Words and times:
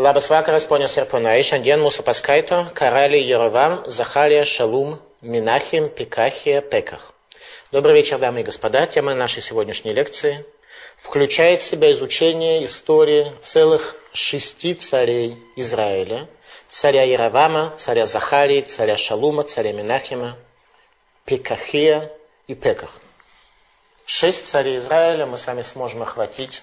Ir 0.00 1.04
ponai. 1.10 1.42
Šiandien 1.44 1.82
mūsų 1.84 2.02
paskaito 2.06 2.58
karaliai 2.72 3.20
Jerovam, 3.20 3.82
Захария, 3.84 4.46
Шалум, 4.46 4.94
Минахим, 5.20 5.90
Пикахия, 5.90 6.62
Пеках. 6.62 7.12
Добрый 7.70 7.96
вечер, 7.96 8.18
дамы 8.18 8.40
и 8.40 8.42
господа. 8.42 8.86
Тема 8.86 9.14
нашей 9.14 9.42
сегодняшней 9.42 9.92
лекции 9.92 10.46
включает 11.02 11.60
в 11.60 11.64
себя 11.64 11.92
изучение 11.92 12.64
истории 12.64 13.30
целых 13.42 13.94
шести 14.14 14.72
царей 14.72 15.36
Израиля. 15.56 16.28
Царя 16.70 17.02
Яровама, 17.02 17.74
царя 17.76 18.06
Захарии, 18.06 18.62
царя 18.62 18.96
Шалума, 18.96 19.42
царя 19.42 19.74
Минахима, 19.74 20.38
Пекахия 21.26 22.10
и 22.46 22.54
Пеках. 22.54 22.98
Шесть 24.06 24.46
царей 24.46 24.78
Израиля 24.78 25.26
мы 25.26 25.36
с 25.36 25.46
вами 25.46 25.60
сможем 25.60 26.00
охватить 26.00 26.62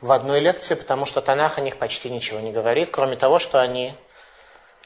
в 0.00 0.12
одной 0.12 0.40
лекции, 0.40 0.74
потому 0.74 1.06
что 1.06 1.20
Танах 1.20 1.58
о 1.58 1.60
них 1.60 1.76
почти 1.76 2.10
ничего 2.10 2.40
не 2.40 2.52
говорит, 2.52 2.90
кроме 2.90 3.16
того, 3.16 3.38
что 3.38 3.60
они 3.60 3.94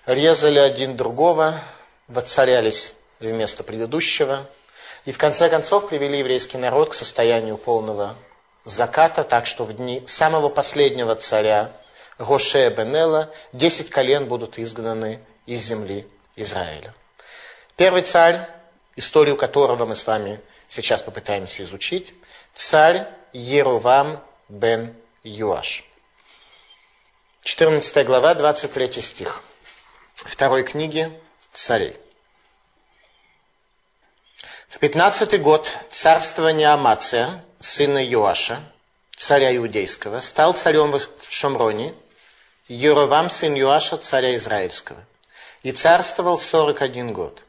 резали 0.06 0.58
один 0.58 0.96
другого, 0.96 1.60
воцарялись 2.08 2.94
вместо 3.20 3.62
предыдущего, 3.62 4.46
и 5.04 5.12
в 5.12 5.18
конце 5.18 5.48
концов 5.48 5.88
привели 5.88 6.18
еврейский 6.18 6.58
народ 6.58 6.90
к 6.90 6.94
состоянию 6.94 7.56
полного 7.56 8.14
заката, 8.64 9.22
так 9.24 9.46
что 9.46 9.64
в 9.64 9.72
дни 9.74 10.02
самого 10.06 10.48
последнего 10.48 11.14
царя 11.14 11.70
Гоше 12.18 12.68
Бенела 12.70 13.30
десять 13.52 13.90
колен 13.90 14.26
будут 14.26 14.58
изгнаны 14.58 15.20
из 15.46 15.60
земли 15.62 16.08
Израиля. 16.36 16.94
Первый 17.76 18.02
царь, 18.02 18.48
историю 18.96 19.36
которого 19.36 19.84
мы 19.84 19.96
с 19.96 20.06
вами 20.06 20.40
сейчас 20.68 21.02
попытаемся 21.02 21.64
изучить, 21.64 22.14
царь 22.54 23.06
Ерувам 23.32 24.22
бен 24.48 24.94
Юаш. 25.26 25.84
14 27.44 28.06
глава, 28.06 28.34
23 28.34 29.00
стих. 29.00 29.42
Второй 30.16 30.64
книги 30.64 31.18
царей. 31.54 31.96
В 34.68 34.78
пятнадцатый 34.78 35.38
год 35.38 35.66
царствования 35.88 36.74
Амация, 36.74 37.42
сына 37.58 38.04
Юаша, 38.04 38.60
царя 39.16 39.56
иудейского, 39.56 40.20
стал 40.20 40.52
царем 40.52 40.92
в 40.92 41.08
Шомроне, 41.30 41.94
Юровам, 42.68 43.30
сын 43.30 43.54
Юаша, 43.54 43.96
царя 43.96 44.36
израильского. 44.36 45.02
И 45.62 45.72
царствовал 45.72 46.38
сорок 46.38 46.82
один 46.82 47.14
год. 47.14 47.42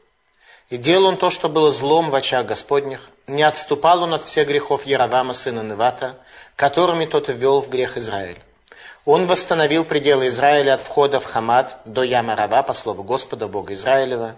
И 0.70 0.78
делал 0.78 1.08
он 1.08 1.18
то, 1.18 1.28
что 1.28 1.50
было 1.50 1.70
злом 1.72 2.08
в 2.08 2.14
очах 2.14 2.46
Господних. 2.46 3.10
Не 3.26 3.42
отступал 3.42 4.02
он 4.02 4.14
от 4.14 4.24
всех 4.24 4.46
грехов 4.46 4.86
Яровама, 4.86 5.34
сына 5.34 5.60
Невата, 5.60 6.16
которыми 6.54 7.06
тот 7.06 7.28
ввел 7.28 7.60
в 7.60 7.68
грех 7.68 7.96
Израиль. 7.96 8.40
Он 9.04 9.26
восстановил 9.26 9.84
пределы 9.84 10.28
Израиля 10.28 10.74
от 10.74 10.80
входа 10.80 11.20
в 11.20 11.24
Хамад 11.24 11.78
до 11.84 12.02
Яма 12.02 12.36
Рава, 12.36 12.62
по 12.62 12.72
слову 12.72 13.02
Господа, 13.02 13.48
Бога 13.48 13.74
Израилева, 13.74 14.36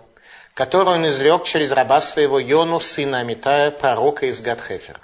который 0.55 0.94
он 0.94 1.09
изрек 1.09 1.44
через 1.44 1.70
раба 1.70 2.00
своего 2.00 2.39
Йону, 2.39 2.81
сына 2.81 3.20
Амитая, 3.20 3.70
пророка 3.70 4.27
из 4.27 4.41
Гадхефер. 4.41 5.00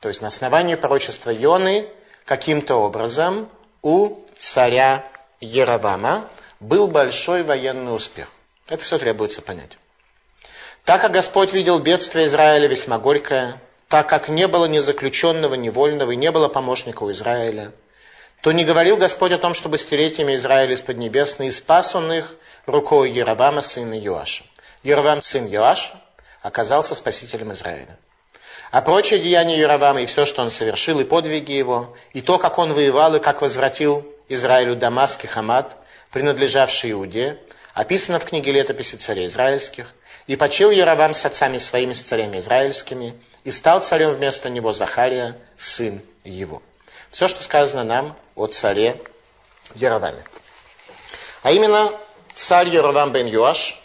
То 0.00 0.08
есть 0.08 0.22
на 0.22 0.28
основании 0.28 0.76
пророчества 0.76 1.30
Йоны 1.30 1.88
каким-то 2.24 2.76
образом 2.76 3.48
у 3.82 4.20
царя 4.38 5.04
Яровама 5.40 6.28
был 6.60 6.86
большой 6.86 7.42
военный 7.42 7.94
успех. 7.94 8.28
Это 8.68 8.82
все 8.82 8.98
требуется 8.98 9.42
понять. 9.42 9.78
Так 10.88 11.02
как 11.02 11.12
Господь 11.12 11.52
видел 11.52 11.80
бедствие 11.80 12.28
Израиля 12.28 12.66
весьма 12.66 12.98
горькое, 12.98 13.60
так 13.88 14.08
как 14.08 14.30
не 14.30 14.48
было 14.48 14.64
ни 14.64 14.78
заключенного, 14.78 15.52
ни 15.52 15.68
вольного, 15.68 16.12
и 16.12 16.16
не 16.16 16.30
было 16.30 16.48
помощника 16.48 17.02
у 17.02 17.10
Израиля, 17.10 17.72
то 18.40 18.52
не 18.52 18.64
говорил 18.64 18.96
Господь 18.96 19.32
о 19.32 19.36
том, 19.36 19.52
чтобы 19.52 19.76
стереть 19.76 20.18
имя 20.18 20.36
Израиля 20.36 20.72
из 20.72 20.80
Поднебесной, 20.80 21.48
и 21.48 21.50
спас 21.50 21.94
он 21.94 22.10
их 22.10 22.34
рукой 22.64 23.10
Яровама, 23.10 23.60
сына 23.60 23.92
Йоаша. 23.92 24.44
Яровам, 24.82 25.22
сын 25.22 25.44
Йоаша, 25.44 26.00
оказался 26.40 26.94
спасителем 26.94 27.52
Израиля. 27.52 27.98
А 28.70 28.80
прочие 28.80 29.20
деяния 29.20 29.58
Яровама 29.58 30.00
и 30.00 30.06
все, 30.06 30.24
что 30.24 30.40
он 30.40 30.50
совершил, 30.50 31.00
и 31.00 31.04
подвиги 31.04 31.52
его, 31.52 31.94
и 32.14 32.22
то, 32.22 32.38
как 32.38 32.56
он 32.56 32.72
воевал, 32.72 33.14
и 33.14 33.20
как 33.20 33.42
возвратил 33.42 34.10
Израилю 34.30 34.74
Дамаск 34.74 35.22
и 35.24 35.26
Хамад, 35.26 35.76
принадлежавший 36.12 36.92
Иуде, 36.92 37.38
описано 37.74 38.18
в 38.18 38.24
книге 38.24 38.52
летописи 38.52 38.96
царей 38.96 39.26
израильских, 39.26 39.92
и 40.28 40.36
почил 40.36 40.70
Яровам 40.70 41.14
с 41.14 41.24
отцами 41.24 41.56
своими, 41.58 41.94
с 41.94 42.02
царями 42.02 42.38
израильскими, 42.38 43.20
и 43.44 43.50
стал 43.50 43.80
царем 43.80 44.14
вместо 44.14 44.50
него 44.50 44.72
Захария, 44.74 45.40
сын 45.56 46.02
его. 46.22 46.62
Все, 47.10 47.28
что 47.28 47.42
сказано 47.42 47.82
нам 47.82 48.16
о 48.36 48.46
царе 48.46 49.02
Яроваме. 49.74 50.22
А 51.42 51.50
именно, 51.50 51.98
царь 52.34 52.68
Яровам 52.68 53.10
бен 53.10 53.26
Юаш 53.26 53.80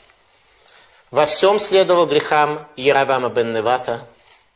во 1.11 1.25
всем 1.25 1.59
следовал 1.59 2.07
грехам 2.07 2.67
Яровама 2.75 3.29
бен 3.29 3.53
Невата, 3.53 4.05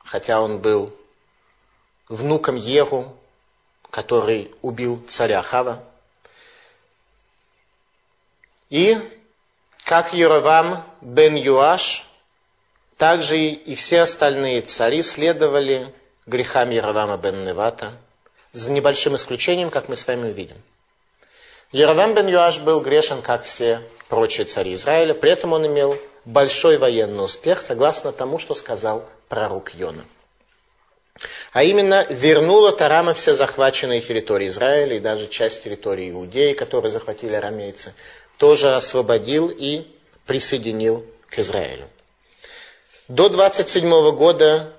хотя 0.03 0.41
он 0.41 0.59
был 0.59 0.93
внуком 2.09 2.57
Егу, 2.57 3.15
который 3.89 4.53
убил 4.61 5.01
царя 5.07 5.41
Хава. 5.41 5.81
И 8.69 8.97
как 9.87 10.13
Яровам 10.13 10.83
бен 10.99 11.35
Юаш, 11.35 12.05
также 12.97 13.37
и 13.37 13.73
все 13.75 14.01
остальные 14.01 14.63
цари 14.63 15.01
следовали 15.01 15.87
грехам 16.25 16.71
Яровама 16.71 17.15
бен 17.15 17.45
Невата, 17.45 17.93
за 18.51 18.73
небольшим 18.73 19.15
исключением, 19.15 19.69
как 19.69 19.87
мы 19.87 19.95
с 19.95 20.05
вами 20.05 20.31
увидим. 20.31 20.57
Яровам 21.71 22.15
бен 22.15 22.27
Юаш 22.27 22.59
был 22.59 22.81
грешен, 22.81 23.21
как 23.21 23.45
все 23.45 23.81
прочие 24.09 24.45
цари 24.45 24.73
Израиля, 24.73 25.13
при 25.13 25.31
этом 25.31 25.53
он 25.53 25.65
имел 25.65 25.97
большой 26.25 26.77
военный 26.77 27.23
успех, 27.23 27.61
согласно 27.61 28.11
тому, 28.11 28.39
что 28.39 28.55
сказал 28.55 29.05
пророк 29.29 29.73
Йона. 29.73 30.03
А 31.53 31.63
именно, 31.63 32.05
вернула 32.09 32.73
Тарама 32.73 33.13
все 33.13 33.33
захваченные 33.33 34.01
территории 34.01 34.49
Израиля 34.49 34.97
и 34.97 34.99
даже 34.99 35.27
часть 35.27 35.63
территории 35.63 36.11
Иудеи, 36.11 36.53
которые 36.53 36.91
захватили 36.91 37.35
арамейцы, 37.35 37.93
тоже 38.37 38.75
освободил 38.75 39.49
и 39.49 39.87
присоединил 40.25 41.05
к 41.29 41.39
Израилю. 41.39 41.89
До 43.07 43.29
27 43.29 44.11
года 44.15 44.73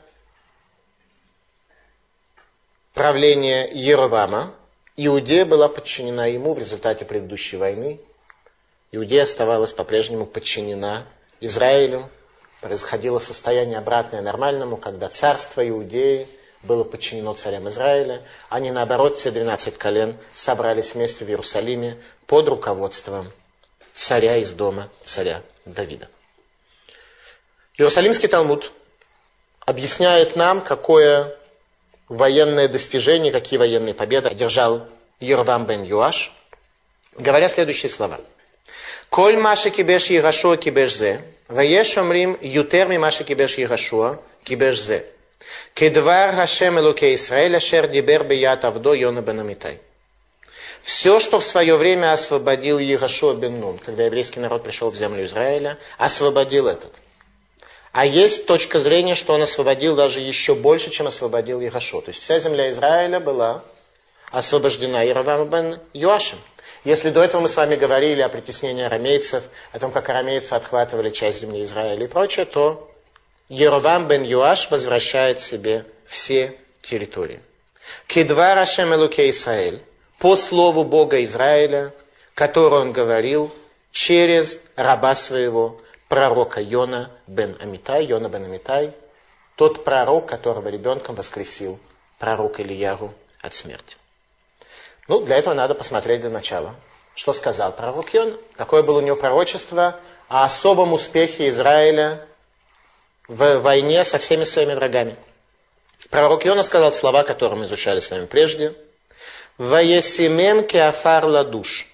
правления 2.95 3.69
Еровама 3.73 4.55
Иудея 4.97 5.45
была 5.45 5.69
подчинена 5.69 6.27
ему 6.27 6.55
в 6.55 6.59
результате 6.59 7.05
предыдущей 7.05 7.57
войны. 7.57 8.01
Иудея 8.91 9.23
оставалась 9.23 9.73
по-прежнему 9.73 10.27
подчинена 10.27 11.07
Израилю. 11.41 12.11
Происходило 12.61 13.21
состояние 13.21 13.79
обратное 13.79 14.21
нормальному, 14.23 14.77
когда 14.77 15.09
царство 15.09 15.67
Иудеи 15.67 16.27
было 16.65 16.83
подчинено 16.83 17.35
царям 17.35 17.69
Израиля. 17.69 18.23
Они, 18.49 18.73
наоборот, 18.73 19.17
все 19.17 19.31
12 19.31 19.79
колен 19.79 20.17
собрались 20.35 20.95
вместе 20.95 21.25
в 21.25 21.29
Иерусалиме 21.29 21.99
под 22.27 22.49
руководством 22.49 23.33
царя 23.99 24.37
из 24.37 24.53
дома 24.53 24.91
царя 25.05 25.43
Давида. 25.65 26.09
Иерусалимский 27.77 28.29
Талмуд 28.29 28.73
объясняет 29.61 30.37
нам, 30.37 30.61
какое 30.63 31.37
военное 32.09 32.69
достижение, 32.69 33.33
какие 33.33 33.59
военные 33.59 33.95
победы 33.95 34.29
одержал 34.29 34.87
Йорвам 35.21 35.67
бен 35.67 35.83
Юаш, 35.83 36.33
говоря 37.17 37.49
следующие 37.49 37.91
слова. 37.91 38.21
Коль 39.11 39.37
Маша 39.37 39.71
кибеш 39.71 40.07
Егашуа 40.11 40.57
кибеш 40.57 40.95
зе, 40.95 41.25
ваеш 41.49 41.97
омрим 41.97 42.39
ютер 42.41 42.87
ми 42.87 42.99
Маша 42.99 43.25
кибеш 43.25 43.59
Егашуа 43.59 44.21
кибеш 44.45 44.79
зе. 44.81 45.07
Кедвар 45.75 46.35
Хашем 46.35 46.79
Элуке 46.79 47.15
Исраэль, 47.15 47.57
ашер 47.57 47.89
дибер 47.89 48.25
бият 48.25 48.65
авдо 48.65 48.95
Йона 48.95 49.23
бен 49.23 49.41
Амитай. 49.41 49.81
Все, 50.89 51.21
что 51.21 51.39
в 51.39 51.45
свое 51.45 51.77
время 51.77 52.13
освободил 52.13 52.79
Егошуа 52.79 53.35
бен 53.35 53.61
Нун, 53.61 53.77
когда 53.77 54.05
еврейский 54.07 54.41
народ 54.41 54.63
пришел 54.63 54.89
в 54.89 54.97
землю 54.97 55.23
Израиля, 55.27 55.77
освободил 55.99 56.67
этот. 56.67 56.95
А 57.93 58.07
есть 58.07 58.47
точка 58.47 58.81
зрения, 58.81 59.15
что 59.15 59.35
он 59.35 59.43
освободил 59.43 59.97
даже 59.97 60.21
еще 60.21 60.55
больше, 60.55 60.91
чем 60.91 61.07
освободил 61.07 61.61
Егошуа. 61.61 62.01
То 62.01 62.09
есть 62.09 62.23
вся 62.23 62.39
земля 62.39 62.71
Израиля 62.71 63.21
была 63.21 63.65
освобождена 64.31 65.03
Яровам 65.03 65.51
бен 65.51 65.79
Юашем. 65.93 66.39
Если 66.85 67.11
до 67.11 67.23
этого 67.23 67.43
мы 67.43 67.51
с 67.51 67.57
вами 67.57 67.77
говорили 67.77 68.23
о 68.23 68.31
притеснении 68.31 68.85
арамейцев, 68.85 69.45
о 69.73 69.79
том, 69.79 69.91
как 69.91 70.09
арамейцы 70.09 70.55
отхватывали 70.55 71.11
часть 71.11 71.43
земли 71.43 71.65
Израиля 71.65 72.07
и 72.07 72.09
прочее, 72.09 72.47
то 72.47 72.91
Еровам 73.51 74.09
бен 74.09 74.23
Юаш 74.23 74.71
возвращает 74.71 75.43
себе 75.43 75.85
все 76.07 76.57
территории. 76.81 77.41
Кедва 78.07 78.55
Рашем 78.55 78.95
Элуке 78.95 79.29
Исраэль 79.29 79.83
по 80.19 80.37
слову 80.37 80.85
Бога 80.85 81.23
Израиля, 81.25 81.93
который 82.35 82.81
он 82.81 82.93
говорил 82.93 83.53
через 83.93 84.59
раба 84.77 85.15
своего, 85.15 85.81
пророка 86.09 86.61
Йона 86.61 87.11
бен 87.27 87.57
Амитай, 87.61 88.05
Йона 88.07 88.29
бен 88.29 88.45
Амитай, 88.45 88.93
тот 89.55 89.85
пророк, 89.85 90.27
которого 90.27 90.69
ребенком 90.69 91.15
воскресил 91.15 91.79
пророк 92.19 92.61
Ильяру 92.61 93.13
от 93.41 93.55
смерти. 93.55 93.97
Ну, 95.07 95.21
для 95.21 95.37
этого 95.37 95.55
надо 95.55 95.75
посмотреть 95.75 96.21
для 96.21 96.31
начала, 96.31 96.75
что 97.15 97.33
сказал 97.33 97.73
пророк 97.75 98.13
Йон, 98.13 98.39
какое 98.57 98.83
было 98.83 98.99
у 98.99 99.03
него 99.03 99.17
пророчество 99.17 100.01
о 100.29 100.45
особом 100.45 100.93
успехе 100.93 101.49
Израиля 101.49 102.27
в 103.27 103.59
войне 103.59 104.05
со 104.05 104.19
всеми 104.19 104.45
своими 104.45 104.75
врагами. 104.75 105.17
Пророк 106.11 106.45
Йона 106.45 106.63
сказал 106.63 106.93
слова, 106.93 107.23
которые 107.25 107.59
мы 107.59 107.65
изучали 107.67 108.01
с 108.01 108.11
вами 108.11 108.27
прежде. 108.27 108.75
«Ваесимем 109.59 110.65
кеафар 110.65 111.27
ладуш», 111.27 111.87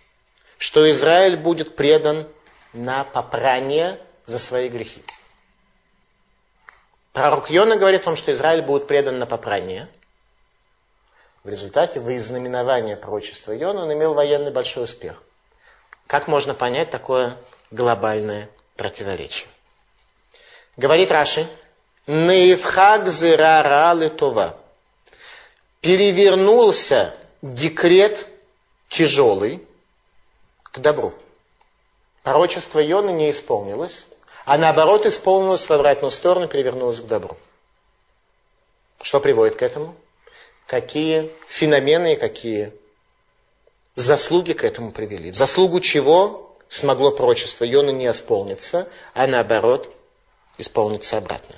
что 0.59 0.89
Израиль 0.91 1.37
будет 1.37 1.77
предан 1.77 2.29
на 2.73 3.05
попрание 3.05 3.99
за 4.27 4.39
свои 4.39 4.69
грехи. 4.69 5.03
Пророк 7.13 7.49
Йона 7.49 7.77
говорит 7.77 8.03
о 8.03 8.05
том, 8.05 8.17
что 8.17 8.33
Израиль 8.33 8.63
будет 8.63 8.87
предан 8.87 9.19
на 9.19 9.27
попрание. 9.27 9.89
В 11.43 11.49
результате 11.49 12.01
выизнаменования 12.01 12.97
пророчества 12.97 13.53
Йона 13.53 13.85
он 13.85 13.93
имел 13.93 14.15
военный 14.15 14.51
большой 14.51 14.85
успех. 14.85 15.23
Как 16.07 16.29
можно 16.29 16.55
понять 16.55 16.91
такое 16.91 17.37
глобальное 17.71 18.51
противоречие? 18.77 19.49
Говорит 20.77 21.11
Раши, 21.11 21.47
Нейфхак 22.07 23.09
зирара 23.09 23.95
литова. 23.95 24.59
Перевернулся 25.81 27.15
декрет 27.45 28.27
тяжелый 28.89 29.67
к 30.63 30.79
добру. 30.79 31.13
Пророчество 32.23 32.79
Йоны 32.79 33.11
не 33.11 33.31
исполнилось, 33.31 34.09
а 34.47 34.57
наоборот 34.57 35.05
исполнилось 35.05 35.69
в 35.69 35.71
обратную 35.71 36.11
сторону, 36.11 36.49
перевернулось 36.49 37.01
к 37.01 37.07
добру. 37.07 37.37
Что 39.03 39.21
приводит 39.21 39.57
к 39.57 39.63
этому? 39.63 39.95
Какие 40.67 41.31
феномены 41.47 42.15
и 42.15 42.17
какие 42.17 42.73
заслуги 43.95 44.55
к 44.55 44.65
этому 44.65 44.91
привели? 44.91 45.31
В 45.31 45.37
заслугу 45.37 45.81
чего 45.81 46.57
смогло 46.71 47.11
пророчество 47.11 47.65
Йоны 47.65 47.91
не 47.91 48.11
исполниться, 48.11 48.89
а 49.13 49.27
наоборот 49.27 49.95
исполниться 50.57 51.19
обратно? 51.19 51.57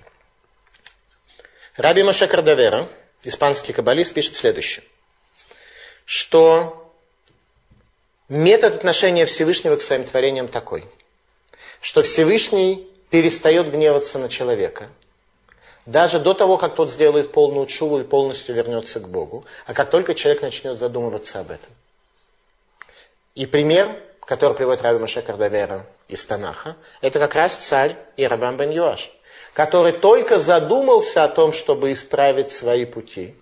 Раби 1.77 2.03
Моше 2.03 2.27
Кардавера, 2.27 2.89
испанский 3.23 3.73
каббалист, 3.73 4.13
пишет 4.13 4.35
следующее, 4.35 4.85
что 6.07 6.91
метод 8.31 8.77
отношения 8.77 9.27
Всевышнего 9.27 9.77
к 9.77 9.83
своим 9.83 10.05
творениям 10.05 10.49
такой, 10.49 10.87
что 11.83 12.03
Всевышний 12.03 12.89
перестает 13.11 13.71
гневаться 13.71 14.19
на 14.19 14.31
человека, 14.31 14.89
даже 15.85 16.19
до 16.19 16.33
того, 16.33 16.57
как 16.57 16.75
тот 16.75 16.91
сделает 16.91 17.31
полную 17.31 17.67
чуву 17.67 18.01
и 18.01 18.05
полностью 18.05 18.55
вернется 18.55 18.99
к 18.99 19.09
Богу, 19.09 19.45
а 19.67 19.75
как 19.75 19.91
только 19.91 20.15
человек 20.15 20.41
начнет 20.41 20.79
задумываться 20.79 21.41
об 21.41 21.51
этом. 21.51 21.69
И 23.35 23.45
пример, 23.45 24.03
который 24.21 24.57
приводит 24.57 24.83
Раби 24.83 24.99
Моше 24.99 25.21
Кардавера 25.21 25.87
из 26.09 26.25
Танаха, 26.25 26.77
это 27.03 27.19
как 27.19 27.35
раз 27.35 27.55
царь 27.55 27.99
Иерабам 28.17 28.57
бен 28.57 28.71
Юаш 28.71 29.13
который 29.57 29.93
только 29.93 30.39
задумался 30.39 31.25
о 31.25 31.29
том, 31.29 31.55
чтобы 31.55 31.91
исправить 31.93 32.51
свои 32.51 32.85
пути, 32.85 33.35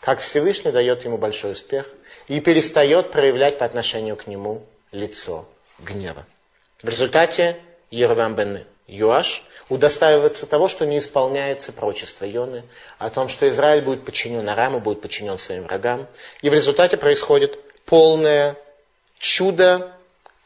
как 0.00 0.20
Всевышний 0.20 0.72
дает 0.72 1.04
ему 1.04 1.18
большой 1.18 1.52
успех 1.52 1.86
и 2.28 2.40
перестает 2.40 3.10
проявлять 3.10 3.58
по 3.58 3.64
отношению 3.64 4.16
к 4.16 4.26
нему 4.26 4.64
лицо 4.92 5.46
гнева. 5.78 6.24
В 6.82 6.88
результате 6.88 7.56
Ервам 7.90 8.34
бен 8.34 8.64
Юаш 8.86 9.44
удостаивается 9.68 10.46
того, 10.46 10.68
что 10.68 10.86
не 10.86 10.98
исполняется 10.98 11.72
прочество 11.72 12.24
Йоны, 12.24 12.64
о 12.98 13.10
том, 13.10 13.28
что 13.28 13.48
Израиль 13.48 13.82
будет 13.82 14.04
подчинен 14.04 14.48
Араму, 14.48 14.80
будет 14.80 15.00
подчинен 15.00 15.36
своим 15.38 15.64
врагам. 15.64 16.06
И 16.40 16.48
в 16.48 16.54
результате 16.54 16.96
происходит 16.96 17.58
полное 17.84 18.56
чудо 19.18 19.92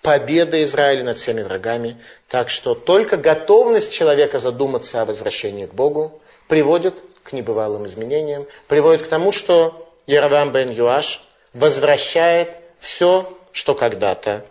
победа 0.02 0.62
Израиля 0.64 1.04
над 1.04 1.18
всеми 1.18 1.42
врагами. 1.42 2.02
Так 2.28 2.50
что 2.50 2.74
только 2.74 3.16
готовность 3.16 3.92
человека 3.92 4.40
задуматься 4.40 5.02
о 5.02 5.04
возвращении 5.04 5.66
к 5.66 5.74
Богу 5.74 6.20
приводит 6.48 6.96
к 7.22 7.32
небывалым 7.32 7.86
изменениям, 7.86 8.46
приводит 8.68 9.06
к 9.06 9.08
тому, 9.08 9.32
что 9.32 9.88
Яровам 10.06 10.52
бен 10.52 10.70
Юаш 10.70 11.20
возвращает 11.52 12.56
все, 12.80 13.38
что 13.52 13.74
когда-то 13.74 14.44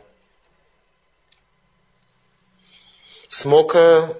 смог 3.27 3.75
э, 3.75 4.13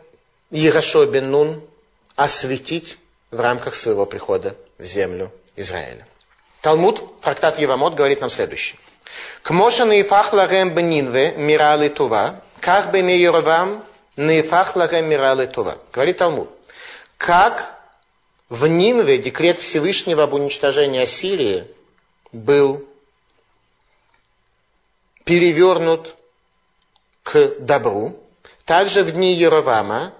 Ярошо 0.50 1.06
бен 1.06 1.32
Нун 1.32 1.62
осветить 2.16 2.98
в 3.30 3.40
рамках 3.40 3.76
своего 3.76 4.06
прихода 4.06 4.56
в 4.78 4.84
землю 4.84 5.32
Израиля. 5.56 6.06
Талмуд, 6.62 7.02
Фрактат 7.22 7.60
Евамот, 7.60 7.96
говорит 7.96 8.22
нам 8.22 8.30
следующее. 8.30 8.78
К 9.42 9.48
Кмоша 9.48 9.86
наифах 9.86 10.34
ларем 10.34 10.74
бнинве 10.74 11.34
миралы 11.38 11.90
тува, 11.90 12.42
как 12.60 12.92
бы 12.92 13.02
ми 13.02 13.18
Яровам 13.18 13.84
наифах 14.16 14.76
ларем 14.76 15.10
миралы 15.10 15.48
тува. 15.48 15.78
Говорит 15.92 16.18
Талмуд. 16.18 16.50
Как 17.18 17.81
в 18.52 18.68
Нинве 18.68 19.18
декрет 19.18 19.60
Всевышнего 19.60 20.24
об 20.24 20.34
уничтожении 20.34 21.02
Ассирии 21.02 21.68
был 22.34 22.86
перевернут 25.24 26.16
к 27.24 27.56
добру, 27.60 28.20
также 28.66 29.04
в 29.04 29.14
дни 29.14 29.34
Яровама 29.34 30.14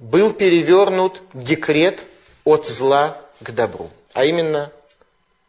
был 0.00 0.32
перевернут 0.32 1.22
декрет 1.32 2.04
от 2.42 2.66
зла 2.66 3.20
к 3.40 3.52
добру. 3.52 3.90
А 4.14 4.24
именно, 4.24 4.72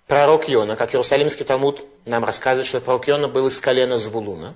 пророк 0.05 0.47
Йона, 0.47 0.75
как 0.75 0.93
Иерусалимский 0.93 1.43
Талмуд 1.43 1.83
нам 2.05 2.23
рассказывает, 2.23 2.67
что 2.67 2.81
пророк 2.81 3.07
Йона 3.07 3.29
был 3.29 3.47
из 3.47 3.59
колена 3.59 3.97
Звулуна. 3.97 4.53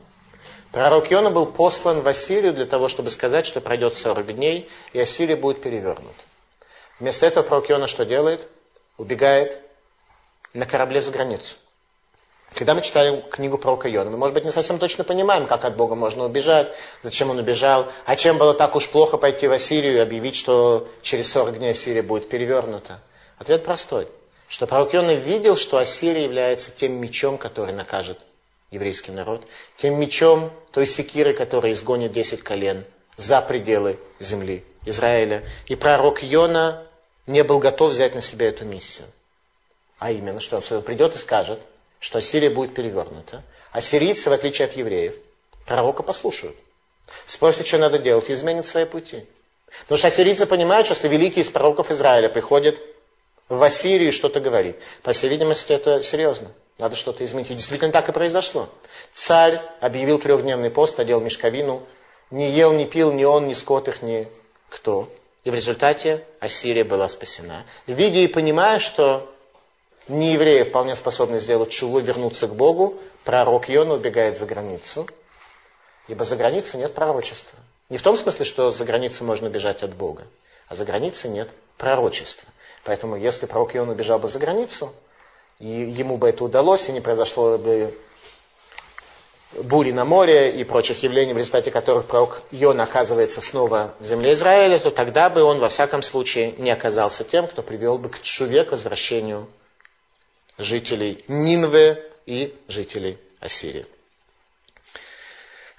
Пророк 0.72 1.10
Йона 1.10 1.32
был 1.32 1.48
послан 1.48 2.02
в 2.02 2.08
Ассирию 2.08 2.54
для 2.54 2.68
того, 2.68 2.90
чтобы 2.90 3.10
сказать, 3.10 3.48
что 3.48 3.60
пройдет 3.60 3.98
40 3.98 4.36
дней, 4.36 4.70
и 4.94 5.00
Ассирия 5.00 5.36
будет 5.36 5.64
перевернут. 5.64 6.14
Вместо 7.00 7.26
этого 7.26 7.44
пророк 7.44 7.70
Йона 7.70 7.88
что 7.88 8.06
делает? 8.06 8.48
Убегает 8.98 9.60
на 10.54 10.66
корабле 10.66 11.02
за 11.02 11.12
границу. 11.12 11.56
Когда 12.54 12.74
мы 12.74 12.82
читаем 12.82 13.22
книгу 13.22 13.58
пророка 13.58 13.88
Йона, 13.88 14.10
мы, 14.10 14.18
может 14.18 14.34
быть, 14.34 14.44
не 14.44 14.52
совсем 14.52 14.80
точно 14.80 15.04
понимаем, 15.04 15.46
как 15.46 15.64
от 15.66 15.76
Бога 15.76 15.96
можно 15.96 16.26
убежать, 16.26 16.74
зачем 17.04 17.30
он 17.30 17.38
убежал, 17.38 17.92
а 18.06 18.16
чем 18.16 18.38
было 18.38 18.56
так 18.56 18.76
уж 18.76 18.90
плохо 18.90 19.18
пойти 19.18 19.48
в 19.48 19.52
Ассирию 19.52 19.96
и 19.96 20.00
объявить, 20.00 20.36
что 20.36 20.88
через 21.04 21.32
40 21.32 21.60
дней 21.60 21.72
Ассирия 21.72 22.02
будет 22.02 22.28
перевернута. 22.28 23.02
Ответ 23.38 23.64
простой 23.64 24.08
что 24.50 24.66
пророк 24.66 24.94
Йона 24.94 25.14
видел, 25.14 25.56
что 25.56 25.78
Ассирия 25.78 26.24
является 26.24 26.72
тем 26.72 27.00
мечом, 27.00 27.38
который 27.38 27.72
накажет 27.72 28.20
еврейский 28.72 29.12
народ, 29.12 29.46
тем 29.78 30.00
мечом 30.00 30.52
той 30.72 30.88
секиры, 30.88 31.34
который 31.34 31.72
изгонит 31.72 32.12
десять 32.12 32.42
колен 32.42 32.84
за 33.16 33.42
пределы 33.42 34.00
земли 34.20 34.66
Израиля. 34.86 35.44
И 35.68 35.76
пророк 35.76 36.24
Йона 36.24 36.88
не 37.30 37.44
был 37.44 37.60
готов 37.60 37.92
взять 37.92 38.16
на 38.16 38.22
себя 38.22 38.48
эту 38.48 38.66
миссию. 38.66 39.08
А 40.00 40.12
именно, 40.12 40.40
что 40.40 40.62
он 40.72 40.82
придет 40.82 41.16
и 41.16 41.20
скажет, 41.20 41.60
что 42.00 42.18
Ассирия 42.18 42.50
будет 42.50 42.74
перевернута. 42.74 43.44
А 43.72 43.82
сирийцы, 43.82 44.32
в 44.32 44.34
отличие 44.34 44.66
от 44.66 44.74
евреев, 44.74 45.16
пророка 45.68 46.02
послушают. 46.02 46.56
Спросят, 47.28 47.68
что 47.68 47.78
надо 47.78 48.00
делать, 48.00 48.30
и 48.30 48.34
изменят 48.34 48.66
свои 48.66 48.86
пути. 48.86 49.26
Потому 49.82 50.00
что 50.00 50.08
ассирийцы 50.08 50.48
понимают, 50.48 50.88
что 50.88 50.96
если 50.96 51.08
великий 51.08 51.42
из 51.42 51.50
пророков 51.50 51.92
Израиля 51.92 52.30
приходит 52.30 52.82
в 53.48 53.62
Ассирии 53.62 54.10
что-то 54.10 54.40
говорит. 54.40 54.78
По 55.04 55.14
всей 55.14 55.30
видимости, 55.30 55.72
это 55.72 56.02
серьезно. 56.02 56.52
Надо 56.80 56.96
что-то 56.96 57.24
изменить. 57.24 57.52
И 57.52 57.56
действительно 57.56 57.92
так 57.92 58.10
и 58.10 58.12
произошло. 58.12 58.70
Царь 59.14 59.62
объявил 59.82 60.18
трехдневный 60.18 60.72
пост, 60.72 61.00
одел 61.00 61.20
мешковину, 61.20 61.84
не 62.32 62.50
ел, 62.50 62.74
не 62.74 62.86
пил 62.86 63.12
ни 63.12 63.24
он, 63.24 63.48
ни 63.48 63.54
скот 63.54 63.88
их, 63.88 64.02
ни 64.02 64.28
кто. 64.70 65.10
И 65.44 65.50
в 65.50 65.56
результате 65.56 66.26
Ассирия 66.40 66.84
была 66.84 67.08
спасена. 67.08 67.66
Видя 67.88 68.20
и 68.20 68.28
понимая, 68.28 68.80
что 68.80 69.34
не 70.08 70.34
евреи 70.34 70.64
вполне 70.64 70.96
способны 70.96 71.40
сделать 71.40 71.70
чулу, 71.70 72.00
вернуться 72.00 72.48
к 72.48 72.56
Богу, 72.56 73.00
пророк 73.24 73.70
Йона 73.70 73.94
убегает 73.94 74.38
за 74.38 74.46
границу, 74.46 75.08
ибо 76.08 76.26
за 76.26 76.36
границей 76.36 76.80
нет 76.80 76.94
пророчества. 76.94 77.60
Не 77.90 77.98
в 77.98 78.02
том 78.02 78.18
смысле, 78.18 78.46
что 78.46 78.72
за 78.72 78.86
границу 78.86 79.24
можно 79.24 79.50
бежать 79.50 79.84
от 79.84 79.96
Бога, 79.96 80.28
а 80.68 80.76
за 80.76 80.84
границей 80.86 81.30
нет 81.30 81.50
пророчества. 81.78 82.50
Поэтому 82.84 83.16
если 83.16 83.46
пророк 83.46 83.76
Ион 83.76 83.90
убежал 83.90 84.20
бы 84.20 84.30
за 84.30 84.40
границу, 84.40 84.94
и 85.60 85.68
ему 85.68 86.18
бы 86.18 86.30
это 86.30 86.44
удалось, 86.44 86.90
и 86.90 86.92
не 86.92 87.02
произошло 87.02 87.58
бы 87.58 87.98
бури 89.54 89.92
на 89.92 90.06
море 90.06 90.52
и 90.60 90.64
прочих 90.64 91.04
явлений, 91.04 91.34
в 91.34 91.38
результате 91.38 91.72
которых 91.72 92.06
пророк 92.06 92.44
Ион 92.52 92.80
оказывается 92.82 93.42
снова 93.42 93.96
в 94.00 94.06
земле 94.06 94.34
Израиля, 94.34 94.80
то 94.80 94.92
тогда 94.92 95.30
бы 95.30 95.42
он 95.42 95.60
во 95.60 95.70
всяком 95.70 96.02
случае 96.02 96.54
не 96.58 96.72
оказался 96.72 97.24
тем, 97.24 97.48
кто 97.48 97.64
привел 97.64 97.98
бы 97.98 98.10
к 98.10 98.22
чуве, 98.22 98.64
к 98.64 98.72
возвращению 98.72 99.48
жителей 100.58 101.24
Нинвы 101.28 102.04
и 102.26 102.54
жителей 102.68 103.18
Ассирии. 103.40 103.86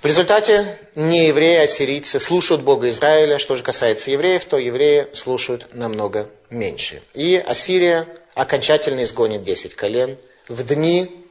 В 0.00 0.06
результате 0.06 0.78
не 0.94 1.28
евреи, 1.28 1.58
а 1.58 1.66
сирийцы 1.66 2.18
слушают 2.18 2.62
Бога 2.62 2.88
Израиля. 2.88 3.38
Что 3.38 3.54
же 3.56 3.62
касается 3.62 4.10
евреев, 4.10 4.46
то 4.46 4.56
евреи 4.56 5.08
слушают 5.14 5.74
намного 5.74 6.30
меньше. 6.48 7.02
И 7.12 7.36
Ассирия 7.36 8.08
окончательно 8.34 9.02
изгонит 9.02 9.42
десять 9.42 9.74
колен 9.74 10.16
в 10.48 10.66
дни 10.66 11.22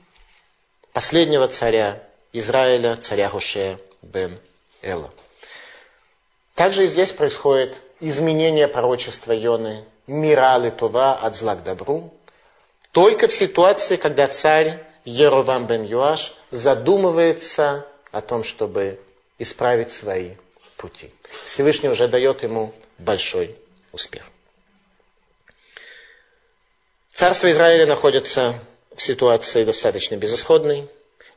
последнего 0.93 1.47
царя 1.47 2.03
Израиля, 2.33 2.95
царя 2.95 3.29
Хушея 3.29 3.79
бен 4.01 4.39
Эла. 4.81 5.11
Также 6.55 6.83
и 6.83 6.87
здесь 6.87 7.11
происходит 7.11 7.77
изменение 7.99 8.67
пророчества 8.67 9.31
Йоны, 9.31 9.85
мира 10.07 10.59
Това 10.71 11.13
от 11.15 11.35
зла 11.35 11.55
к 11.55 11.63
добру, 11.63 12.13
только 12.91 13.27
в 13.27 13.33
ситуации, 13.33 13.95
когда 13.95 14.27
царь 14.27 14.83
Еровам 15.05 15.67
бен 15.67 15.83
Юаш 15.83 16.33
задумывается 16.51 17.87
о 18.11 18.21
том, 18.21 18.43
чтобы 18.43 18.99
исправить 19.37 19.91
свои 19.91 20.35
пути. 20.77 21.11
Всевышний 21.45 21.89
уже 21.89 22.07
дает 22.07 22.43
ему 22.43 22.73
большой 22.97 23.55
успех. 23.91 24.23
Царство 27.13 27.51
Израиля 27.51 27.85
находится 27.85 28.59
в 28.95 29.01
ситуации 29.01 29.63
достаточно 29.63 30.15
безысходной, 30.15 30.89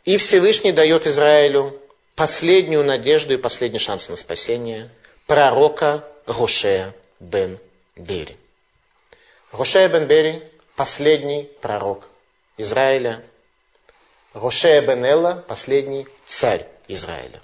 и 0.04 0.16
Всевышний 0.16 0.72
дает 0.72 1.06
Израилю 1.06 1.80
последнюю 2.14 2.84
надежду 2.84 3.34
и 3.34 3.36
последний 3.36 3.78
шанс 3.78 4.08
на 4.08 4.16
спасение 4.16 4.90
пророка 5.26 6.04
Гошея 6.26 6.94
бен 7.20 7.58
Бери. 7.96 8.36
Гошея 9.52 9.88
бен 9.88 10.06
Бери– 10.06 10.42
последний 10.76 11.50
пророк 11.60 12.08
Израиля. 12.56 13.22
Гошея 14.34 14.82
бен 14.82 15.04
Элла– 15.04 15.44
последний 15.48 16.06
царь 16.26 16.66
Израиля. 16.88 17.40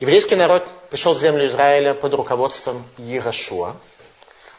Еврейский 0.00 0.34
народ 0.34 0.66
пришел 0.90 1.14
в 1.14 1.20
землю 1.20 1.46
Израиля 1.46 1.94
под 1.94 2.14
руководством 2.14 2.86
Иерошуа, 2.98 3.76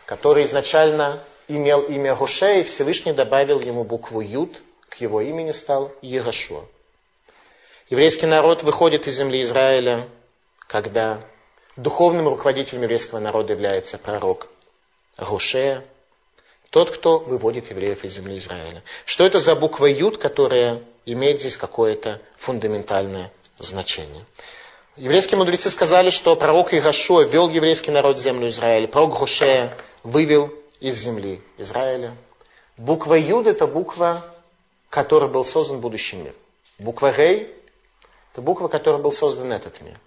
который 0.06 0.44
изначально 0.46 1.24
имел 1.48 1.82
имя 1.82 2.16
Гоше, 2.16 2.60
и 2.60 2.64
Всевышний 2.64 3.14
добавил 3.14 3.60
ему 3.60 3.84
букву 3.84 4.22
Юд, 4.22 4.62
к 4.92 4.98
его 4.98 5.22
имени 5.22 5.54
стал 5.54 5.94
Иерошуа. 6.02 6.66
Еврейский 7.90 8.26
народ 8.26 8.62
выходит 8.62 9.08
из 9.08 9.18
земли 9.18 9.42
Израиля, 9.42 10.06
когда 10.68 11.22
духовным 11.78 12.28
руководителем 12.28 12.84
еврейского 12.84 13.20
народа 13.20 13.54
является 13.54 13.98
пророк 13.98 14.50
Гошея, 15.18 15.84
тот, 16.72 16.92
кто 16.92 17.20
выводит 17.20 17.70
евреев 17.70 18.04
из 18.04 18.14
земли 18.14 18.38
Израиля. 18.38 18.84
Что 19.06 19.26
это 19.26 19.40
за 19.40 19.56
буква 19.56 19.86
Юд, 19.86 20.18
которая 20.18 20.82
имеет 21.06 21.40
здесь 21.40 21.56
какое-то 21.56 22.22
фундаментальное 22.38 23.32
значение? 23.60 24.26
Еврейские 24.98 25.38
мудрецы 25.38 25.70
сказали, 25.70 26.10
что 26.10 26.36
пророк 26.36 26.74
Игашуа 26.74 27.24
вел 27.24 27.50
еврейский 27.50 27.92
народ 27.92 28.18
в 28.18 28.22
землю 28.22 28.50
Израиля. 28.50 28.88
Пророк 28.88 29.18
Гошея 29.18 29.78
вывел 30.04 30.54
из 30.82 30.98
земли 30.98 31.42
Израиля. 31.58 32.14
Буква 32.76 33.14
Юд– 33.14 33.48
это 33.48 33.68
буква, 33.68 34.26
которой 34.92 35.30
был 35.30 35.46
создан 35.46 35.80
будущий 35.80 36.18
мир. 36.18 36.36
Буква 36.78 37.12
Рей– 37.12 37.56
это 38.34 38.42
буква, 38.42 38.68
которой 38.68 39.02
был 39.02 39.14
создан 39.14 39.52
этот 39.54 39.82
мир. 39.82 39.98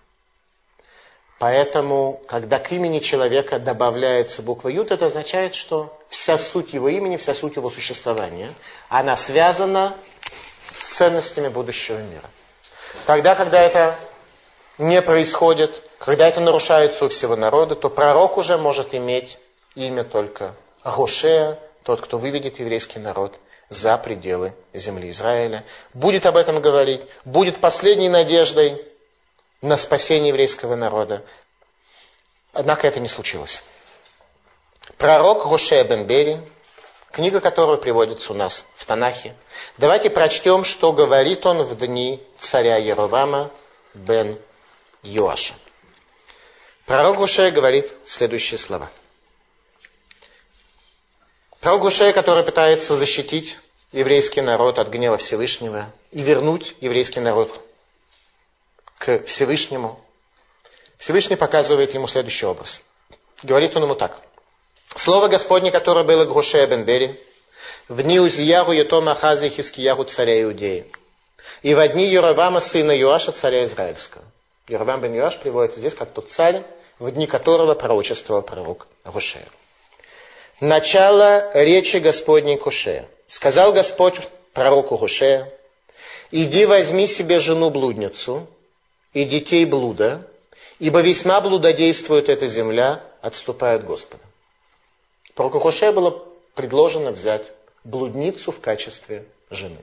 Поэтому, 1.38 2.22
когда 2.28 2.58
к 2.58 2.70
имени 2.70 3.00
человека 3.00 3.58
добавляется 3.58 4.42
буква 4.42 4.68
Юд, 4.68 4.92
это 4.92 5.06
означает, 5.06 5.54
что 5.54 5.98
вся 6.08 6.38
суть 6.38 6.74
его 6.74 6.88
имени, 6.88 7.16
вся 7.16 7.34
суть 7.34 7.56
его 7.56 7.70
существования, 7.70 8.52
она 8.88 9.16
связана 9.16 9.96
с 10.74 10.84
ценностями 10.96 11.48
будущего 11.48 11.98
мира. 11.98 12.28
Тогда, 13.06 13.34
когда 13.34 13.62
это 13.62 13.98
не 14.76 15.00
происходит, 15.00 15.82
когда 15.98 16.28
это 16.28 16.40
нарушается 16.40 17.06
у 17.06 17.08
всего 17.08 17.36
народа, 17.36 17.74
то 17.74 17.88
пророк 17.88 18.36
уже 18.36 18.58
может 18.58 18.94
иметь 18.94 19.38
имя 19.74 20.04
только 20.04 20.54
Гошея, 20.84 21.58
тот, 21.84 22.02
кто 22.02 22.18
выведет 22.18 22.60
еврейский 22.60 22.98
народ 22.98 23.38
за 23.68 23.96
пределы 23.98 24.54
земли 24.72 25.10
Израиля. 25.10 25.64
Будет 25.92 26.26
об 26.26 26.36
этом 26.36 26.60
говорить, 26.60 27.02
будет 27.24 27.58
последней 27.58 28.08
надеждой 28.08 28.84
на 29.62 29.76
спасение 29.76 30.28
еврейского 30.28 30.76
народа. 30.76 31.24
Однако 32.52 32.86
это 32.86 33.00
не 33.00 33.08
случилось. 33.08 33.62
Пророк 34.98 35.48
Гошея 35.48 35.84
бен 35.84 36.06
Бери, 36.06 36.40
книга 37.10 37.40
которого 37.40 37.76
приводится 37.76 38.32
у 38.32 38.36
нас 38.36 38.64
в 38.76 38.84
Танахе. 38.84 39.34
Давайте 39.78 40.10
прочтем, 40.10 40.64
что 40.64 40.92
говорит 40.92 41.46
он 41.46 41.62
в 41.62 41.76
дни 41.76 42.22
царя 42.38 42.76
Еровама 42.76 43.50
бен 43.94 44.38
Йоаша. 45.02 45.54
Пророк 46.86 47.16
Гушея 47.16 47.50
говорит 47.50 47.90
следующие 48.04 48.58
слова. 48.58 48.90
Пророк 51.64 51.80
Гушея, 51.80 52.12
который 52.12 52.44
пытается 52.44 52.94
защитить 52.94 53.58
еврейский 53.90 54.42
народ 54.42 54.78
от 54.78 54.88
гнева 54.88 55.16
Всевышнего 55.16 55.86
и 56.10 56.20
вернуть 56.20 56.74
еврейский 56.82 57.20
народ 57.20 57.58
к 58.98 59.24
Всевышнему, 59.24 59.98
Всевышний 60.98 61.36
показывает 61.36 61.94
ему 61.94 62.06
следующий 62.06 62.44
образ. 62.44 62.82
Говорит 63.42 63.74
он 63.78 63.84
ему 63.84 63.94
так. 63.94 64.20
Слово 64.94 65.28
Господне, 65.28 65.70
которое 65.70 66.04
было 66.04 66.26
Гушея 66.26 66.66
Бенбери, 66.66 67.18
в 67.88 68.02
дни 68.02 68.20
Узиягу 68.20 68.72
Етома 68.72 69.12
Ахази 69.12 69.48
Хискиягу 69.48 70.04
царя 70.04 70.42
Иудеи, 70.42 70.92
и 71.62 71.72
в 71.72 71.88
дни 71.88 72.04
Юравама 72.08 72.60
сына 72.60 72.92
Юаша 72.92 73.32
царя 73.32 73.64
Израильского. 73.64 74.24
Ервам 74.68 75.00
бен 75.00 75.14
Юаш 75.14 75.38
приводится 75.38 75.80
здесь 75.80 75.94
как 75.94 76.12
тот 76.12 76.30
царь, 76.30 76.62
в 76.98 77.10
дни 77.10 77.26
которого 77.26 77.74
пророчествовал 77.74 78.42
пророк 78.42 78.86
Гошея. 79.02 79.48
Начало 80.60 81.50
речи 81.52 81.96
Господней 81.96 82.56
Кушея. 82.56 83.08
Сказал 83.26 83.72
Господь 83.72 84.20
пророку 84.52 84.96
Гошея, 84.96 85.52
иди 86.30 86.64
возьми 86.64 87.08
себе 87.08 87.40
жену-блудницу 87.40 88.46
и 89.12 89.24
детей 89.24 89.64
блуда, 89.64 90.28
ибо 90.78 91.00
весьма 91.00 91.40
блудодействует 91.40 92.28
эта 92.28 92.46
земля, 92.46 93.02
отступая 93.20 93.76
от 93.76 93.84
Господа. 93.84 94.22
Пророку 95.34 95.58
Гошея 95.58 95.90
было 95.90 96.22
предложено 96.54 97.10
взять 97.10 97.52
блудницу 97.82 98.52
в 98.52 98.60
качестве 98.60 99.24
жены. 99.50 99.78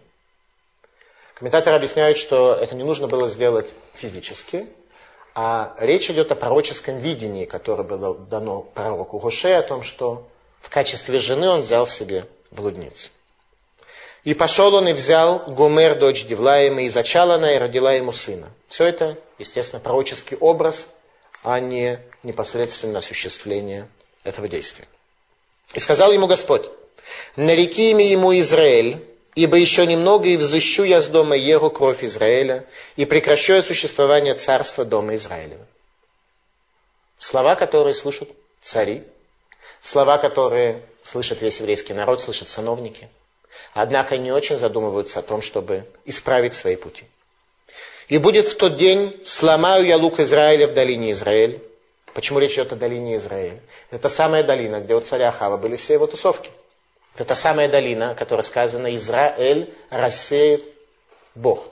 Комментаторы 1.33 1.75
объясняют, 1.75 2.17
что 2.17 2.53
это 2.53 2.75
не 2.75 2.83
нужно 2.83 3.07
было 3.07 3.27
сделать 3.27 3.73
физически, 3.95 4.69
а 5.35 5.75
речь 5.79 6.09
идет 6.09 6.31
о 6.31 6.35
пророческом 6.35 6.99
видении, 6.99 7.43
которое 7.43 7.83
было 7.83 8.15
дано 8.15 8.61
пророку 8.61 9.19
Гуше, 9.19 9.49
о 9.51 9.63
том, 9.63 9.83
что 9.83 10.27
в 10.61 10.69
качестве 10.69 11.19
жены 11.19 11.49
он 11.49 11.61
взял 11.61 11.87
себе 11.87 12.27
блудницу. 12.51 13.09
И 14.23 14.33
пошел 14.33 14.73
он 14.75 14.87
и 14.87 14.93
взял 14.93 15.39
Гумер, 15.47 15.97
дочь 15.97 16.25
Девлаема, 16.25 16.83
и 16.83 16.89
зачала 16.89 17.35
она, 17.35 17.55
и 17.55 17.57
родила 17.57 17.91
ему 17.93 18.11
сына. 18.11 18.49
Все 18.69 18.85
это, 18.85 19.17
естественно, 19.39 19.79
пророческий 19.79 20.37
образ, 20.37 20.87
а 21.43 21.59
не 21.59 21.99
непосредственно 22.21 22.99
осуществление 22.99 23.87
этого 24.23 24.47
действия. 24.47 24.87
И 25.73 25.79
сказал 25.79 26.11
ему 26.11 26.27
Господь, 26.27 26.69
нареки 27.35 27.89
имя 27.89 28.05
ему 28.05 28.37
Израиль, 28.39 29.07
Ибо 29.33 29.57
еще 29.57 29.85
немного 29.85 30.27
и 30.27 30.35
взыщу 30.35 30.83
я 30.83 31.01
с 31.01 31.07
дома 31.07 31.37
Егу 31.37 31.69
кровь 31.69 32.03
Израиля, 32.03 32.65
и 32.97 33.05
прекращу 33.05 33.53
я 33.53 33.63
существование 33.63 34.33
царства 34.33 34.83
дома 34.83 35.15
Израилева. 35.15 35.65
Слова, 37.17 37.55
которые 37.55 37.93
слышат 37.93 38.29
цари, 38.61 39.03
слова, 39.81 40.17
которые 40.17 40.83
слышит 41.03 41.41
весь 41.41 41.59
еврейский 41.59 41.93
народ, 41.93 42.21
слышат 42.21 42.47
сановники, 42.47 43.09
однако 43.73 44.17
не 44.17 44.31
очень 44.31 44.57
задумываются 44.57 45.19
о 45.19 45.23
том, 45.23 45.41
чтобы 45.41 45.85
исправить 46.05 46.53
свои 46.53 46.75
пути. 46.75 47.05
И 48.07 48.17
будет 48.17 48.47
в 48.47 48.55
тот 48.55 48.77
день, 48.77 49.21
сломаю 49.25 49.85
я 49.85 49.97
лук 49.97 50.19
Израиля 50.19 50.67
в 50.67 50.73
долине 50.73 51.11
Израиль. 51.11 51.61
Почему 52.13 52.39
речь 52.39 52.53
идет 52.53 52.73
о 52.73 52.75
долине 52.75 53.15
Израиля? 53.15 53.59
Это 53.89 54.09
самая 54.09 54.43
долина, 54.43 54.81
где 54.81 54.95
у 54.95 54.99
царя 54.99 55.29
Ахава 55.29 55.57
были 55.57 55.77
все 55.77 55.93
его 55.93 56.07
тусовки. 56.07 56.51
Это 57.15 57.25
та 57.25 57.35
самая 57.35 57.69
долина, 57.69 58.15
которая 58.15 58.43
сказана 58.43 58.93
Израиль 58.95 59.73
рассеет 59.89 60.65
Бог. 61.35 61.69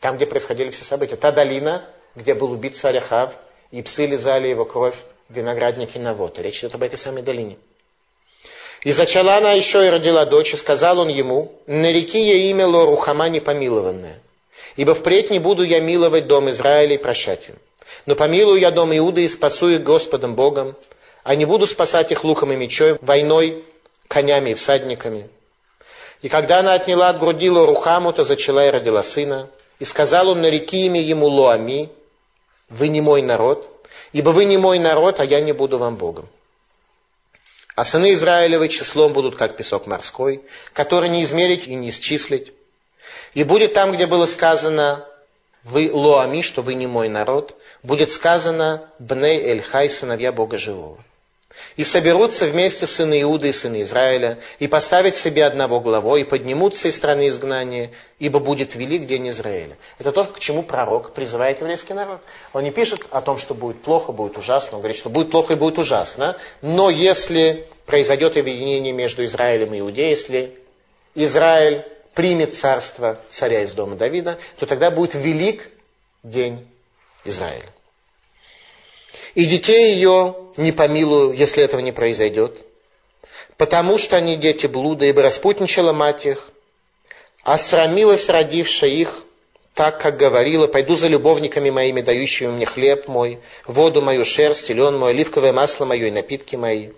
Там, 0.00 0.16
где 0.16 0.26
происходили 0.26 0.70
все 0.70 0.84
события. 0.84 1.16
Та 1.16 1.32
долина, 1.32 1.86
где 2.14 2.34
был 2.34 2.52
убит 2.52 2.76
царь 2.76 2.98
Ахав, 2.98 3.34
и 3.70 3.82
псы 3.82 4.06
лизали 4.06 4.48
его 4.48 4.64
кровь 4.64 4.96
в 5.30 5.36
винограднике 5.36 5.98
Навота. 5.98 6.42
Речь 6.42 6.58
идет 6.58 6.74
об 6.74 6.82
этой 6.82 6.98
самой 6.98 7.22
долине. 7.22 7.56
И 8.82 8.92
зачала 8.92 9.36
она 9.36 9.52
еще 9.52 9.86
и 9.86 9.90
родила 9.90 10.24
дочь, 10.24 10.54
и 10.54 10.56
сказал 10.56 10.98
он 10.98 11.08
ему, 11.08 11.52
нареки 11.66 12.18
я 12.18 12.50
имя 12.50 12.66
Лорухама 12.66 13.28
непомилованное, 13.28 14.20
ибо 14.76 14.94
впредь 14.94 15.30
не 15.30 15.38
буду 15.38 15.62
я 15.62 15.80
миловать 15.80 16.26
дом 16.26 16.48
Израиля 16.50 16.94
и 16.94 16.98
прощать 16.98 17.50
им. 17.50 17.56
Но 18.06 18.14
помилую 18.14 18.58
я 18.58 18.70
дом 18.70 18.96
Иуды 18.96 19.24
и 19.24 19.28
спасу 19.28 19.68
их 19.68 19.82
Господом 19.82 20.34
Богом, 20.34 20.76
а 21.22 21.34
не 21.34 21.44
буду 21.44 21.66
спасать 21.66 22.10
их 22.10 22.24
луком 22.24 22.52
и 22.52 22.56
мечой, 22.56 22.96
войной 23.02 23.64
конями 24.08 24.50
и 24.50 24.54
всадниками. 24.54 25.28
И 26.22 26.28
когда 26.28 26.60
она 26.60 26.74
отняла 26.74 27.10
от 27.10 27.18
груди 27.18 27.48
Рухаму, 27.48 28.12
то 28.12 28.24
зачала 28.24 28.66
и 28.66 28.70
родила 28.70 29.02
сына. 29.02 29.48
И 29.78 29.84
сказал 29.84 30.28
он, 30.28 30.40
нареки 30.40 30.86
имя 30.86 31.00
ему 31.00 31.26
Лоами, 31.26 31.90
вы 32.68 32.88
не 32.88 33.00
мой 33.00 33.22
народ, 33.22 33.79
ибо 34.12 34.30
вы 34.30 34.44
не 34.44 34.58
мой 34.58 34.78
народ, 34.78 35.20
а 35.20 35.24
я 35.24 35.40
не 35.40 35.52
буду 35.52 35.78
вам 35.78 35.96
Богом. 35.96 36.28
А 37.76 37.84
сыны 37.84 38.12
Израилевы 38.14 38.68
числом 38.68 39.12
будут, 39.12 39.36
как 39.36 39.56
песок 39.56 39.86
морской, 39.86 40.42
который 40.72 41.08
не 41.08 41.24
измерить 41.24 41.66
и 41.66 41.74
не 41.74 41.90
исчислить. 41.90 42.52
И 43.32 43.44
будет 43.44 43.72
там, 43.72 43.92
где 43.92 44.06
было 44.06 44.26
сказано, 44.26 45.06
вы 45.64 45.90
лоами, 45.92 46.42
что 46.42 46.62
вы 46.62 46.74
не 46.74 46.86
мой 46.86 47.08
народ, 47.08 47.56
будет 47.82 48.10
сказано, 48.10 48.90
бней 48.98 49.40
эль 49.40 49.62
хай, 49.62 49.88
сыновья 49.88 50.32
Бога 50.32 50.58
живого. 50.58 51.02
И 51.76 51.84
соберутся 51.84 52.46
вместе 52.46 52.86
сыны 52.86 53.22
Иуды 53.22 53.48
и 53.48 53.52
сыны 53.52 53.82
Израиля, 53.82 54.38
и 54.58 54.68
поставят 54.68 55.16
себе 55.16 55.44
одного 55.44 55.80
главой, 55.80 56.22
и 56.22 56.24
поднимутся 56.24 56.88
из 56.88 56.96
страны 56.96 57.28
изгнания, 57.28 57.90
ибо 58.18 58.38
будет 58.38 58.74
велик 58.74 59.06
день 59.06 59.28
Израиля. 59.30 59.76
Это 59.98 60.12
то, 60.12 60.24
к 60.24 60.38
чему 60.38 60.62
пророк 60.62 61.12
призывает 61.14 61.60
еврейский 61.60 61.94
народ. 61.94 62.20
Он 62.52 62.64
не 62.64 62.70
пишет 62.70 63.02
о 63.10 63.20
том, 63.20 63.38
что 63.38 63.54
будет 63.54 63.82
плохо, 63.82 64.12
будет 64.12 64.36
ужасно. 64.38 64.76
Он 64.76 64.82
говорит, 64.82 64.98
что 64.98 65.10
будет 65.10 65.30
плохо 65.30 65.54
и 65.54 65.56
будет 65.56 65.78
ужасно. 65.78 66.36
Но 66.62 66.90
если 66.90 67.66
произойдет 67.86 68.36
объединение 68.36 68.92
между 68.92 69.24
Израилем 69.24 69.74
и 69.74 69.80
Иудеей, 69.80 70.10
если 70.10 70.58
Израиль 71.14 71.84
примет 72.14 72.54
царство 72.54 73.18
царя 73.30 73.62
из 73.62 73.72
дома 73.72 73.96
Давида, 73.96 74.38
то 74.58 74.66
тогда 74.66 74.90
будет 74.90 75.14
велик 75.14 75.68
день 76.22 76.66
Израиля. 77.24 77.68
И 79.34 79.44
детей 79.44 79.94
ее 79.94 80.36
не 80.56 80.72
помилую, 80.72 81.32
если 81.32 81.62
этого 81.62 81.80
не 81.80 81.92
произойдет, 81.92 82.58
потому 83.56 83.98
что 83.98 84.16
они 84.16 84.36
дети 84.36 84.66
блуда, 84.66 85.06
ибо 85.06 85.22
распутничала 85.22 85.92
мать 85.92 86.26
их, 86.26 86.50
а 87.42 87.58
срамилась 87.58 88.28
родившая 88.28 88.90
их, 88.90 89.24
так, 89.74 90.00
как 90.00 90.16
говорила, 90.16 90.66
пойду 90.66 90.94
за 90.94 91.08
любовниками 91.08 91.70
моими, 91.70 92.00
дающими 92.00 92.48
мне 92.48 92.66
хлеб 92.66 93.08
мой, 93.08 93.38
воду 93.66 94.02
мою, 94.02 94.24
шерсть, 94.24 94.68
лен 94.68 94.98
мой, 94.98 95.10
оливковое 95.10 95.52
масло 95.52 95.84
мое 95.84 96.08
и 96.08 96.10
напитки 96.10 96.56
мои. 96.56 96.90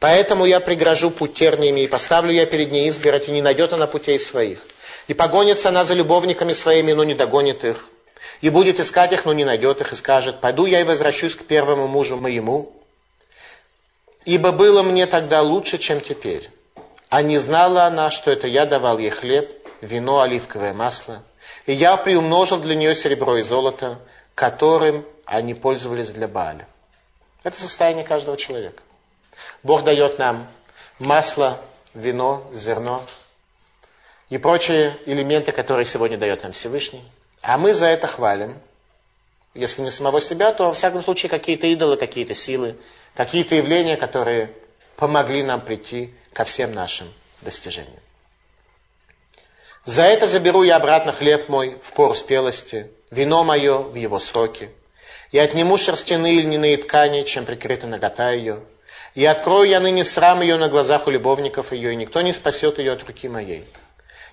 Поэтому 0.00 0.44
я 0.44 0.60
пригрожу 0.60 1.10
путь 1.10 1.34
терниями, 1.34 1.82
и 1.82 1.86
поставлю 1.86 2.32
я 2.32 2.46
перед 2.46 2.70
ней 2.70 2.88
изгородь, 2.88 3.28
и 3.28 3.32
не 3.32 3.40
найдет 3.40 3.72
она 3.72 3.86
путей 3.86 4.18
своих. 4.18 4.60
И 5.06 5.14
погонится 5.14 5.70
она 5.70 5.84
за 5.84 5.94
любовниками 5.94 6.52
своими, 6.52 6.92
но 6.92 7.04
не 7.04 7.14
догонит 7.14 7.64
их. 7.64 7.88
И 8.40 8.50
будет 8.50 8.78
искать 8.80 9.12
их, 9.12 9.24
но 9.24 9.32
не 9.32 9.44
найдет 9.44 9.80
их, 9.80 9.92
и 9.92 9.96
скажет, 9.96 10.40
пойду 10.40 10.66
я 10.66 10.80
и 10.80 10.84
возвращусь 10.84 11.34
к 11.34 11.44
первому 11.44 11.88
мужу 11.88 12.16
моему, 12.16 12.72
ибо 14.24 14.52
было 14.52 14.82
мне 14.82 15.06
тогда 15.06 15.42
лучше, 15.42 15.78
чем 15.78 16.00
теперь. 16.00 16.50
А 17.08 17.22
не 17.22 17.38
знала 17.38 17.84
она, 17.84 18.10
что 18.10 18.30
это 18.30 18.46
я 18.46 18.66
давал 18.66 18.98
ей 18.98 19.10
хлеб, 19.10 19.50
вино, 19.80 20.20
оливковое 20.20 20.72
масло, 20.72 21.22
и 21.66 21.72
я 21.72 21.96
приумножил 21.96 22.58
для 22.58 22.74
нее 22.74 22.94
серебро 22.94 23.38
и 23.38 23.42
золото, 23.42 23.98
которым 24.34 25.04
они 25.24 25.54
пользовались 25.54 26.10
для 26.10 26.28
Бааля. 26.28 26.68
Это 27.42 27.58
состояние 27.58 28.04
каждого 28.04 28.36
человека. 28.36 28.82
Бог 29.62 29.84
дает 29.84 30.18
нам 30.18 30.48
масло, 30.98 31.60
вино, 31.94 32.44
зерно 32.52 33.02
и 34.28 34.38
прочие 34.38 34.98
элементы, 35.06 35.52
которые 35.52 35.84
сегодня 35.84 36.18
дает 36.18 36.42
нам 36.42 36.52
Всевышний. 36.52 37.02
А 37.42 37.56
мы 37.58 37.74
за 37.74 37.86
это 37.86 38.06
хвалим. 38.06 38.58
Если 39.54 39.82
не 39.82 39.90
самого 39.90 40.20
себя, 40.20 40.52
то 40.52 40.66
во 40.66 40.74
всяком 40.74 41.02
случае 41.02 41.30
какие-то 41.30 41.66
идолы, 41.66 41.96
какие-то 41.96 42.34
силы, 42.34 42.76
какие-то 43.14 43.54
явления, 43.54 43.96
которые 43.96 44.52
помогли 44.96 45.42
нам 45.42 45.60
прийти 45.60 46.14
ко 46.32 46.44
всем 46.44 46.72
нашим 46.72 47.12
достижениям. 47.42 48.00
За 49.84 50.02
это 50.02 50.28
заберу 50.28 50.64
я 50.64 50.76
обратно 50.76 51.12
хлеб 51.12 51.48
мой 51.48 51.78
в 51.82 51.92
пору 51.92 52.14
спелости, 52.14 52.90
вино 53.10 53.42
мое 53.44 53.78
в 53.78 53.94
его 53.94 54.18
сроки. 54.18 54.70
И 55.30 55.38
отниму 55.38 55.78
шерстяные 55.78 56.40
льняные 56.42 56.76
ткани, 56.76 57.22
чем 57.22 57.44
прикрыта 57.44 57.86
нагота 57.86 58.32
ее. 58.32 58.64
И 59.14 59.24
открою 59.24 59.68
я 59.70 59.80
ныне 59.80 60.04
срам 60.04 60.40
ее 60.40 60.56
на 60.56 60.68
глазах 60.68 61.06
у 61.06 61.10
любовников 61.10 61.72
ее, 61.72 61.92
и 61.92 61.96
никто 61.96 62.20
не 62.20 62.32
спасет 62.32 62.78
ее 62.78 62.92
от 62.92 63.06
руки 63.06 63.28
моей 63.28 63.66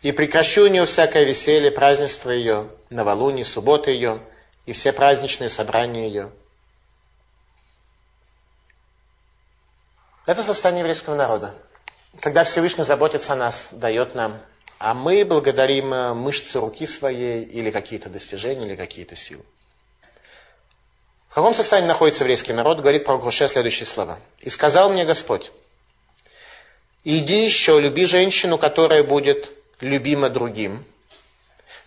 и 0.06 0.12
прекращу 0.12 0.66
у 0.66 0.68
нее 0.68 0.86
всякое 0.86 1.24
веселье, 1.24 1.72
празднество 1.72 2.30
ее, 2.30 2.70
новолуние, 2.92 3.44
субботы 3.44 3.90
ее 3.90 4.22
и 4.68 4.72
все 4.72 4.94
праздничные 4.94 5.50
собрания 5.50 6.06
ее. 6.06 6.32
Это 10.28 10.44
состояние 10.44 10.82
еврейского 10.82 11.16
народа. 11.16 11.56
Когда 12.20 12.44
Всевышний 12.44 12.84
заботится 12.84 13.34
о 13.34 13.36
нас, 13.36 13.70
дает 13.72 14.14
нам, 14.14 14.40
а 14.78 14.94
мы 14.94 15.26
благодарим 15.26 15.92
э, 15.92 16.14
мышцы 16.14 16.60
руки 16.60 16.86
своей 16.86 17.44
или 17.44 17.72
какие-то 17.72 18.08
достижения, 18.08 18.68
или 18.68 18.76
какие-то 18.76 19.16
силы. 19.16 19.44
В 21.30 21.34
каком 21.34 21.56
состоянии 21.56 21.88
находится 21.88 22.26
еврейский 22.26 22.54
народ, 22.54 22.78
говорит 22.78 23.06
про 23.06 23.18
Груше 23.18 23.48
следующие 23.48 23.88
слова. 23.88 24.20
«И 24.38 24.52
сказал 24.52 24.92
мне 24.92 25.04
Господь, 25.04 25.52
иди 27.04 27.44
еще, 27.44 27.82
люби 27.82 28.06
женщину, 28.06 28.60
которая 28.60 29.04
будет 29.04 29.52
любимо 29.80 30.30
другим, 30.30 30.84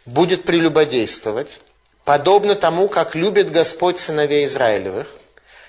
будет 0.05 0.45
прелюбодействовать, 0.45 1.61
подобно 2.05 2.55
тому, 2.55 2.89
как 2.89 3.15
любит 3.15 3.51
Господь 3.51 3.99
сыновей 3.99 4.47
Израилевых, 4.47 5.09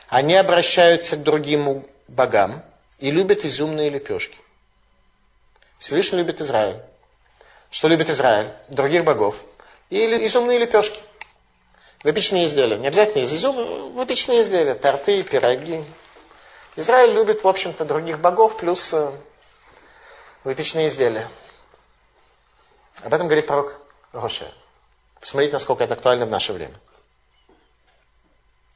они 0.07 0.35
обращаются 0.35 1.17
к 1.17 1.23
другим 1.23 1.85
богам 2.07 2.63
и 2.97 3.11
любят 3.11 3.45
изюмные 3.45 3.89
лепешки. 3.89 4.37
Всевышний 5.77 6.17
любит 6.17 6.41
Израиль. 6.41 6.81
Что 7.71 7.87
любит 7.87 8.09
Израиль? 8.09 8.51
Других 8.67 9.03
богов. 9.03 9.35
И 9.89 9.97
изюмные 9.97 10.59
лепешки. 10.59 10.99
Выпечные 12.03 12.45
изделия. 12.45 12.77
Не 12.77 12.87
обязательно 12.87 13.23
из 13.23 13.33
изюма, 13.33 13.63
выпечные 13.89 14.41
изделия. 14.41 14.75
Торты, 14.75 15.21
пироги. 15.23 15.83
Израиль 16.75 17.13
любит, 17.13 17.43
в 17.43 17.47
общем-то, 17.47 17.85
других 17.85 18.19
богов 18.19 18.57
плюс 18.57 18.93
э, 18.93 19.11
выпечные 20.43 20.87
изделия. 20.87 21.27
Об 23.03 23.13
этом 23.13 23.27
говорит 23.27 23.47
пророк 23.47 23.79
Роше. 24.11 24.51
Посмотрите, 25.19 25.53
насколько 25.53 25.83
это 25.83 25.93
актуально 25.93 26.25
в 26.25 26.29
наше 26.29 26.53
время. 26.53 26.75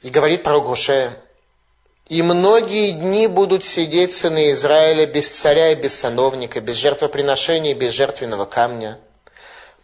И 0.02 0.10
говорит 0.10 0.44
пророк 0.44 0.68
Роше, 0.68 1.20
и 2.08 2.22
многие 2.22 2.92
дни 2.92 3.28
будут 3.28 3.64
сидеть 3.66 4.14
сыны 4.14 4.52
Израиля 4.52 5.06
без 5.06 5.30
царя 5.30 5.72
и 5.72 5.76
без 5.76 5.98
сановника, 5.98 6.60
без 6.60 6.76
жертвоприношения 6.76 7.72
и 7.72 7.78
без 7.78 7.94
жертвенного 7.94 8.46
камня. 8.46 9.00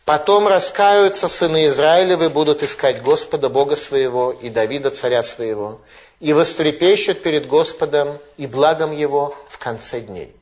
Потом 0.04 0.47
раскаются 0.47 1.28
сыны 1.28 1.67
Израилевы, 1.67 2.30
будут 2.30 2.63
искать 2.63 3.02
Господа, 3.02 3.47
Бога 3.47 3.75
своего, 3.75 4.32
и 4.32 4.49
Давида, 4.49 4.91
царя 4.91 5.23
своего, 5.23 5.82
и 6.19 6.34
вострепещут 6.34 7.21
перед 7.21 7.47
Господом 7.47 8.17
и 8.38 8.47
благом 8.47 8.91
Его 8.91 9.38
в 9.49 9.60
конце 9.60 10.02
дней. 10.02 10.36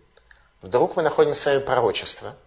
Вдруг 0.61 0.95
мы 0.95 1.03
находим 1.03 1.35
свое 1.35 1.59
пророчество– 1.59 2.35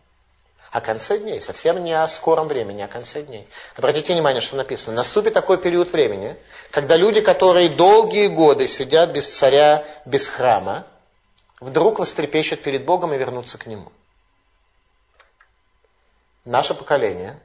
о 0.70 0.80
конце 0.80 1.18
дней, 1.18 1.40
совсем 1.40 1.82
не 1.82 1.92
о 1.92 2.06
скором 2.06 2.46
времени, 2.46 2.82
о 2.82 2.88
конце 2.88 3.22
дней. 3.22 3.48
Обратите 3.76 4.12
внимание, 4.12 4.40
что 4.40 4.56
написано. 4.56 4.94
Наступит 4.94 5.32
такой 5.32 5.58
период 5.58 5.92
времени, 5.92 6.36
когда 6.70 6.96
люди, 6.96 7.20
которые 7.20 7.68
долгие 7.68 8.28
годы 8.28 8.68
сидят 8.68 9.10
без 9.10 9.26
царя, 9.26 9.84
без 10.04 10.28
храма, 10.28 10.86
вдруг 11.58 11.98
вострепещут 11.98 12.62
перед 12.62 12.84
Богом 12.84 13.12
и 13.12 13.18
вернутся 13.18 13.58
к 13.58 13.66
Нему. 13.66 13.90
Наше 16.44 16.74
поколение 16.74 17.38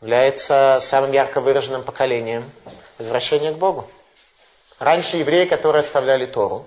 является 0.00 0.78
самым 0.80 1.12
ярко 1.12 1.40
выраженным 1.40 1.84
поколением 1.84 2.50
возвращения 2.98 3.52
к 3.52 3.58
Богу. 3.58 3.88
Раньше 4.78 5.16
евреи, 5.16 5.46
которые 5.46 5.80
оставляли 5.80 6.26
Тору, 6.26 6.66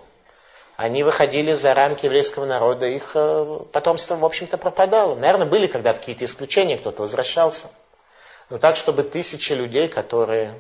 они 0.82 1.04
выходили 1.04 1.54
за 1.54 1.76
рамки 1.76 2.06
еврейского 2.06 2.46
народа, 2.46 2.88
их 2.88 3.12
э, 3.13 3.60
потомство, 3.72 4.15
в 4.15 4.26
общем-то, 4.26 4.58
пропадало. 4.58 5.13
Наверное, 5.13 5.46
были 5.46 5.67
когда-то 5.67 6.00
какие-то 6.00 6.26
исключения, 6.26 6.78
кто-то 6.78 7.04
возвращался. 7.04 7.67
Но 8.50 8.58
так, 8.58 8.76
чтобы 8.76 9.04
тысячи 9.04 9.54
людей, 9.54 9.88
которые 9.88 10.60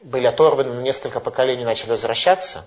были 0.00 0.26
оторваны 0.26 0.72
на 0.72 0.80
несколько 0.80 1.20
поколений, 1.20 1.64
начали 1.64 1.90
возвращаться, 1.90 2.66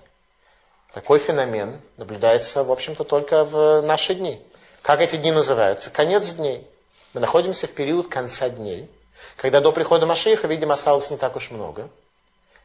такой 0.94 1.18
феномен 1.18 1.80
наблюдается, 1.96 2.62
в 2.62 2.70
общем-то, 2.70 3.02
только 3.02 3.44
в 3.44 3.82
наши 3.82 4.14
дни. 4.14 4.40
Как 4.82 5.00
эти 5.00 5.16
дни 5.16 5.32
называются? 5.32 5.90
Конец 5.90 6.32
дней. 6.34 6.64
Мы 7.12 7.20
находимся 7.20 7.66
в 7.66 7.72
период 7.72 8.06
конца 8.06 8.48
дней, 8.48 8.88
когда 9.36 9.60
до 9.60 9.72
прихода 9.72 10.06
Машииха, 10.06 10.46
видимо, 10.46 10.74
осталось 10.74 11.10
не 11.10 11.16
так 11.16 11.34
уж 11.34 11.50
много. 11.50 11.90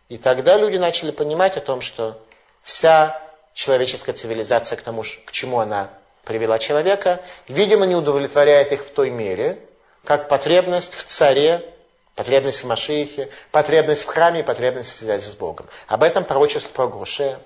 И 0.08 0.20
тогда 0.20 0.56
люди 0.56 0.78
начали 0.78 1.10
понимать 1.10 1.58
о 1.58 1.62
том, 1.62 1.82
что 1.82 2.22
вся 2.64 3.22
человеческая 3.54 4.14
цивилизация 4.14 4.78
к 4.78 4.82
тому, 4.82 5.04
к 5.26 5.32
чему 5.32 5.60
она 5.60 5.92
привела 6.24 6.58
человека, 6.58 7.22
видимо, 7.48 7.86
не 7.86 7.96
удовлетворяет 7.96 8.72
их 8.72 8.86
в 8.86 8.92
той 8.92 9.10
мере, 9.10 9.60
как 10.04 10.28
потребность 10.30 10.96
в 10.96 11.04
царе, 11.04 11.74
потребность 12.16 12.64
в 12.64 12.68
Машиихе, 12.68 13.30
потребность 13.52 14.04
в 14.04 14.08
храме 14.08 14.40
и 14.40 14.44
потребность 14.44 14.96
в 14.96 15.00
связи 15.00 15.30
с 15.30 15.36
Богом. 15.36 15.68
Об 15.88 16.04
этом 16.04 16.24
пророчество 16.24 16.74
про 16.74 16.88
Груше 16.88 17.40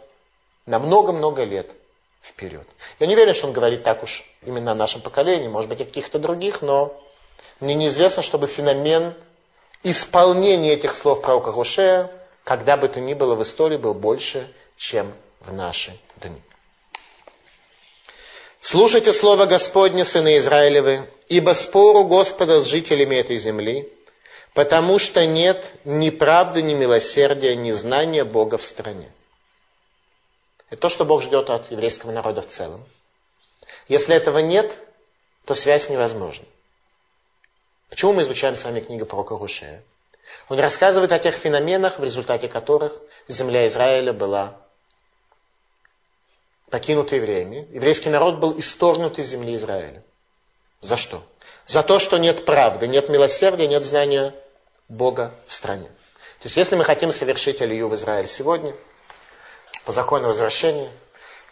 на 0.65 0.79
много-много 0.79 1.43
лет 1.43 1.69
вперед. 2.21 2.67
Я 2.99 3.07
не 3.07 3.15
верю, 3.15 3.33
что 3.33 3.47
он 3.47 3.53
говорит 3.53 3.83
так 3.83 4.03
уж 4.03 4.23
именно 4.43 4.71
о 4.71 4.75
нашем 4.75 5.01
поколении, 5.01 5.47
может 5.47 5.69
быть, 5.69 5.81
о 5.81 5.85
каких-то 5.85 6.19
других, 6.19 6.61
но 6.61 7.01
мне 7.59 7.73
неизвестно, 7.73 8.21
чтобы 8.21 8.47
феномен 8.47 9.13
исполнения 9.83 10.73
этих 10.73 10.95
слов 10.95 11.21
пророка 11.21 11.51
Грушея, 11.51 12.11
когда 12.43 12.77
бы 12.77 12.87
то 12.87 12.99
ни 12.99 13.13
было 13.13 13.35
в 13.35 13.43
истории, 13.43 13.77
был 13.77 13.93
больше, 13.93 14.51
чем 14.77 15.13
в 15.41 15.51
наши 15.51 15.97
дни. 16.17 16.41
Слушайте 18.61 19.13
слово 19.13 19.45
Господне, 19.45 20.05
сыны 20.05 20.37
Израилевы, 20.37 21.09
ибо 21.29 21.51
спору 21.51 22.03
Господа 22.05 22.61
с 22.61 22.65
жителями 22.65 23.15
этой 23.15 23.37
земли, 23.37 23.91
потому 24.53 24.99
что 24.99 25.25
нет 25.25 25.71
ни 25.85 26.09
правды, 26.09 26.61
ни 26.61 26.73
милосердия, 26.73 27.55
ни 27.55 27.71
знания 27.71 28.23
Бога 28.23 28.57
в 28.57 28.65
стране. 28.65 29.11
Это 30.69 30.81
то, 30.81 30.89
что 30.89 31.05
Бог 31.05 31.23
ждет 31.23 31.49
от 31.49 31.71
еврейского 31.71 32.11
народа 32.11 32.41
в 32.41 32.47
целом. 32.47 32.83
Если 33.87 34.15
этого 34.15 34.39
нет, 34.39 34.77
то 35.45 35.55
связь 35.55 35.89
невозможна. 35.89 36.45
Почему 37.89 38.13
мы 38.13 38.23
изучаем 38.23 38.57
с 38.57 38.65
вами 38.65 38.81
книгу 38.81 39.05
пророка 39.05 39.37
Гушея? 39.37 39.81
Он 40.49 40.59
рассказывает 40.59 41.13
о 41.13 41.19
тех 41.19 41.35
феноменах, 41.35 41.99
в 41.99 42.03
результате 42.03 42.49
которых 42.49 43.01
земля 43.29 43.65
Израиля 43.67 44.11
была 44.11 44.59
покинута 46.69 47.15
евреями. 47.15 47.67
Еврейский 47.71 48.09
народ 48.09 48.37
был 48.39 48.57
исторгнут 48.59 49.19
из 49.19 49.27
земли 49.27 49.55
Израиля. 49.55 50.03
За 50.81 50.97
что? 50.97 51.23
За 51.65 51.83
то, 51.83 51.99
что 51.99 52.17
нет 52.17 52.45
правды, 52.45 52.87
нет 52.87 53.09
милосердия, 53.09 53.67
нет 53.67 53.83
знания 53.83 54.33
Бога 54.87 55.33
в 55.47 55.53
стране. 55.53 55.87
То 56.39 56.45
есть, 56.45 56.57
если 56.57 56.75
мы 56.75 56.83
хотим 56.83 57.11
совершить 57.11 57.61
Алию 57.61 57.87
в 57.87 57.95
Израиль 57.95 58.27
сегодня, 58.27 58.75
по 59.85 59.91
закону 59.91 60.27
возвращения, 60.27 60.91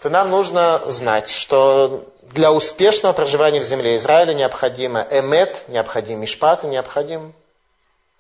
то 0.01 0.10
нам 0.10 0.30
нужно 0.30 0.84
знать, 0.91 1.30
что 1.30 2.13
для 2.21 2.51
успешного 2.51 3.13
проживания 3.13 3.62
в 3.62 3.63
земле 3.63 3.95
Израиля 3.95 4.34
необходимо 4.34 5.08
эмет, 5.10 5.63
необходим 5.67 6.19
мишпат, 6.19 6.63
необходим 6.63 7.34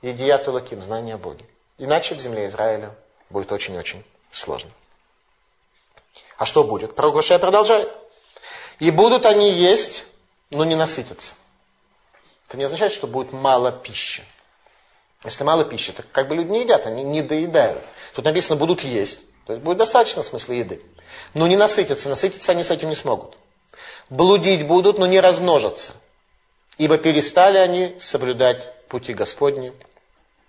едият 0.01 0.47
лаким, 0.47 0.81
знание 0.81 1.15
о 1.15 1.17
Боге. 1.17 1.45
Иначе 1.77 2.15
в 2.15 2.19
земле 2.19 2.45
Израиля 2.45 2.91
будет 3.29 3.51
очень-очень 3.51 4.03
сложно. 4.31 4.71
А 6.37 6.45
что 6.45 6.63
будет? 6.63 6.95
Пророк 6.95 7.23
продолжает. 7.25 7.91
И 8.79 8.91
будут 8.91 9.25
они 9.25 9.51
есть, 9.51 10.05
но 10.49 10.65
не 10.65 10.75
насытятся. 10.75 11.35
Это 12.47 12.57
не 12.57 12.65
означает, 12.65 12.91
что 12.91 13.07
будет 13.07 13.31
мало 13.31 13.71
пищи. 13.71 14.23
Если 15.23 15.43
мало 15.43 15.65
пищи, 15.65 15.91
так 15.91 16.05
как 16.11 16.27
бы 16.27 16.35
люди 16.35 16.49
не 16.49 16.61
едят, 16.61 16.85
они 16.85 17.03
не 17.03 17.21
доедают. 17.21 17.83
Тут 18.13 18.25
написано, 18.25 18.57
будут 18.57 18.81
есть. 18.81 19.19
То 19.47 19.53
есть 19.53 19.63
будет 19.63 19.77
достаточно 19.77 20.23
в 20.23 20.25
смысле 20.25 20.59
еды. 20.59 20.81
Но 21.33 21.47
не 21.47 21.55
насытятся. 21.55 22.09
Насытиться 22.09 22.51
они 22.51 22.63
с 22.63 22.71
этим 22.71 22.89
не 22.89 22.95
смогут. 22.95 23.35
Блудить 24.09 24.67
будут, 24.67 24.99
но 24.99 25.05
не 25.07 25.19
размножатся. 25.19 25.93
Ибо 26.77 26.97
перестали 26.97 27.57
они 27.57 27.95
соблюдать 27.99 28.87
пути 28.87 29.13
Господни. 29.13 29.73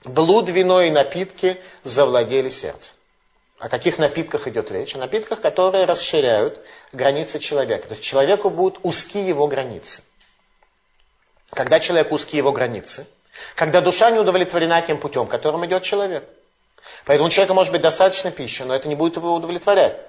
Блуд, 0.04 0.48
вино 0.48 0.82
и 0.82 0.90
напитки 0.90 1.60
завладели 1.84 2.50
сердцем. 2.50 2.96
О 3.58 3.68
каких 3.68 3.98
напитках 3.98 4.46
идет 4.48 4.70
речь? 4.70 4.94
О 4.94 4.98
напитках, 4.98 5.40
которые 5.40 5.86
расширяют 5.86 6.60
границы 6.92 7.38
человека. 7.38 7.88
То 7.88 7.94
есть 7.94 8.04
человеку 8.04 8.50
будут 8.50 8.78
узки 8.82 9.18
его 9.18 9.46
границы. 9.46 10.02
Когда 11.50 11.80
человек 11.80 12.12
узкие 12.12 12.38
его 12.38 12.52
границы, 12.52 13.06
когда 13.54 13.80
душа 13.80 14.10
не 14.10 14.18
удовлетворена 14.18 14.82
тем 14.82 14.98
путем, 14.98 15.26
которым 15.26 15.64
идет 15.66 15.84
человек. 15.84 16.28
Поэтому 17.04 17.28
у 17.28 17.30
человека 17.30 17.54
может 17.54 17.72
быть 17.72 17.82
достаточно 17.82 18.30
пищи, 18.30 18.62
но 18.62 18.74
это 18.74 18.88
не 18.88 18.94
будет 18.94 19.16
его 19.16 19.34
удовлетворять. 19.34 20.00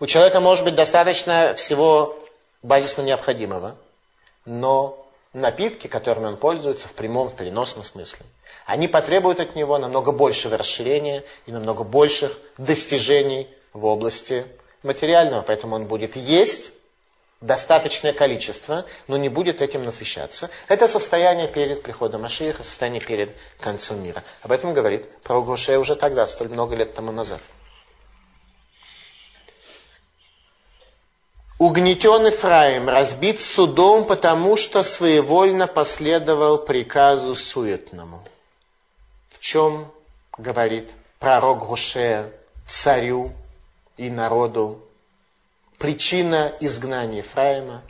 У 0.00 0.06
человека 0.06 0.40
может 0.40 0.64
быть 0.64 0.74
достаточно 0.74 1.54
всего 1.54 2.18
базисно 2.62 3.02
необходимого, 3.02 3.76
но 4.44 5.06
напитки, 5.32 5.86
которыми 5.86 6.26
он 6.26 6.36
пользуется 6.36 6.88
в 6.88 6.92
прямом, 6.92 7.28
в 7.28 7.36
переносном 7.36 7.84
смысле, 7.84 8.24
они 8.68 8.86
потребуют 8.86 9.40
от 9.40 9.56
него 9.56 9.78
намного 9.78 10.12
большего 10.12 10.58
расширения 10.58 11.24
и 11.46 11.52
намного 11.52 11.84
больших 11.84 12.38
достижений 12.58 13.48
в 13.72 13.86
области 13.86 14.44
материального. 14.82 15.40
Поэтому 15.40 15.74
он 15.74 15.86
будет 15.86 16.16
есть 16.16 16.72
достаточное 17.40 18.12
количество, 18.12 18.84
но 19.06 19.16
не 19.16 19.30
будет 19.30 19.62
этим 19.62 19.86
насыщаться. 19.86 20.50
Это 20.68 20.86
состояние 20.86 21.48
перед 21.48 21.82
приходом 21.82 22.20
Машииха, 22.20 22.62
состояние 22.62 23.00
перед 23.00 23.30
концом 23.58 24.02
мира. 24.02 24.22
Об 24.42 24.52
этом 24.52 24.74
говорит 24.74 25.10
про 25.22 25.40
Гошея 25.40 25.78
уже 25.78 25.96
тогда, 25.96 26.26
столь 26.26 26.48
много 26.48 26.76
лет 26.76 26.92
тому 26.92 27.10
назад. 27.10 27.40
Угнетен 31.58 32.28
Ифраим, 32.28 32.90
разбит 32.90 33.40
судом, 33.40 34.04
потому 34.04 34.58
что 34.58 34.82
своевольно 34.82 35.66
последовал 35.66 36.58
приказу 36.58 37.34
суетному 37.34 38.22
в 39.38 39.40
чем 39.40 39.90
говорит 40.36 40.90
пророк 41.18 41.66
Гушея 41.66 42.32
царю 42.68 43.32
и 43.96 44.10
народу 44.10 44.84
причина 45.78 46.54
изгнания 46.60 47.18
Ефраима, 47.18 47.82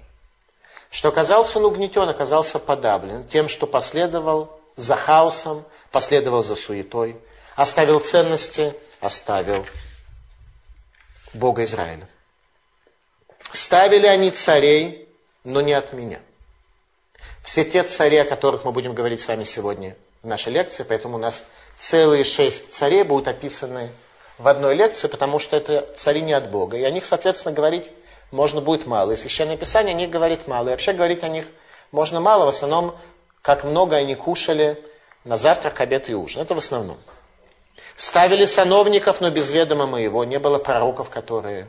что 0.91 1.09
оказался 1.09 1.59
он 1.59 1.65
угнетен, 1.65 2.09
оказался 2.09 2.59
подавлен 2.59 3.27
тем, 3.29 3.49
что 3.49 3.67
последовал 3.67 4.61
за 4.77 4.95
хаосом, 4.97 5.65
последовал 5.91 6.45
за 6.45 6.55
суетой, 6.55 7.17
оставил 7.57 8.01
ценности, 8.01 8.75
оставил 9.01 9.67
Бога 11.33 11.65
Израиля. 11.65 12.09
Ставили 13.53 14.07
они 14.07 14.31
царей, 14.31 15.09
но 15.45 15.61
не 15.63 15.73
от 15.73 15.93
меня. 15.93 16.21
Все 17.43 17.65
те 17.65 17.83
цари, 17.85 18.19
о 18.19 18.25
которых 18.27 18.65
мы 18.65 18.73
будем 18.73 18.93
говорить 18.95 19.23
с 19.23 19.29
вами 19.29 19.45
сегодня– 19.45 19.97
в 20.29 20.31
нашей 20.31 20.53
лекции, 20.53 20.85
поэтому 20.87 21.17
у 21.17 21.21
нас 21.21 21.47
целые 21.79 22.23
шесть 22.25 22.75
царей 22.75 23.03
будут 23.03 23.29
описаны 23.29 23.91
в 24.37 24.47
одной 24.47 24.75
лекции, 24.75 25.09
потому 25.09 25.39
что 25.39 25.57
это 25.57 25.89
цари 25.97 26.21
не 26.21 26.35
от 26.35 26.51
Бога. 26.51 26.77
И 26.77 26.83
о 26.83 26.91
них, 26.91 27.07
соответственно, 27.07 27.55
говорить 27.55 27.91
можно 28.31 28.61
будет 28.61 28.87
мало. 28.87 29.13
И 29.13 29.17
Священное 29.17 29.57
Писание 29.57 29.95
о 29.95 29.99
них 29.99 30.11
говорит 30.11 30.47
мало. 30.47 30.69
И 30.69 30.71
вообще 30.73 30.93
говорить 30.93 31.25
о 31.25 31.29
них 31.29 31.47
можно 31.93 32.21
мало, 32.21 32.45
в 32.45 32.49
основном, 32.49 32.95
как 33.41 33.65
много 33.65 33.97
они 33.97 34.15
кушали 34.15 34.85
на 35.25 35.39
завтрак, 35.39 35.81
обед 35.81 36.11
и 36.11 36.15
ужин. 36.15 36.43
Это 36.43 36.55
в 36.55 36.59
основном. 36.59 36.99
Ставили 37.97 38.45
сановников, 38.45 39.21
но 39.23 39.31
без 39.31 39.51
ведома 39.51 39.87
моего. 39.87 40.25
Не 40.25 40.39
было 40.39 40.59
пророков, 40.59 41.09
которые 41.09 41.69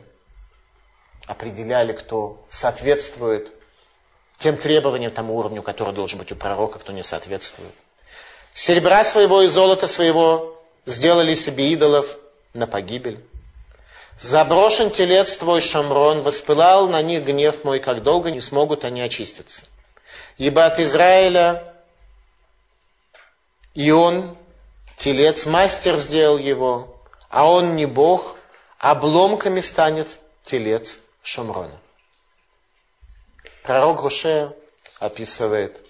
определяли, 1.26 1.92
кто 1.92 2.44
соответствует 2.50 3.50
тем 4.38 4.56
требованиям, 4.56 5.12
тому 5.12 5.36
уровню, 5.36 5.62
который 5.62 5.94
должен 5.94 6.18
быть 6.18 6.30
у 6.30 6.36
пророка, 6.36 6.78
кто 6.78 6.92
не 6.92 7.02
соответствует. 7.02 7.72
Серебра 8.54 9.04
своего 9.04 9.42
и 9.42 9.48
золота 9.48 9.86
своего 9.86 10.60
сделали 10.86 11.34
себе 11.34 11.70
идолов 11.72 12.18
на 12.52 12.66
погибель. 12.66 13.24
Заброшен 14.18 14.90
телец 14.90 15.36
твой, 15.36 15.60
Шамрон, 15.60 16.22
воспылал 16.22 16.88
на 16.88 17.00
них 17.02 17.24
гнев 17.24 17.64
мой, 17.64 17.80
как 17.80 18.02
долго 18.02 18.30
не 18.30 18.40
смогут 18.40 18.84
они 18.84 19.00
очиститься. 19.00 19.64
Ибо 20.36 20.66
от 20.66 20.78
Израиля 20.78 21.74
и 23.74 23.90
он, 23.90 24.36
телец, 24.96 25.46
мастер 25.46 25.96
сделал 25.96 26.38
его, 26.38 26.96
а 27.28 27.50
он 27.50 27.76
не 27.76 27.86
Бог, 27.86 28.36
обломками 28.78 29.60
станет 29.60 30.18
телец 30.44 30.98
Шамрона. 31.22 31.78
Пророк 33.62 34.02
Гушея 34.02 34.52
описывает 34.98 35.80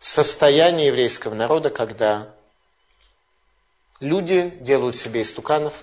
состояние 0.00 0.88
еврейского 0.88 1.34
народа, 1.34 1.70
когда 1.70 2.28
люди 4.00 4.52
делают 4.60 4.96
себе 4.96 5.22
истуканов, 5.22 5.74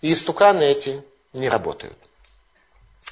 и 0.00 0.12
истуканы 0.12 0.62
эти 0.62 1.02
не 1.32 1.48
работают. 1.48 1.96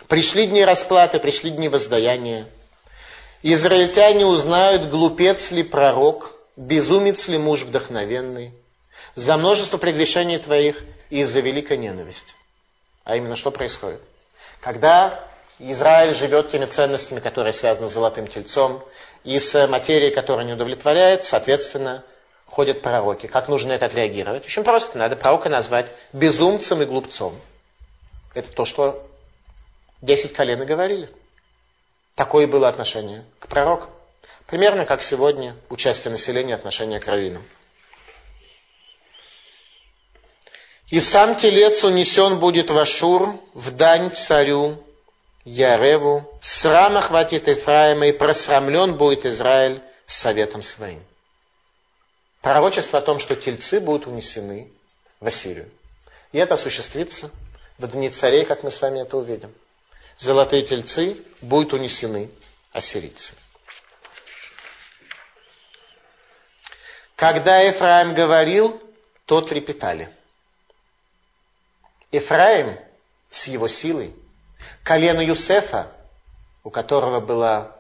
Пришли 0.09 0.47
дни 0.47 0.65
расплаты, 0.65 1.19
пришли 1.19 1.51
дни 1.51 1.69
воздаяния. 1.69 2.47
Израильтяне 3.43 4.27
узнают, 4.27 4.89
глупец 4.89 5.51
ли 5.51 5.63
пророк, 5.63 6.35
безумец 6.57 7.29
ли 7.29 7.39
муж 7.39 7.63
вдохновенный, 7.63 8.53
за 9.15 9.37
множество 9.37 9.79
прегрешений 9.79 10.39
твоих 10.39 10.83
и 11.11 11.25
за 11.25 11.41
великой 11.41 11.79
ненависти. 11.79 12.35
А 13.05 13.17
именно, 13.17 13.37
что 13.37 13.51
происходит? 13.51 14.01
Когда 14.61 15.29
Израиль 15.59 16.15
живет 16.15 16.51
теми 16.51 16.67
ценностями, 16.67 17.21
которые 17.21 17.53
связаны 17.53 17.89
с 17.89 17.93
золотым 17.93 18.27
тельцом, 18.27 18.85
и 19.27 19.41
с 19.41 19.67
материей, 19.67 20.15
которая 20.15 20.47
не 20.47 20.53
удовлетворяет, 20.53 21.25
соответственно, 21.25 22.05
ходят 22.47 22.81
пророки. 22.81 23.27
Как 23.27 23.49
нужно 23.49 23.73
это 23.73 23.87
отреагировать? 23.87 24.47
Очень 24.47 24.63
просто. 24.63 24.99
Надо 24.99 25.17
пророка 25.17 25.49
назвать 25.49 25.93
безумцем 26.13 26.81
и 26.81 26.85
глупцом. 26.85 27.39
Это 28.35 28.53
то, 28.53 28.65
что 28.65 29.05
десять 30.01 30.33
колен 30.33 30.65
говорили. 30.65 31.11
Такое 32.15 32.47
было 32.47 32.69
отношение 32.69 33.25
к 33.41 33.49
пророкам. 33.49 33.91
Примерно 34.47 34.87
как 34.87 35.03
сегодня 35.03 35.57
участие 35.71 36.13
населения 36.13 36.55
отношение 36.55 37.01
к 37.01 37.07
раввинам. 37.09 37.43
И 40.89 41.01
сам 41.01 41.35
телец 41.35 41.83
унесен 41.83 42.39
будет 42.39 42.71
в 42.71 42.79
Ашур, 42.79 43.41
в 43.55 43.73
дань 43.73 44.15
царю 44.15 44.86
Яреву, 45.47 46.29
срама 46.43 47.01
хватит 47.01 47.47
Ефраима, 47.47 48.09
и 48.09 48.13
просрамлен 48.13 48.97
будет 48.97 49.25
Израиль 49.25 49.81
советом 50.05 50.61
своим. 50.61 51.01
Пророчество 52.41 52.99
о 52.99 53.03
том, 53.03 53.21
что 53.21 53.37
тельцы 53.37 53.79
будут 53.79 54.09
унесены 54.09 54.73
в 55.21 55.27
Ассирию. 55.29 55.71
И 56.33 56.39
это 56.39 56.55
осуществится 56.55 57.31
в 57.79 57.87
дни 57.87 58.11
царей, 58.11 58.45
как 58.45 58.65
мы 58.65 58.73
с 58.73 58.83
вами 58.83 58.99
это 58.99 59.17
увидим. 59.17 59.55
Золотые 60.19 60.65
тельцы 60.65 61.17
будут 61.41 61.75
унесены 61.75 62.29
ассирийцы. 62.73 63.35
Когда 67.15 67.61
Ефраим 67.61 68.15
говорил, 68.15 68.83
то 69.27 69.41
трепетали. 69.43 70.11
Ефраим 72.11 72.77
с 73.31 73.47
его 73.47 73.69
силой, 73.69 74.13
колено 74.83 75.21
Юсефа, 75.21 75.93
у 76.63 76.71
которого 76.71 77.21
была 77.21 77.77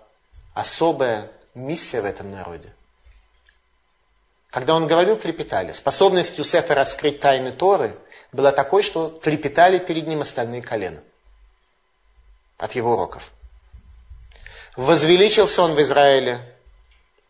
особая 0.54 1.30
миссия 1.54 2.00
в 2.00 2.04
этом 2.04 2.30
народе. 2.30 2.72
Когда 4.50 4.74
он 4.74 4.86
говорил, 4.86 5.16
трепетали. 5.16 5.72
Способность 5.72 6.38
Юсефа 6.38 6.74
раскрыть 6.74 7.20
тайны 7.20 7.52
Торы 7.52 7.98
была 8.32 8.52
такой, 8.52 8.82
что 8.82 9.08
трепетали 9.08 9.78
перед 9.78 10.06
ним 10.06 10.22
остальные 10.22 10.62
колена 10.62 11.00
от 12.58 12.72
его 12.72 12.94
уроков. 12.94 13.32
Возвеличился 14.76 15.62
он 15.62 15.74
в 15.74 15.80
Израиле, 15.80 16.54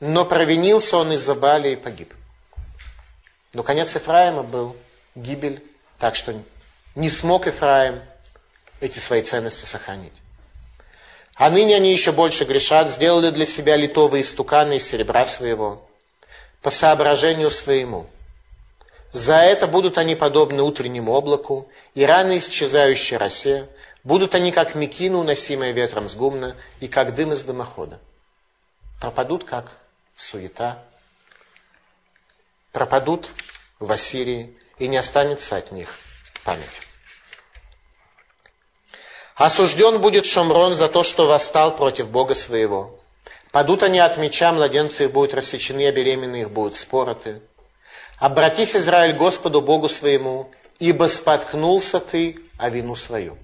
но 0.01 0.25
провинился 0.25 0.97
он 0.99 1.13
из-за 1.13 1.35
Бали 1.35 1.73
и 1.73 1.77
погиб. 1.77 2.13
Но 3.53 3.63
конец 3.63 3.95
Ефраима 3.95 4.43
был 4.43 4.77
гибель, 5.15 5.65
так 5.99 6.17
что 6.17 6.41
не 6.95 7.09
смог 7.09 7.47
Ефраим 7.47 8.03
эти 8.81 8.99
свои 8.99 9.23
ценности 9.23 9.65
сохранить. 9.65 10.13
А 11.35 11.51
ныне 11.51 11.77
они 11.77 11.93
еще 11.93 12.13
больше 12.13 12.45
грешат, 12.45 12.89
сделали 12.89 13.31
для 13.31 13.45
себя 13.45 13.77
литовые 13.77 14.25
стуканы 14.25 14.77
из 14.77 14.89
серебра 14.89 15.27
своего, 15.27 15.87
по 16.63 16.71
соображению 16.71 17.51
своему. 17.51 18.07
За 19.13 19.37
это 19.37 19.67
будут 19.67 19.99
они 19.99 20.15
подобны 20.15 20.63
утреннему 20.63 21.13
облаку 21.13 21.71
и 21.95 22.05
рано 22.05 22.39
исчезающей 22.39 23.17
росе, 23.17 23.69
будут 24.03 24.35
они 24.35 24.51
как 24.51 24.75
мекина, 24.75 25.19
уносимая 25.19 25.73
ветром 25.73 26.09
с 26.09 26.15
гумна, 26.15 26.57
и 26.81 26.89
как 26.89 27.15
дым 27.15 27.33
из 27.33 27.43
дымохода. 27.43 28.01
Пропадут, 29.01 29.45
как 29.45 29.77
суета, 30.15 30.83
пропадут 32.73 33.29
в 33.79 33.91
Ассирии, 33.93 34.57
и 34.79 34.89
не 34.89 34.97
останется 34.97 35.57
от 35.57 35.73
них 35.73 35.99
память. 36.45 36.83
Осужден 39.37 40.01
будет 40.01 40.25
Шомрон 40.25 40.75
за 40.75 40.89
то, 40.89 41.05
что 41.05 41.27
восстал 41.27 41.77
против 41.77 42.11
Бога 42.11 42.35
своего. 42.35 42.99
Падут 43.53 43.83
они 43.83 43.99
от 43.99 44.17
меча, 44.17 44.51
младенцы 44.51 45.05
их 45.05 45.13
будут 45.13 45.35
рассечены, 45.35 45.87
а 45.87 45.93
беременные 45.93 46.43
их 46.43 46.51
будут 46.51 46.77
спороты. 46.79 47.43
Обратись, 48.19 48.75
Израиль, 48.75 49.15
Господу 49.15 49.61
Богу 49.61 49.91
своему, 49.91 50.51
ибо 50.79 51.05
споткнулся 51.05 52.01
ты 52.01 52.41
о 52.57 52.71
вину 52.71 52.95
свою. 52.95 53.37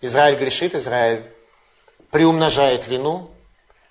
Израиль 0.00 0.38
грешит, 0.38 0.76
Израиль 0.76 1.28
приумножает 2.12 2.86
вину, 2.86 3.32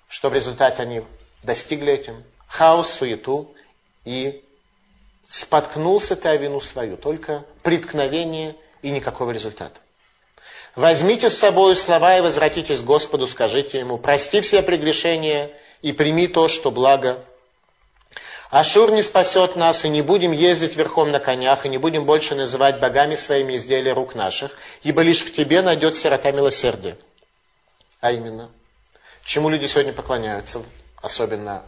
что 0.08 0.30
в 0.30 0.34
результате 0.34 0.80
они 0.80 1.02
достигли 1.42 1.92
этим. 1.92 2.24
Хаос, 2.48 2.90
суету 2.90 3.54
и 4.06 4.42
споткнулся 5.28 6.16
ты 6.16 6.30
о 6.30 6.36
вину 6.36 6.60
свою. 6.60 6.96
Только 6.96 7.44
преткновение 7.62 8.56
и 8.80 8.90
никакого 8.90 9.30
результата. 9.30 9.78
Возьмите 10.76 11.30
с 11.30 11.38
собой 11.38 11.74
слова 11.74 12.18
и 12.18 12.20
возвратитесь 12.20 12.80
к 12.80 12.84
Господу, 12.84 13.26
скажите 13.26 13.78
Ему, 13.78 13.96
прости 13.96 14.42
все 14.42 14.60
прегрешения 14.62 15.50
и 15.80 15.92
прими 15.92 16.28
то, 16.28 16.48
что 16.48 16.70
благо. 16.70 17.24
Ашур 18.50 18.92
не 18.92 19.00
спасет 19.00 19.56
нас, 19.56 19.86
и 19.86 19.88
не 19.88 20.02
будем 20.02 20.32
ездить 20.32 20.76
верхом 20.76 21.10
на 21.10 21.18
конях, 21.18 21.64
и 21.64 21.70
не 21.70 21.78
будем 21.78 22.04
больше 22.04 22.34
называть 22.34 22.78
богами 22.78 23.16
своими 23.16 23.56
изделия 23.56 23.94
рук 23.94 24.14
наших, 24.14 24.52
ибо 24.82 25.00
лишь 25.00 25.22
в 25.22 25.32
тебе 25.32 25.62
найдет 25.62 25.96
сирота 25.96 26.30
милосердие. 26.30 26.96
А 28.00 28.12
именно, 28.12 28.50
чему 29.24 29.48
люди 29.48 29.64
сегодня 29.64 29.94
поклоняются, 29.94 30.62
особенно 31.00 31.62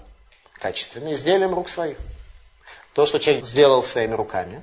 качественно, 0.52 1.14
изделиям 1.14 1.54
рук 1.54 1.70
своих. 1.70 1.96
То, 2.92 3.06
что 3.06 3.18
человек 3.18 3.46
сделал 3.46 3.82
своими 3.82 4.14
руками, 4.14 4.62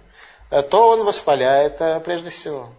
то 0.51 0.89
он 0.89 1.03
воспаляет 1.03 1.81
э, 1.81 1.99
прежде 1.99 2.29
всего. 2.29 2.69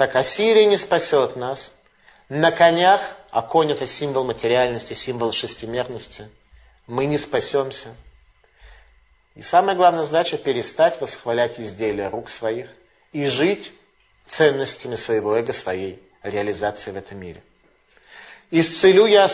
Так 0.00 0.16
Ассирия 0.16 0.64
не 0.64 0.78
спасет 0.78 1.36
нас. 1.36 1.74
На 2.30 2.52
конях, 2.52 3.02
а 3.30 3.42
конь 3.42 3.70
это 3.70 3.86
символ 3.86 4.24
материальности, 4.24 4.94
символ 4.94 5.30
шестимерности. 5.30 6.30
Мы 6.86 7.04
не 7.04 7.18
спасемся. 7.18 7.94
И 9.34 9.42
самая 9.42 9.76
главная 9.76 10.04
задача 10.04 10.38
перестать 10.38 10.98
восхвалять 11.02 11.60
изделия 11.60 12.08
рук 12.08 12.30
своих 12.30 12.70
и 13.12 13.26
жить 13.26 13.74
ценностями 14.26 14.94
своего 14.94 15.36
эго, 15.36 15.52
своей 15.52 16.02
реализации 16.22 16.92
в 16.92 16.96
этом 16.96 17.18
мире. 17.18 17.42
Исцелю 18.50 19.04
я 19.04 19.28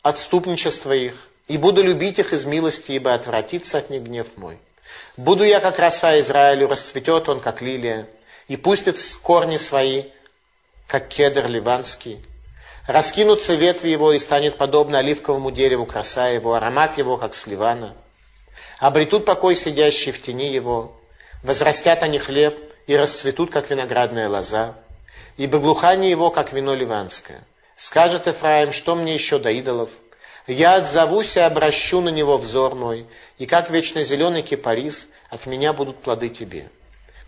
отступничество 0.00 0.92
их, 0.92 1.28
и 1.48 1.58
буду 1.58 1.82
любить 1.82 2.18
их 2.18 2.32
из 2.32 2.46
милости, 2.46 2.92
ибо 2.92 3.12
отвратится 3.12 3.76
от 3.76 3.90
них 3.90 4.04
гнев 4.04 4.28
мой. 4.36 4.56
Буду 5.18 5.44
я, 5.44 5.60
как 5.60 5.78
роса 5.78 6.18
Израилю, 6.20 6.66
расцветет 6.66 7.28
он, 7.28 7.40
как 7.40 7.60
лилия, 7.60 8.08
и 8.48 8.56
пустит 8.56 8.96
корни 9.22 9.56
свои, 9.56 10.04
как 10.86 11.08
кедр 11.08 11.46
ливанский. 11.46 12.24
Раскинутся 12.86 13.54
ветви 13.54 13.90
его, 13.90 14.12
и 14.12 14.18
станет 14.18 14.56
подобно 14.56 14.98
оливковому 14.98 15.50
дереву 15.50 15.84
краса 15.84 16.28
его, 16.28 16.54
аромат 16.54 16.96
его, 16.96 17.18
как 17.18 17.34
с 17.34 17.46
ливана. 17.46 17.94
Обретут 18.78 19.26
покой 19.26 19.54
сидящие 19.54 20.12
в 20.12 20.22
тени 20.22 20.50
его, 20.50 20.98
возрастят 21.42 22.02
они 22.02 22.18
хлеб, 22.18 22.58
и 22.86 22.96
расцветут, 22.96 23.52
как 23.52 23.68
виноградная 23.68 24.30
лоза, 24.30 24.74
ибо 25.36 25.58
глухание 25.58 26.10
его, 26.10 26.30
как 26.30 26.54
вино 26.54 26.74
ливанское. 26.74 27.44
Скажет 27.76 28.26
Эфраим, 28.26 28.72
что 28.72 28.94
мне 28.94 29.12
еще 29.12 29.38
до 29.38 29.50
идолов? 29.50 29.90
Я 30.46 30.76
отзовусь 30.76 31.36
и 31.36 31.40
обращу 31.40 32.00
на 32.00 32.08
него 32.08 32.38
взор 32.38 32.74
мой, 32.74 33.06
и 33.36 33.44
как 33.44 33.68
вечно 33.68 34.02
зеленый 34.04 34.40
кипарис, 34.40 35.06
от 35.28 35.44
меня 35.44 35.74
будут 35.74 35.98
плоды 35.98 36.30
тебе. 36.30 36.70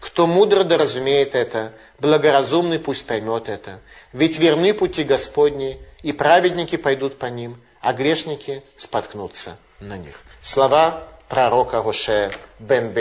Кто 0.01 0.27
мудро 0.27 0.65
да 0.65 0.79
разумеет 0.79 1.35
это, 1.35 1.75
благоразумный 1.99 2.79
пусть 2.79 3.07
поймет 3.07 3.49
это. 3.49 3.81
Ведь 4.13 4.39
верны 4.39 4.73
пути 4.73 5.05
Господни, 5.05 5.79
и 6.03 6.13
праведники 6.13 6.77
пойдут 6.77 7.19
по 7.19 7.27
ним, 7.27 7.61
а 7.83 7.93
грешники 7.93 8.63
споткнутся 8.77 9.59
на 9.79 9.99
них. 9.99 10.23
Слова 10.41 11.07
пророка 11.29 11.83
Роше 11.83 12.33
Бен 12.59 12.95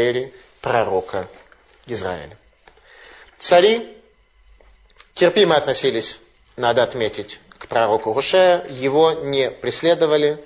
пророка 0.59 1.29
Израиля. 1.87 2.37
Цари 3.37 3.97
терпимо 5.13 5.55
относились, 5.55 6.19
надо 6.57 6.83
отметить, 6.83 7.39
к 7.57 7.67
пророку 7.67 8.13
Роше, 8.13 8.65
его 8.69 9.13
не 9.13 9.49
преследовали, 9.49 10.43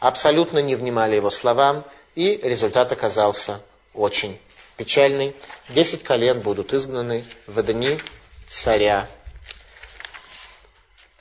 абсолютно 0.00 0.58
не 0.58 0.76
внимали 0.76 1.16
его 1.16 1.30
словам, 1.30 1.86
и 2.14 2.38
результат 2.42 2.92
оказался 2.92 3.62
очень 3.94 4.38
печальный. 4.76 5.34
Десять 5.68 6.02
колен 6.02 6.40
будут 6.40 6.72
изгнаны 6.72 7.24
в 7.46 7.62
дни 7.62 8.00
царя 8.48 9.08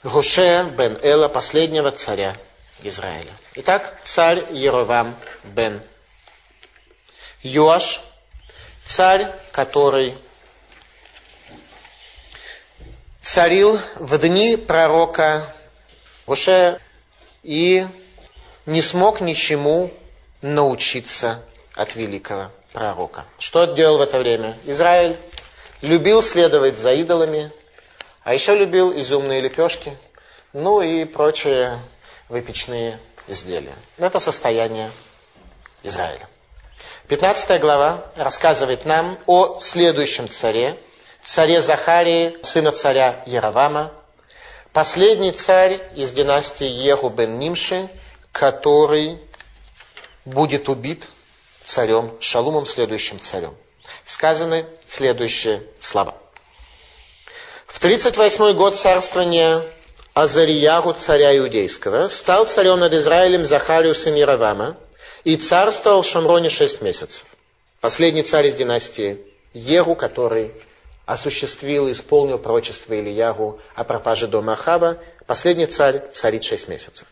Гуше 0.03 0.69
бен 0.77 0.99
Эла, 1.01 1.29
последнего 1.29 1.91
царя 1.91 2.35
Израиля. 2.81 3.31
Итак, 3.55 3.97
царь 4.03 4.51
Еровам 4.51 5.17
бен 5.43 5.81
Юаш, 7.41 8.01
царь, 8.85 9.33
который 9.53 10.17
царил 13.21 13.79
в 13.95 14.17
дни 14.17 14.57
пророка 14.57 15.55
Гуше 16.27 16.81
и 17.43 17.87
не 18.65 18.81
смог 18.81 19.21
ничему 19.21 19.93
научиться 20.41 21.43
от 21.75 21.95
великого 21.95 22.51
пророка. 22.73 23.25
Что 23.39 23.65
делал 23.65 23.99
в 23.99 24.01
это 24.01 24.17
время? 24.17 24.57
Израиль 24.65 25.17
любил 25.81 26.21
следовать 26.21 26.77
за 26.77 26.91
идолами, 26.93 27.51
а 28.23 28.33
еще 28.33 28.55
любил 28.55 28.91
изумные 28.99 29.39
лепешки, 29.39 29.97
ну 30.51 30.81
и 30.81 31.05
прочие 31.05 31.79
выпечные 32.27 32.99
изделия. 33.27 33.75
Это 33.97 34.19
состояние 34.19 34.91
Израиля. 35.83 36.27
15 37.07 37.61
глава 37.61 38.05
рассказывает 38.15 38.85
нам 38.85 39.19
о 39.27 39.59
следующем 39.59 40.27
царе, 40.29 40.75
царе 41.21 41.61
Захарии, 41.61 42.37
сына 42.43 42.71
царя 42.71 43.23
Яровама, 43.25 43.91
последний 44.71 45.31
царь 45.31 45.81
из 45.95 46.11
династии 46.11 46.67
Еху 46.67 47.09
бен 47.09 47.37
Нимши, 47.37 47.89
который 48.31 49.19
будет 50.25 50.69
убит 50.69 51.07
царем 51.65 52.15
Шалумом, 52.19 52.65
следующим 52.65 53.19
царем. 53.19 53.55
Сказаны 54.05 54.65
следующие 54.87 55.63
слова. 55.79 56.15
В 57.67 57.79
38 57.79 58.53
год 58.53 58.75
царствования 58.75 59.63
Азариягу, 60.13 60.93
царя 60.93 61.35
Иудейского, 61.37 62.07
стал 62.07 62.45
царем 62.45 62.79
над 62.79 62.93
Израилем 62.93 63.45
Захарию, 63.45 63.95
сын 63.95 64.13
Яровама, 64.13 64.77
и 65.23 65.37
царствовал 65.37 66.03
в 66.03 66.07
Шамроне 66.07 66.49
шесть 66.49 66.81
месяцев. 66.81 67.25
Последний 67.81 68.23
царь 68.23 68.47
из 68.47 68.55
династии 68.55 69.19
Егу, 69.53 69.95
который 69.95 70.53
осуществил 71.05 71.87
и 71.87 71.93
исполнил 71.93 72.37
пророчество 72.37 72.93
Ильягу 72.93 73.59
о 73.75 73.83
пропаже 73.83 74.27
дома 74.27 74.53
Ахава, 74.53 74.99
последний 75.27 75.65
царь 75.65 76.09
царит 76.11 76.43
шесть 76.43 76.67
месяцев. 76.67 77.07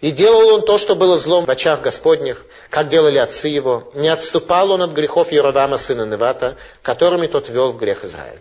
И 0.00 0.10
делал 0.10 0.54
он 0.54 0.62
то, 0.62 0.78
что 0.78 0.94
было 0.94 1.18
злом 1.18 1.44
в 1.44 1.50
очах 1.50 1.80
Господних, 1.80 2.44
как 2.70 2.88
делали 2.88 3.18
отцы 3.18 3.48
его. 3.48 3.90
Не 3.94 4.08
отступал 4.08 4.70
он 4.70 4.82
от 4.82 4.92
грехов 4.92 5.32
Яровама, 5.32 5.76
сына 5.76 6.06
Невата, 6.06 6.56
которыми 6.82 7.26
тот 7.26 7.48
вел 7.48 7.72
в 7.72 7.78
грех 7.78 8.04
Израиль. 8.04 8.40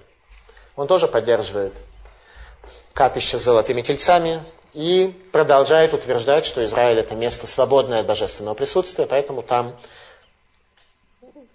Он 0.76 0.88
тоже 0.88 1.08
поддерживает 1.08 1.74
капище 2.94 3.40
с 3.40 3.44
золотыми 3.44 3.82
тельцами 3.82 4.44
и 4.74 5.14
продолжает 5.32 5.94
утверждать, 5.94 6.46
что 6.46 6.64
Израиль 6.66 7.00
это 7.00 7.16
место 7.16 7.48
свободное 7.48 8.02
от 8.02 8.06
божественного 8.06 8.54
присутствия, 8.54 9.06
поэтому 9.08 9.42
там 9.42 9.76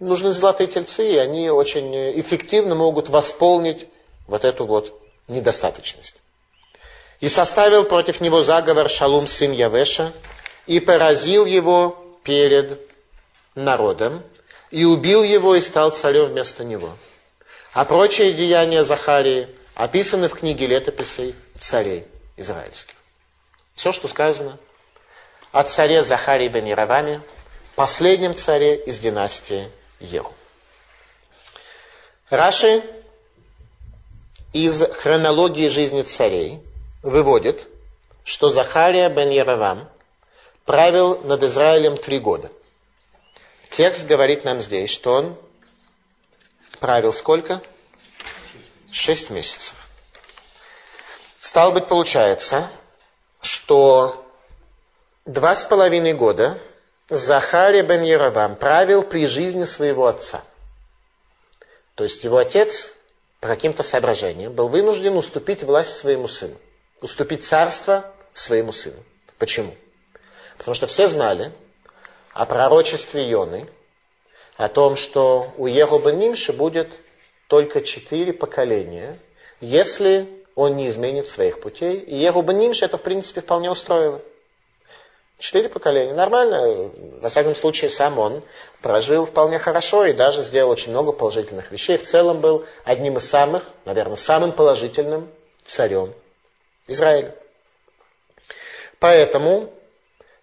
нужны 0.01 0.31
золотые 0.31 0.67
тельцы, 0.67 1.09
и 1.09 1.17
они 1.17 1.51
очень 1.51 1.95
эффективно 2.21 2.75
могут 2.75 3.09
восполнить 3.09 3.89
вот 4.27 4.45
эту 4.45 4.67
вот 4.67 4.99
недостаточность. 5.29 6.22
И 7.23 7.29
составил 7.29 7.85
против 7.85 8.21
него 8.21 8.43
заговор 8.43 8.91
Шалум 8.91 9.29
сын 9.29 9.53
Явеша, 9.53 10.13
и 10.67 10.81
поразил 10.81 11.47
его 11.47 12.19
перед 12.25 12.81
народом, 13.55 14.25
и 14.73 14.85
убил 14.85 15.23
его, 15.23 15.55
и 15.55 15.61
стал 15.61 15.93
царем 15.93 16.31
вместо 16.31 16.65
него. 16.65 16.99
А 17.73 17.85
прочие 17.85 18.33
деяния 18.33 18.83
Захарии 18.83 19.49
описаны 19.77 20.29
в 20.29 20.35
книге 20.35 20.67
летописей 20.67 21.37
царей 21.61 22.09
израильских. 22.37 22.97
Все, 23.77 23.93
что 23.93 24.09
сказано 24.09 24.59
о 25.53 25.63
царе 25.63 26.03
Захарии 26.03 26.49
бен 26.49 26.65
Яроваме, 26.65 27.23
последнем 27.77 28.35
царе 28.35 28.75
из 28.75 28.99
династии 28.99 29.71
Еху. 30.01 30.35
Раши 32.31 32.83
из 34.53 34.83
хронологии 34.99 35.69
жизни 35.69 36.03
царей 36.03 36.61
выводит, 37.03 37.69
что 38.25 38.49
Захария 38.49 39.09
бен 39.09 39.31
Яровам 39.31 39.89
правил 40.65 41.19
над 41.23 41.43
Израилем 41.43 41.99
три 41.99 42.19
года. 42.19 42.51
Текст 43.71 44.07
говорит 44.07 44.45
нам 44.45 44.61
здесь, 44.61 44.91
что 44.91 45.15
он 45.15 45.37
правил 46.79 47.13
сколько? 47.13 47.61
Шесть 48.91 49.31
месяцев. 49.31 49.75
Стало 51.41 51.73
быть, 51.73 51.87
получается, 51.87 52.71
что 53.41 54.25
два 55.25 55.57
с 55.57 55.65
половиной 55.65 56.13
года 56.13 56.59
Захария 57.09 57.83
бен 57.83 58.03
Яровам 58.03 58.55
правил 58.57 59.03
при 59.03 59.27
жизни 59.27 59.65
своего 59.65 60.07
отца. 60.07 60.43
То 61.95 62.05
есть 62.05 62.23
его 62.25 62.39
отец 62.39 62.95
по 63.41 63.49
каким-то 63.49 63.83
соображениям 63.83 64.53
был 64.53 64.69
вынужден 64.69 65.17
уступить 65.17 65.63
власть 65.63 65.97
своему 65.97 66.29
сыну 66.29 66.57
уступить 67.03 67.45
царство 67.45 68.11
своему 68.33 68.73
сыну. 68.73 69.03
Почему? 69.39 69.75
Потому 70.57 70.75
что 70.75 70.87
все 70.87 71.09
знали 71.09 71.53
о 72.33 72.47
пророчестве 72.47 73.29
Йоны, 73.29 73.69
о 74.57 74.69
том, 74.69 74.97
что 74.97 75.53
у 75.57 75.67
Ехоба 75.67 76.13
Нимши 76.13 76.53
будет 76.53 76.93
только 77.49 77.83
четыре 77.83 78.33
поколения, 78.33 79.19
если 79.61 80.29
он 80.55 80.77
не 80.77 80.89
изменит 80.89 81.29
своих 81.29 81.61
путей. 81.61 81.97
И 81.99 82.17
Ехоба 82.17 82.53
Нимши 82.53 82.85
это, 82.85 82.97
в 82.99 83.03
принципе, 83.03 83.41
вполне 83.41 83.71
устроило. 83.71 84.21
Четыре 85.39 85.69
поколения. 85.69 86.15
Нормально. 86.15 86.93
Во 87.21 87.29
всяком 87.29 87.57
случае, 87.57 87.91
сам 87.91 88.19
он 88.21 88.45
прожил 88.81 89.25
вполне 89.25 89.59
хорошо 89.59 90.07
и 90.07 90.13
даже 90.13 90.43
сделал 90.43 90.71
очень 90.71 90.93
много 90.93 91.11
положительных 91.11 91.73
вещей. 91.73 91.97
В 91.97 92.05
целом 92.05 92.41
был 92.41 92.65
одним 92.85 93.17
из 93.17 93.29
самых, 93.29 93.65
наверное, 93.85 94.17
самым 94.17 94.53
положительным 94.53 95.29
царем 95.65 96.15
Израиля. 96.87 97.35
Поэтому 98.99 99.73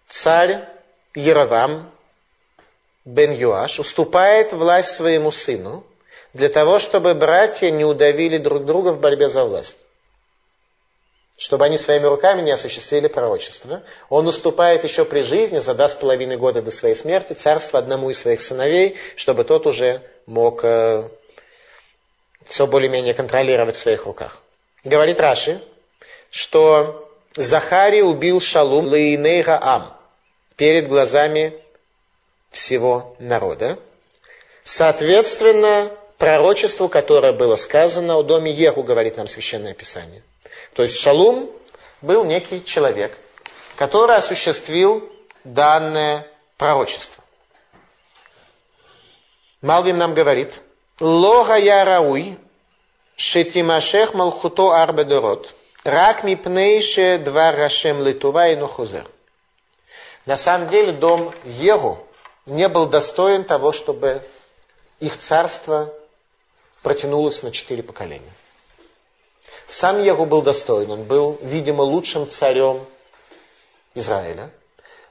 царь 0.08 0.68
Яровам 1.14 1.90
бен 3.04 3.32
Юаш 3.32 3.80
уступает 3.80 4.52
власть 4.52 4.92
своему 4.92 5.30
сыну 5.30 5.84
для 6.32 6.48
того, 6.48 6.78
чтобы 6.78 7.14
братья 7.14 7.70
не 7.70 7.84
удавили 7.84 8.38
друг 8.38 8.64
друга 8.64 8.90
в 8.90 9.00
борьбе 9.00 9.28
за 9.28 9.44
власть. 9.44 9.78
Чтобы 11.36 11.64
они 11.64 11.78
своими 11.78 12.04
руками 12.04 12.42
не 12.42 12.50
осуществили 12.50 13.08
пророчество. 13.08 13.82
Он 14.10 14.26
уступает 14.26 14.84
еще 14.84 15.06
при 15.06 15.22
жизни, 15.22 15.58
за 15.60 15.74
два 15.74 15.88
с 15.88 15.94
половиной 15.94 16.36
года 16.36 16.60
до 16.60 16.70
своей 16.70 16.94
смерти, 16.94 17.32
царство 17.32 17.78
одному 17.78 18.10
из 18.10 18.20
своих 18.20 18.42
сыновей, 18.42 18.98
чтобы 19.16 19.44
тот 19.44 19.66
уже 19.66 20.02
мог 20.26 20.60
э, 20.64 21.08
все 22.44 22.66
более-менее 22.66 23.14
контролировать 23.14 23.76
в 23.76 23.78
своих 23.78 24.04
руках. 24.04 24.42
Говорит 24.84 25.18
Раши, 25.18 25.62
что 26.30 27.08
Захарий 27.34 28.02
убил 28.02 28.40
Шалум 28.40 28.86
Лейнейга 28.86 29.58
Ам 29.60 29.96
перед 30.56 30.88
глазами 30.88 31.54
всего 32.50 33.16
народа. 33.18 33.78
Соответственно, 34.64 35.92
пророчеству, 36.18 36.88
которое 36.88 37.32
было 37.32 37.56
сказано 37.56 38.16
о 38.16 38.22
доме 38.22 38.52
Еху, 38.52 38.82
говорит 38.82 39.16
нам 39.16 39.28
Священное 39.28 39.74
Писание. 39.74 40.22
То 40.74 40.82
есть 40.82 40.96
Шалум 40.98 41.50
был 42.00 42.24
некий 42.24 42.64
человек, 42.64 43.16
который 43.76 44.16
осуществил 44.16 45.10
данное 45.44 46.26
пророчество. 46.56 47.24
Малвим 49.62 49.98
нам 49.98 50.14
говорит, 50.14 50.60
Лога 51.00 51.56
я 51.56 51.84
рауй, 51.84 52.38
шетимашех 53.16 54.14
малхуто 54.14 54.70
арбедорот– 54.72 55.54
Рак 55.84 56.24
мипнейше 56.24 57.18
два 57.18 57.52
рашем 57.52 58.02
литува 58.02 58.48
и 58.48 58.56
нухузер. 58.56 59.06
На 60.26 60.36
самом 60.36 60.68
деле 60.68 60.92
дом 60.92 61.32
Егу 61.44 62.06
не 62.44 62.68
был 62.68 62.86
достоин 62.86 63.44
того, 63.44 63.72
чтобы 63.72 64.22
их 64.98 65.18
царство 65.18 65.92
протянулось 66.82 67.42
на 67.42 67.50
четыре 67.50 67.82
поколения. 67.82 68.32
Сам 69.68 70.02
Егу 70.02 70.26
был 70.26 70.42
достоин, 70.42 70.90
он 70.90 71.04
был, 71.04 71.38
видимо, 71.40 71.80
лучшим 71.82 72.28
царем 72.28 72.84
Израиля, 73.94 74.50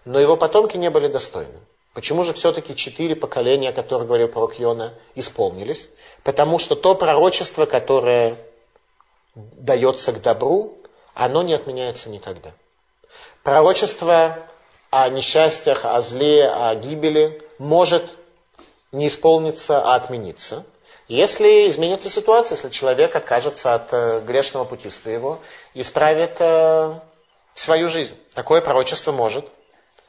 но 0.05 0.19
его 0.19 0.37
потомки 0.37 0.77
не 0.77 0.91
были 0.91 1.07
достойны. 1.07 1.59
Почему 1.93 2.23
же 2.23 2.33
все-таки 2.33 2.75
четыре 2.75 3.15
поколения, 3.15 3.69
о 3.69 3.73
которых 3.73 4.05
говорил 4.05 4.27
пророк 4.27 4.59
Йона, 4.59 4.93
исполнились? 5.15 5.89
Потому 6.23 6.59
что 6.59 6.75
то 6.75 6.93
пророчество, 6.93 7.65
которое 7.65 8.37
дается 9.35 10.11
к 10.11 10.21
добру, 10.21 10.77
оно 11.13 11.43
не 11.43 11.53
отменяется 11.53 12.09
никогда. 12.09 12.51
Пророчество 13.43 14.37
о 14.89 15.09
несчастьях, 15.09 15.85
о 15.85 16.01
зле, 16.01 16.49
о 16.49 16.73
гибели 16.75 17.41
может 17.57 18.17
не 18.91 19.07
исполниться, 19.07 19.81
а 19.81 19.95
отмениться. 19.95 20.65
Если 21.07 21.67
изменится 21.67 22.09
ситуация, 22.09 22.55
если 22.55 22.69
человек 22.69 23.15
откажется 23.15 23.73
от 23.73 23.93
э, 23.93 24.21
грешного 24.21 24.65
пути 24.65 24.89
своего 24.89 25.39
исправит 25.73 26.37
э, 26.39 26.99
свою 27.55 27.89
жизнь, 27.89 28.15
такое 28.33 28.61
пророчество 28.61 29.11
может 29.11 29.47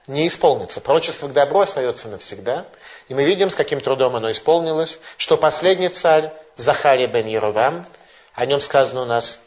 не 0.07 0.29
исполниться. 0.29 0.81
Пророчество 0.81 1.29
к 1.29 1.33
добру 1.33 1.61
остается 1.61 2.09
навсегда. 2.09 2.67
И 3.09 3.15
мы 3.15 3.25
видим, 3.25 3.49
с 3.49 3.55
каким 3.55 3.81
трудом 3.81 4.17
оно 4.17 4.31
исполнилось, 4.31 4.99
что 5.17 5.37
последний 5.37 5.89
царь 5.89 6.33
Захария 6.57 7.07
бен 7.07 7.27
Яровам– 7.27 7.87
о 8.41 8.47
нем 8.47 8.63
сказано 8.63 9.03
у 9.03 9.05
нас 9.05 9.39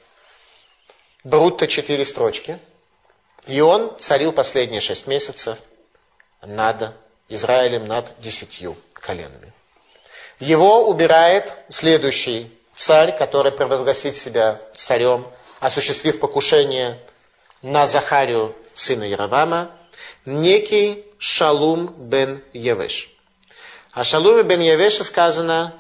брутто 1.24 1.68
четыре 1.68 2.06
строчки. 2.06 2.60
И 3.48 3.60
он 3.60 3.98
царил 3.98 4.32
последние 4.32 4.82
шесть 4.82 5.08
месяцев 5.08 5.58
над 6.44 6.94
Израилем, 7.28 7.88
над 7.88 8.12
десятью 8.20 8.78
коленами. 8.94 9.52
Его 10.40 10.88
убирает 10.88 11.52
следующий 11.70 12.56
царь, 12.76 13.18
который 13.18 13.52
провозгласит 13.52 14.16
себя 14.16 14.62
царем, 14.76 15.26
осуществив 15.60 16.20
покушение 16.20 17.00
на 17.64 17.88
Захарию, 17.88 18.56
сына 18.76 19.06
Яровама, 19.06 19.72
некий 20.24 21.04
Шалум 21.18 21.88
бен 21.98 22.44
Евеш. 22.54 23.10
О 23.92 24.04
Шалуме 24.04 24.44
бен 24.44 24.62
Евеше 24.62 25.04
сказано 25.04 25.74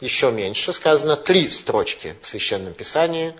еще 0.00 0.30
меньше, 0.30 0.72
сказано 0.72 1.16
три 1.16 1.48
строчки 1.50 2.16
в 2.22 2.28
Священном 2.28 2.74
Писании. 2.74 3.34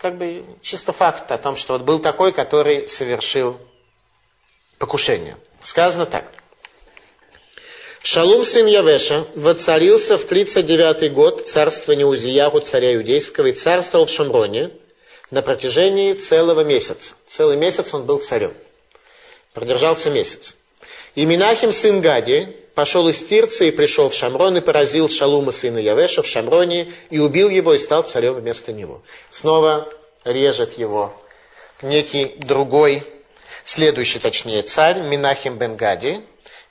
Как 0.00 0.18
бы 0.18 0.44
чисто 0.62 0.92
факт 0.92 1.30
о 1.30 1.38
том, 1.38 1.56
что 1.56 1.74
вот 1.74 1.82
был 1.82 1.98
такой, 1.98 2.32
который 2.32 2.88
совершил 2.88 3.58
покушение. 4.78 5.36
Сказано 5.62 6.06
так. 6.06 6.32
Шалум 8.02 8.44
сын 8.44 8.66
Явеша 8.66 9.26
воцарился 9.34 10.16
в 10.16 10.24
39 10.24 11.12
год 11.12 11.48
царствования 11.48 12.06
Узияху, 12.06 12.60
царя 12.60 12.94
иудейского, 12.94 13.46
и 13.46 13.52
царствовал 13.52 14.06
в 14.06 14.10
Шамроне 14.10 14.70
на 15.30 15.42
протяжении 15.42 16.12
целого 16.12 16.62
месяца. 16.62 17.14
Целый 17.26 17.56
месяц 17.56 17.92
он 17.92 18.06
был 18.06 18.18
царем. 18.18 18.54
Продержался 19.54 20.10
месяц. 20.10 20.56
И 21.14 21.24
Минахим 21.24 21.72
сын 21.72 22.00
Гади 22.00 22.56
пошел 22.76 23.08
из 23.08 23.24
Тирца 23.24 23.64
и 23.64 23.70
пришел 23.70 24.10
в 24.10 24.14
Шамрон 24.14 24.58
и 24.58 24.60
поразил 24.60 25.08
Шалума 25.08 25.50
сына 25.50 25.78
Явеша 25.78 26.22
в 26.22 26.26
Шамроне 26.26 26.92
и 27.08 27.18
убил 27.18 27.48
его 27.48 27.72
и 27.72 27.78
стал 27.78 28.02
царем 28.02 28.34
вместо 28.34 28.70
него. 28.70 29.02
Снова 29.30 29.88
режет 30.24 30.74
его 30.74 31.18
некий 31.80 32.34
другой, 32.36 33.02
следующий 33.64 34.18
точнее 34.18 34.62
царь, 34.62 35.00
Минахим 35.00 35.56
бен 35.56 35.74
Гади, 35.74 36.20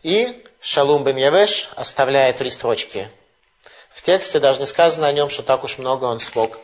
и 0.03 0.43
Шалум 0.61 1.03
бен 1.03 1.17
Явеш 1.17 1.69
оставляет 1.75 2.37
три 2.37 2.51
строчки. 2.51 3.09
В 3.91 4.03
тексте 4.03 4.39
даже 4.39 4.59
не 4.59 4.67
сказано 4.67 5.07
о 5.07 5.11
нем, 5.11 5.31
что 5.31 5.41
так 5.41 5.63
уж 5.63 5.79
много 5.79 6.05
он 6.05 6.19
смог 6.19 6.59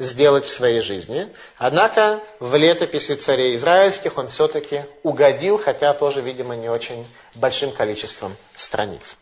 сделать 0.00 0.46
в 0.46 0.50
своей 0.50 0.80
жизни. 0.80 1.28
Однако 1.58 2.20
в 2.40 2.56
летописи 2.56 3.14
царей 3.14 3.54
израильских 3.54 4.18
он 4.18 4.28
все-таки 4.28 4.86
угодил, 5.02 5.58
хотя 5.58 5.92
тоже, 5.92 6.22
видимо, 6.22 6.56
не 6.56 6.68
очень 6.68 7.06
большим 7.34 7.70
количеством 7.70 8.36
страниц. 8.54 9.16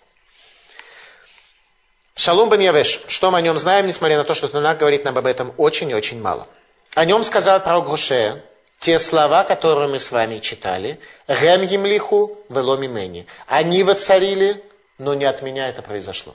Шалум 2.15 2.49
бен 2.49 2.61
Явеш, 2.61 3.03
что 3.09 3.31
мы 3.31 3.39
о 3.39 3.43
нем 3.43 3.59
знаем, 3.59 3.87
несмотря 3.87 4.17
на 4.19 4.25
то, 4.25 4.35
что 4.35 4.49
Танак 4.49 4.79
говорит 4.79 5.05
нам 5.05 5.19
об 5.19 5.27
этом 5.27 5.53
очень 5.57 5.91
и 5.91 5.95
очень 5.95 6.21
мало. 6.21 6.47
О 6.95 7.05
нем 7.05 7.23
сказал 7.23 7.61
пророк 7.63 7.89
Гушея, 7.89 8.43
те 8.79 8.99
слова, 9.01 9.43
которые 9.45 9.89
мы 9.89 9.99
с 9.99 10.11
вами 10.13 10.39
читали, 10.39 11.01
«Гем 11.29 11.63
емлиху 11.63 12.39
веломи 12.49 12.87
мени». 12.87 13.27
Они 13.47 13.83
воцарили, 13.83 14.63
но 14.99 15.15
не 15.15 15.25
от 15.25 15.43
меня 15.43 15.69
это 15.69 15.83
произошло. 15.83 16.35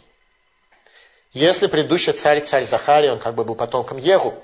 Если 1.33 1.67
предыдущий 1.67 2.13
царь, 2.13 2.41
царь 2.41 2.65
Захарий, 2.65 3.09
он 3.09 3.19
как 3.19 3.33
бы 3.33 3.43
был 3.43 3.55
потомком 3.55 3.97
Егу, 3.97 4.35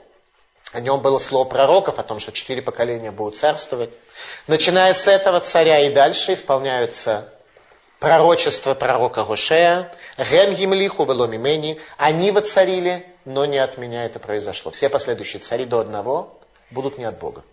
о 0.71 0.81
нем 0.81 1.01
было 1.01 1.17
слово 1.17 1.47
пророков 1.47 1.97
о 1.97 2.03
том, 2.03 2.19
что 2.19 2.31
четыре 2.31 2.61
поколения 2.61 3.11
будут 3.11 3.37
царствовать. 3.37 3.91
Начиная 4.47 4.93
с 4.93 5.07
этого 5.07 5.39
царя 5.39 5.87
и 5.87 5.93
дальше 5.93 6.33
исполняются 6.33 7.33
пророчества 7.99 8.75
пророка 8.75 9.23
Гошея, 9.23 9.91
Гем 10.17 10.53
Емлиху 10.53 11.05
Веломимени, 11.05 11.79
они 11.97 12.31
воцарили, 12.31 13.05
но 13.25 13.45
не 13.45 13.57
от 13.57 13.77
меня 13.77 14.05
это 14.05 14.19
произошло. 14.19 14.71
Все 14.71 14.89
последующие 14.89 15.41
цари 15.41 15.65
до 15.65 15.79
одного 15.79 16.39
будут 16.69 16.97
не 16.97 17.05
от 17.05 17.17
Бога. 17.17 17.43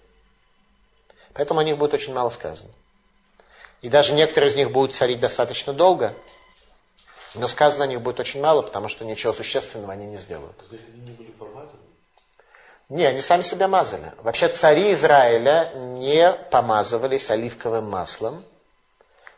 Поэтому 1.32 1.60
о 1.60 1.64
них 1.64 1.78
будет 1.78 1.94
очень 1.94 2.12
мало 2.12 2.30
сказано. 2.30 2.70
И 3.82 3.88
даже 3.88 4.12
некоторые 4.12 4.50
из 4.50 4.56
них 4.56 4.72
будут 4.72 4.94
царить 4.94 5.20
достаточно 5.20 5.72
долго, 5.72 6.14
но 7.36 7.48
сказано 7.48 7.84
о 7.84 7.86
них 7.86 8.00
будет 8.00 8.20
очень 8.20 8.40
мало, 8.40 8.62
потому 8.62 8.88
что 8.88 9.04
ничего 9.04 9.32
существенного 9.32 9.92
они 9.92 10.06
не 10.06 10.16
сделают. 10.16 10.56
То 10.56 10.74
есть 10.74 10.88
они 10.92 11.02
не 11.02 11.12
были 11.12 11.30
помазаны? 11.30 11.80
Не, 12.88 13.04
они 13.04 13.20
сами 13.20 13.42
себя 13.42 13.68
мазали. 13.68 14.12
Вообще 14.18 14.48
цари 14.48 14.92
Израиля 14.92 15.72
не 15.74 16.32
помазывались 16.50 17.30
оливковым 17.30 17.90
маслом, 17.90 18.44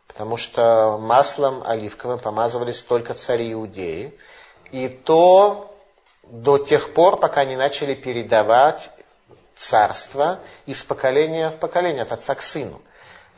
потому 0.07 0.37
что 0.37 0.99
маслом 0.99 1.63
оливковым 1.65 2.19
помазывались 2.19 2.83
только 2.83 3.15
цари 3.15 3.53
Иудеи. 3.53 4.19
И 4.71 4.89
то 4.89 5.75
до 6.25 6.59
тех 6.59 6.93
пор, 6.93 7.19
пока 7.19 7.45
не 7.47 7.57
начали 7.57 7.95
передавать 7.95 8.91
царство 9.57 10.41
из 10.67 10.83
поколения 10.83 11.49
в 11.49 11.57
поколение, 11.57 12.03
от 12.03 12.13
отца 12.13 12.35
к 12.35 12.43
сыну 12.43 12.83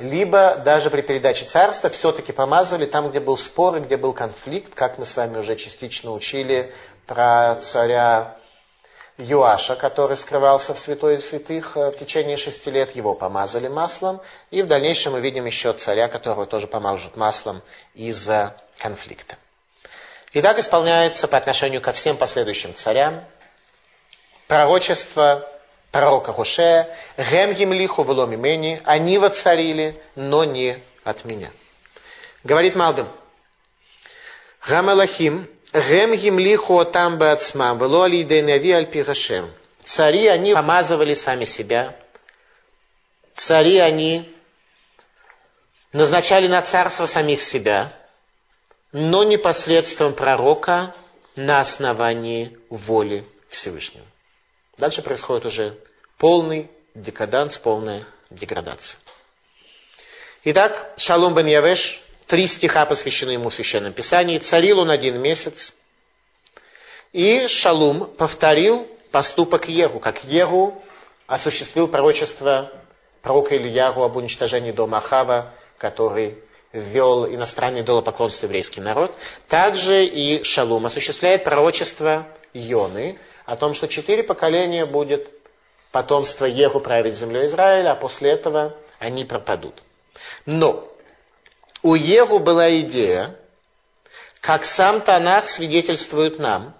либо 0.00 0.56
даже 0.64 0.90
при 0.90 1.02
передаче 1.02 1.44
царства 1.44 1.90
все-таки 1.90 2.32
помазывали 2.32 2.86
там, 2.86 3.10
где 3.10 3.20
был 3.20 3.36
спор 3.36 3.76
и 3.76 3.80
где 3.80 3.96
был 3.96 4.12
конфликт, 4.12 4.74
как 4.74 4.98
мы 4.98 5.06
с 5.06 5.14
вами 5.14 5.38
уже 5.38 5.56
частично 5.56 6.12
учили 6.12 6.74
про 7.06 7.56
царя 7.56 8.36
Юаша, 9.18 9.76
который 9.76 10.16
скрывался 10.16 10.72
в 10.72 10.78
святой 10.78 11.20
святых 11.20 11.76
э, 11.76 11.90
в 11.90 11.98
течение 11.98 12.38
шести 12.38 12.70
лет, 12.70 12.96
его 12.96 13.14
помазали 13.14 13.68
маслом, 13.68 14.22
и 14.50 14.62
в 14.62 14.66
дальнейшем 14.66 15.12
мы 15.12 15.20
видим 15.20 15.44
еще 15.44 15.72
царя, 15.74 16.08
которого 16.08 16.46
тоже 16.46 16.66
помажут 16.66 17.16
маслом 17.16 17.60
из-за 17.94 18.56
конфликта. 18.78 19.36
И 20.32 20.40
так 20.40 20.58
исполняется 20.58 21.28
по 21.28 21.36
отношению 21.36 21.82
ко 21.82 21.92
всем 21.92 22.16
последующим 22.16 22.74
царям 22.74 23.24
пророчество 24.46 25.46
пророка 25.90 26.32
Хушея, 26.32 26.88
«Гем 27.16 27.52
емлиху 27.52 28.02
веломи 28.04 28.36
мени», 28.36 28.80
они 28.84 29.18
воцарили, 29.18 30.00
но 30.14 30.44
не 30.44 30.78
от 31.04 31.24
меня. 31.24 31.50
Говорит 32.44 32.74
Малбим, 32.74 33.08
Гамалахим, 34.66 35.48
Гем 35.72 36.12
емлиху 36.12 36.84
там 36.84 37.18
бы 37.18 37.30
отсмам, 37.30 37.78
вело 37.78 38.02
алидейнави 38.02 38.72
альпигашем. 38.72 39.50
Цари, 39.82 40.26
они 40.26 40.54
помазывали 40.54 41.14
сами 41.14 41.44
себя. 41.44 41.96
Цари, 43.34 43.78
они 43.78 44.34
назначали 45.92 46.48
на 46.48 46.60
царство 46.62 47.06
самих 47.06 47.42
себя, 47.42 47.92
но 48.92 49.24
непосредством 49.24 50.14
пророка 50.14 50.94
на 51.36 51.60
основании 51.60 52.58
воли 52.68 53.26
Всевышнего. 53.48 54.04
Дальше 54.80 55.02
происходит 55.02 55.44
уже 55.44 55.76
полный 56.16 56.70
декаданс, 56.94 57.58
полная 57.58 58.02
деградация. 58.30 58.98
Итак, 60.44 60.94
Шалом 60.96 61.34
бен 61.34 61.46
Явеш, 61.46 62.02
три 62.26 62.46
стиха 62.46 62.86
посвящены 62.86 63.32
ему 63.32 63.50
в 63.50 63.54
Священном 63.54 63.92
Писании. 63.92 64.38
Царил 64.38 64.78
он 64.78 64.90
один 64.90 65.20
месяц. 65.20 65.76
И 67.12 67.46
Шалум 67.46 68.06
повторил 68.06 68.88
поступок 69.10 69.68
Егу, 69.68 70.00
как 70.00 70.24
Егу 70.24 70.82
осуществил 71.26 71.86
пророчество 71.86 72.72
пророка 73.20 73.56
Ильягу 73.56 74.02
об 74.02 74.16
уничтожении 74.16 74.72
дома 74.72 74.96
Ахава, 74.98 75.52
который 75.76 76.38
ввел 76.72 77.26
иностранный 77.26 77.82
долопоклонство 77.82 78.46
еврейский 78.46 78.80
народ. 78.80 79.14
Также 79.46 80.06
и 80.06 80.42
Шалум 80.42 80.86
осуществляет 80.86 81.44
пророчество 81.44 82.26
Йоны, 82.54 83.18
о 83.50 83.56
том, 83.56 83.74
что 83.74 83.88
четыре 83.88 84.22
поколения 84.22 84.86
будет 84.86 85.28
потомство 85.90 86.44
Еху 86.44 86.78
править 86.78 87.16
землей 87.16 87.46
Израиля, 87.46 87.90
а 87.90 87.94
после 87.96 88.30
этого 88.30 88.76
они 89.00 89.24
пропадут. 89.24 89.82
Но 90.46 90.88
у 91.82 91.96
Еху 91.96 92.38
была 92.38 92.70
идея, 92.82 93.34
как 94.40 94.64
сам 94.64 95.00
Танах 95.00 95.48
свидетельствует 95.48 96.38
нам, 96.38 96.74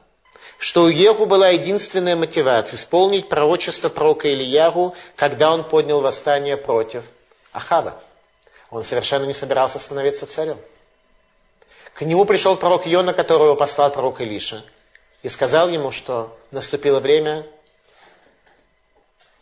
что 0.59 0.85
у 0.85 0.89
Еху 0.89 1.27
была 1.27 1.49
единственная 1.49 2.15
мотивация 2.15 2.77
исполнить 2.77 3.29
пророчество 3.29 3.89
пророка 3.89 4.33
Ильягу, 4.33 4.95
когда 5.17 5.53
он 5.53 5.65
поднял 5.65 6.01
восстание 6.01 6.57
против 6.57 7.03
Ахава. 7.53 8.01
Он 8.71 8.85
совершенно 8.85 9.25
не 9.25 9.35
собирался 9.35 9.81
становиться 9.81 10.25
царем. 10.25 10.61
К 11.95 12.03
нему 12.03 12.25
пришел 12.27 12.55
пророк 12.55 12.87
Йона, 12.87 13.13
которого 13.13 13.57
послал 13.57 13.91
пророк 13.91 14.21
Илиша 14.21 14.63
и 15.23 15.29
сказал 15.29 15.69
ему, 15.69 15.93
что 15.93 16.39
наступило 16.51 17.01
время 17.01 17.47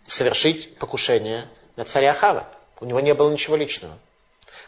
совершить 0.06 0.76
покушение 0.78 1.48
на 1.76 1.84
царя 1.84 2.12
Ахава. 2.12 2.48
У 2.80 2.84
него 2.84 3.00
не 3.00 3.14
было 3.14 3.30
ничего 3.30 3.56
личного. 3.56 3.98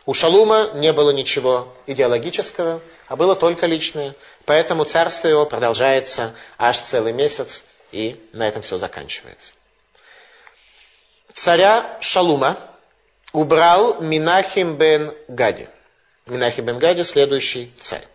У 0.07 0.15
Шалума 0.15 0.71
не 0.75 0.93
было 0.93 1.11
ничего 1.11 1.73
идеологического, 1.87 2.81
а 3.07 3.17
было 3.17 3.37
только 3.37 3.67
личное. 3.67 4.15
Поэтому 4.45 4.85
царство 4.85 5.29
его 5.29 5.47
продолжается 5.47 6.35
аж 6.59 6.81
целый 6.81 7.13
месяц, 7.13 7.65
и 7.93 8.29
на 8.33 8.47
этом 8.49 8.63
все 8.63 8.79
заканчивается. 8.79 9.55
Царя 11.35 11.99
Шалума 12.01 12.57
убрал 13.33 14.01
Минахим 14.01 14.77
бен 14.77 15.15
Гади. 15.29 15.69
Минахим 16.27 16.65
бен 16.65 16.79
Гади 16.79 17.03
следующий 17.03 17.73
царь. 17.81 18.07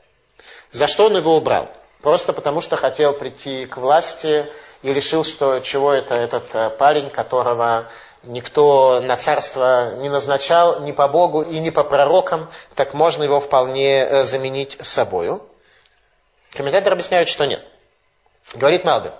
За 0.71 0.87
что 0.87 1.05
он 1.05 1.17
его 1.17 1.37
убрал? 1.37 1.71
Просто 2.05 2.33
потому, 2.33 2.61
что 2.61 2.75
хотел 2.75 3.13
прийти 3.13 3.65
к 3.65 3.77
власти 3.77 4.45
и 4.83 4.93
решил, 4.93 5.23
что 5.23 5.59
чего 5.61 5.91
это 5.91 6.13
этот 6.13 6.43
э, 6.53 6.69
парень, 6.69 7.09
которого 7.09 7.89
никто 8.21 8.99
на 9.01 9.17
царство 9.17 9.95
не 9.95 10.09
назначал 10.09 10.81
ни 10.81 10.91
по 10.91 11.07
Богу 11.07 11.41
и 11.41 11.57
ни 11.57 11.71
по 11.71 11.83
пророкам, 11.83 12.51
так 12.75 12.93
можно 12.93 13.23
его 13.23 13.39
вполне 13.39 14.01
э, 14.01 14.23
заменить 14.23 14.77
собою. 14.83 15.41
Комментаторы 16.51 16.93
объясняют, 16.93 17.27
что 17.27 17.45
нет. 17.45 17.65
Говорит 18.53 18.85
Малбе. 18.85 19.11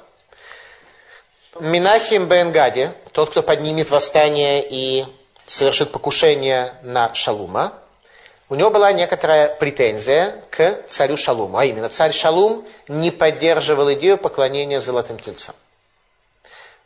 Минахим 1.59 2.27
Бенгади, 2.27 2.91
тот, 3.13 3.31
кто 3.31 3.41
поднимет 3.41 3.89
восстание 3.89 4.63
и 4.63 5.07
совершит 5.47 5.91
покушение 5.91 6.75
на 6.83 7.15
Шалума, 7.15 7.73
у 8.47 8.55
него 8.55 8.69
была 8.69 8.91
некоторая 8.91 9.47
претензия 9.55 10.43
к 10.51 10.83
царю 10.87 11.17
Шалуму, 11.17 11.57
а 11.57 11.65
именно 11.65 11.89
царь 11.89 12.13
Шалум 12.13 12.65
не 12.87 13.09
поддерживал 13.09 13.91
идею 13.93 14.17
поклонения 14.17 14.79
золотым 14.79 15.17
тельцам. 15.17 15.55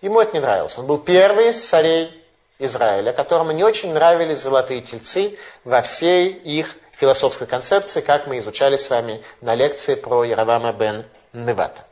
Ему 0.02 0.22
это 0.22 0.34
не 0.34 0.40
нравилось. 0.40 0.78
Он 0.78 0.88
был 0.88 1.00
первый 1.00 1.50
из 1.50 1.68
царей 1.68 2.24
Израиля, 2.60 3.12
которому 3.12 3.52
не 3.52 3.64
очень 3.64 3.92
нравились 3.94 4.42
золотые 4.42 4.82
тельцы 4.82 5.38
во 5.66 5.82
всей 5.82 6.30
их 6.30 6.78
философской 6.94 7.48
концепции, 7.48 8.00
как 8.00 8.28
мы 8.28 8.38
изучали 8.40 8.78
с 8.78 8.90
вами 8.90 9.22
на 9.42 9.56
лекции 9.56 9.96
про 9.96 10.24
Яровама 10.24 10.72
бен 10.72 11.06
Невата. 11.34 11.84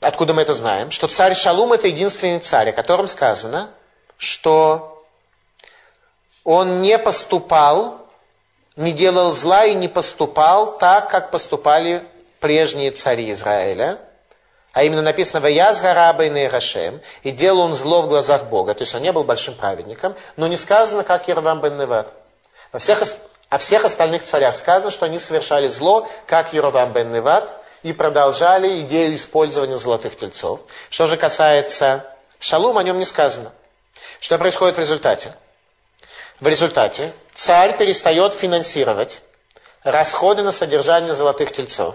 Откуда 0.00 0.34
мы 0.34 0.42
это 0.42 0.54
знаем? 0.54 0.90
Что 0.90 1.06
царь 1.06 1.34
Шалум 1.34 1.72
это 1.72 1.86
единственный 1.86 2.40
царь, 2.40 2.70
о 2.70 2.72
котором 2.72 3.06
сказано, 3.06 3.70
что 4.16 5.06
он 6.42 6.82
не 6.82 6.98
поступал 6.98 7.99
не 8.76 8.92
делал 8.92 9.34
зла 9.34 9.66
и 9.66 9.74
не 9.74 9.88
поступал 9.88 10.78
так, 10.78 11.10
как 11.10 11.30
поступали 11.30 12.06
прежние 12.40 12.90
цари 12.90 13.30
Израиля, 13.32 13.98
а 14.72 14.84
именно 14.84 15.02
написано 15.02 15.40
«Ваяз 15.40 15.80
гараба 15.80 16.24
и 16.24 16.48
Гашем», 16.48 17.00
и 17.22 17.32
делал 17.32 17.60
он 17.60 17.74
зло 17.74 18.02
в 18.02 18.08
глазах 18.08 18.44
Бога, 18.44 18.74
то 18.74 18.82
есть 18.82 18.94
он 18.94 19.02
не 19.02 19.12
был 19.12 19.24
большим 19.24 19.54
праведником, 19.54 20.14
но 20.36 20.46
не 20.46 20.56
сказано, 20.56 21.02
как 21.02 21.26
Ервам 21.28 21.60
бен 21.60 21.76
Неват. 21.76 22.12
Во 22.72 22.78
всех, 22.78 23.02
о 23.48 23.58
всех 23.58 23.84
остальных 23.84 24.22
царях 24.22 24.54
сказано, 24.54 24.90
что 24.90 25.06
они 25.06 25.18
совершали 25.18 25.68
зло, 25.68 26.08
как 26.26 26.52
Ервам 26.52 26.92
бен 26.92 27.12
Неват, 27.12 27.52
и 27.82 27.92
продолжали 27.92 28.82
идею 28.82 29.16
использования 29.16 29.78
золотых 29.78 30.16
тельцов. 30.16 30.60
Что 30.90 31.06
же 31.06 31.16
касается 31.16 32.14
Шалум, 32.38 32.78
о 32.78 32.82
нем 32.82 32.98
не 32.98 33.04
сказано. 33.04 33.52
Что 34.20 34.38
происходит 34.38 34.76
в 34.76 34.80
результате? 34.80 35.34
В 36.40 36.46
результате 36.46 37.12
царь 37.40 37.74
перестает 37.78 38.34
финансировать 38.34 39.22
расходы 39.82 40.42
на 40.42 40.52
содержание 40.52 41.14
золотых 41.14 41.52
тельцов. 41.52 41.94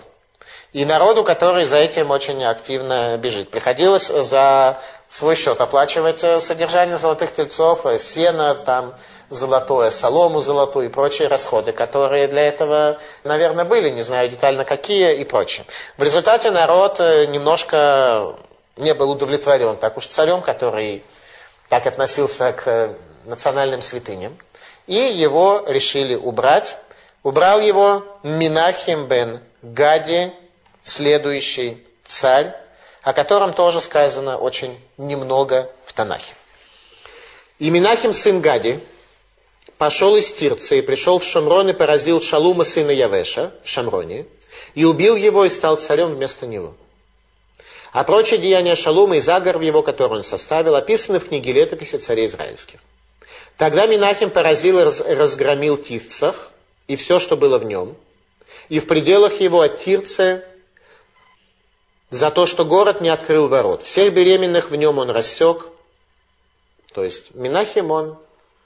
И 0.74 0.84
народу, 0.86 1.24
который 1.24 1.66
за 1.66 1.78
этим 1.78 2.10
очень 2.10 2.43
активно 2.43 3.16
бежит. 3.18 3.52
Приходилось 3.52 4.08
за 4.08 4.82
свой 5.08 5.36
счет 5.36 5.62
оплачивать 5.62 6.24
э, 6.24 6.39
содержание 6.39 6.98
золотых 6.98 7.32
тельцов, 7.32 7.86
э, 7.86 8.00
сено 8.00 8.56
там 8.56 8.96
золотое, 9.30 9.91
солому 9.91 10.41
золотую 10.41 10.88
и 10.88 10.91
прочие 10.91 11.28
расходы, 11.28 11.74
которые 11.74 12.28
для 12.28 12.41
этого, 12.41 13.00
наверное, 13.24 13.66
были, 13.66 13.89
не 13.89 14.02
знаю 14.02 14.30
детально 14.30 14.66
какие 14.66 15.16
и 15.16 15.24
прочее. 15.26 15.68
В 15.98 16.02
результате 16.02 16.50
народ 16.50 17.00
э, 17.00 17.28
немножко 17.28 18.36
не 18.78 18.96
был 18.96 19.12
удовлетворен 19.12 19.78
так 19.78 19.96
уж 19.96 20.08
царем, 20.08 20.41
который 20.41 21.04
так 21.70 21.86
относился 21.86 22.52
к 22.52 22.96
национальным 23.26 23.84
святыням. 23.84 24.36
И 24.88 24.96
его 24.96 25.64
решили 25.68 26.16
убрать. 26.16 26.78
Убрал 27.24 27.60
его 27.60 28.04
Минахим 28.24 29.08
бен 29.08 29.40
Гади, 29.62 30.32
следующий 30.84 31.84
царь, 32.06 32.56
о 33.02 33.14
котором 33.14 33.54
тоже 33.54 33.82
сказано 33.82 34.38
очень 34.38 34.80
немного 34.98 35.72
в 35.86 35.94
Танахе. 35.94 36.36
И 37.58 37.70
Минахим 37.70 38.14
сын 38.14 38.42
Гади 38.42 38.80
пошел 39.78 40.16
из 40.16 40.32
Тирца 40.32 40.76
и 40.76 40.82
пришел 40.82 41.20
в 41.20 41.24
Шамрон 41.24 41.70
и 41.70 41.74
поразил 41.74 42.22
Шалума 42.22 42.64
сына 42.64 42.92
Явеша 42.92 43.54
в 43.64 43.70
Шамроне, 43.70 44.28
и 44.74 44.86
убил 44.86 45.16
его 45.16 45.46
и 45.46 45.50
стал 45.50 45.78
царем 45.78 46.16
вместо 46.16 46.46
него. 46.46 46.76
А 47.92 48.04
прочие 48.04 48.40
деяния 48.40 48.76
Шалума 48.76 49.18
и 49.18 49.22
заговор 49.22 49.62
его, 49.62 49.82
который 49.82 50.18
он 50.18 50.24
составил, 50.24 50.76
описаны 50.76 51.20
в 51.20 51.30
книге 51.30 51.54
летописи 51.54 51.98
царей 51.98 52.28
израильских. 52.28 52.82
Тогда 53.58 53.88
Минахим 53.88 54.30
поразил 54.30 54.80
и 54.80 54.84
разгромил 54.84 55.78
Тивцах 55.78 56.51
и 56.88 56.95
все, 56.95 57.20
что 57.20 57.38
было 57.38 57.58
в 57.58 57.64
нем, 57.64 57.95
и 58.70 58.80
в 58.80 58.88
пределах 58.88 59.39
его 59.39 59.62
от 59.62 59.80
Тирце 59.80 60.45
за 62.10 62.32
то, 62.32 62.47
что 62.47 62.66
город 62.66 63.01
не 63.01 63.10
открыл 63.10 63.47
ворот. 63.47 63.84
Всех 63.84 64.14
беременных 64.14 64.72
в 64.72 64.76
нем 64.76 64.97
он 64.97 65.10
рассек. 65.10 65.68
То 66.93 67.03
есть 67.03 67.34
Минахим 67.34 67.91
он 67.91 68.18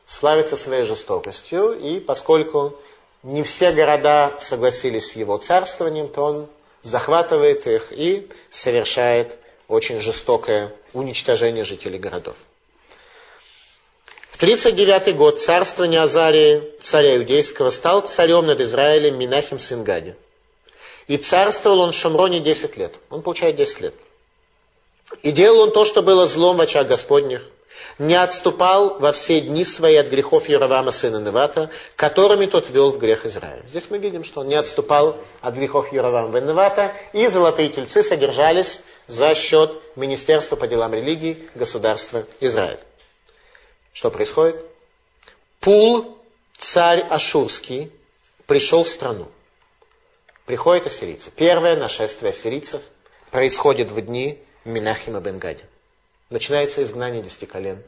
славится 0.08 0.58
своей 0.58 0.84
жестокостью, 0.84 1.74
и 1.74 2.00
поскольку 2.00 2.76
не 3.22 3.44
все 3.44 3.72
города 3.72 4.34
согласились 4.40 5.12
с 5.12 5.16
его 5.16 5.38
царствованием, 5.38 6.10
то 6.10 6.24
он 6.24 6.50
захватывает 6.82 7.68
их 7.68 7.92
и 7.92 8.30
совершает 8.50 9.38
очень 9.68 10.00
жестокое 10.00 10.74
уничтожение 10.94 11.64
жителей 11.64 12.00
городов. 12.00 12.38
В 14.40 14.42
39 14.42 15.18
год 15.18 15.38
царствование 15.38 16.00
Азарии, 16.00 16.64
царя 16.80 17.18
иудейского, 17.18 17.72
стал 17.72 18.04
царем 18.08 18.46
над 18.46 18.62
Израилем 18.62 19.18
Минахим 19.20 19.60
сын 19.60 19.84
Гади. 19.84 20.16
И 21.08 21.18
царствовал 21.18 21.82
он 21.82 21.92
в 21.92 21.96
Шамроне 21.96 22.40
10 22.40 22.78
лет. 22.78 22.94
Он 23.10 23.22
получает 23.22 23.58
10 23.58 23.82
лет. 23.82 23.94
И 25.24 25.34
делал 25.34 25.64
он 25.64 25.72
то, 25.74 25.84
что 25.84 26.02
было 26.02 26.26
злом 26.26 26.56
в 26.56 26.62
очах 26.62 26.88
Господних, 26.88 27.46
не 27.98 28.16
отступал 28.16 28.98
во 29.00 29.12
все 29.12 29.42
дни 29.42 29.66
свои 29.66 29.98
от 29.98 30.08
грехов 30.08 30.48
Яровама, 30.48 30.94
сына 30.94 31.18
Невата, 31.18 31.70
которыми 31.98 32.46
тот 32.46 32.70
вел 32.70 32.92
в 32.92 32.98
грех 32.98 33.26
Израиля. 33.26 33.64
Здесь 33.68 33.88
мы 33.90 33.98
видим, 33.98 34.24
что 34.24 34.40
он 34.40 34.48
не 34.48 34.56
отступал 34.56 35.18
от 35.42 35.54
грехов 35.54 35.92
Яровама 35.92 36.38
и 36.38 36.42
Невата, 36.42 36.94
и 37.12 37.28
золотые 37.28 37.68
тельцы 37.68 38.04
содержались 38.04 38.80
за 39.06 39.36
счет 39.36 39.74
Министерства 39.98 40.56
по 40.56 40.66
делам 40.66 40.94
религии 40.94 41.50
государства 41.56 42.24
Израиль. 42.40 42.80
Что 43.94 44.12
происходит? 44.12 44.64
Пул, 45.60 46.18
царь 46.58 47.02
Ашурский, 47.02 47.92
пришел 48.46 48.84
в 48.84 48.90
страну. 48.90 49.30
Приходят 50.46 50.88
ассирийцы. 50.88 51.32
Первое 51.32 51.76
нашествие 51.76 52.32
ассирийцев 52.32 52.82
происходит 53.32 53.90
в 53.90 54.02
дни 54.02 54.40
Минахима 54.66 55.20
Бенгади. 55.20 55.64
Начинается 56.30 56.82
изгнание 56.84 57.22
десяти 57.22 57.46
колен 57.46 57.84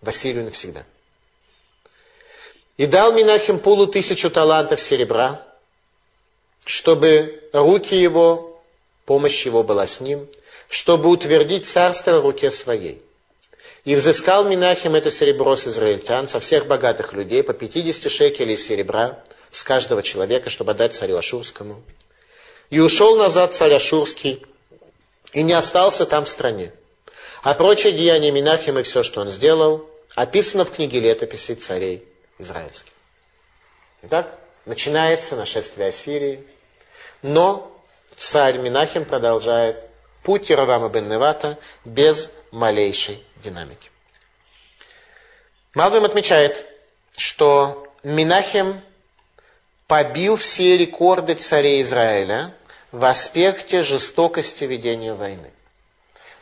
в 0.00 0.08
Ассирию 0.08 0.44
навсегда. 0.44 0.84
И 2.76 2.86
дал 2.86 3.12
Минахим 3.12 3.58
Пулу 3.58 3.86
тысячу 3.86 4.30
талантов 4.30 4.80
серебра, 4.80 5.46
чтобы 6.64 7.48
руки 7.52 7.94
его, 7.94 8.62
помощь 9.04 9.44
его 9.44 9.62
была 9.62 9.86
с 9.86 10.00
ним, 10.00 10.28
чтобы 10.68 11.10
утвердить 11.10 11.68
царство 11.68 12.20
в 12.20 12.24
руке 12.24 12.50
своей. 12.50 13.02
И 13.90 13.96
взыскал 13.96 14.44
Минахим 14.44 14.94
это 14.94 15.10
серебро 15.10 15.56
с 15.56 15.66
израильтян, 15.66 16.28
со 16.28 16.38
всех 16.38 16.68
богатых 16.68 17.12
людей, 17.12 17.42
по 17.42 17.52
50 17.52 18.08
шекелей 18.08 18.56
серебра 18.56 19.18
с 19.50 19.64
каждого 19.64 20.04
человека, 20.04 20.48
чтобы 20.48 20.70
отдать 20.70 20.94
царю 20.94 21.16
Ашурскому. 21.16 21.82
И 22.68 22.78
ушел 22.78 23.16
назад 23.16 23.52
царь 23.52 23.74
Ашурский, 23.74 24.46
и 25.32 25.42
не 25.42 25.54
остался 25.54 26.06
там 26.06 26.24
в 26.24 26.28
стране. 26.28 26.72
А 27.42 27.54
прочие 27.54 27.92
деяния 27.92 28.30
Минахим 28.30 28.78
и 28.78 28.84
все, 28.84 29.02
что 29.02 29.22
он 29.22 29.30
сделал, 29.30 29.90
описано 30.14 30.64
в 30.64 30.70
книге 30.70 31.00
летописей 31.00 31.56
царей 31.56 32.06
израильских. 32.38 32.92
Итак, 34.02 34.38
начинается 34.66 35.34
нашествие 35.34 35.88
Ассирии, 35.88 36.46
но 37.22 37.76
царь 38.16 38.56
Минахим 38.58 39.04
продолжает 39.04 39.78
путь 40.22 40.48
Яровама 40.48 40.90
бен 40.90 41.08
Невата 41.08 41.58
без 41.84 42.30
малейшей 42.52 43.24
динамики. 43.40 43.90
Малбим 45.74 46.04
отмечает, 46.04 46.66
что 47.16 47.86
Минахим 48.02 48.80
побил 49.86 50.36
все 50.36 50.76
рекорды 50.76 51.34
царей 51.34 51.82
Израиля 51.82 52.54
в 52.92 53.04
аспекте 53.04 53.82
жестокости 53.82 54.64
ведения 54.64 55.14
войны. 55.14 55.52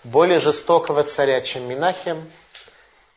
Более 0.05 0.41
жестокого 0.41 1.03
царя, 1.05 1.41
чем 1.41 1.69
Минахем, 1.69 2.31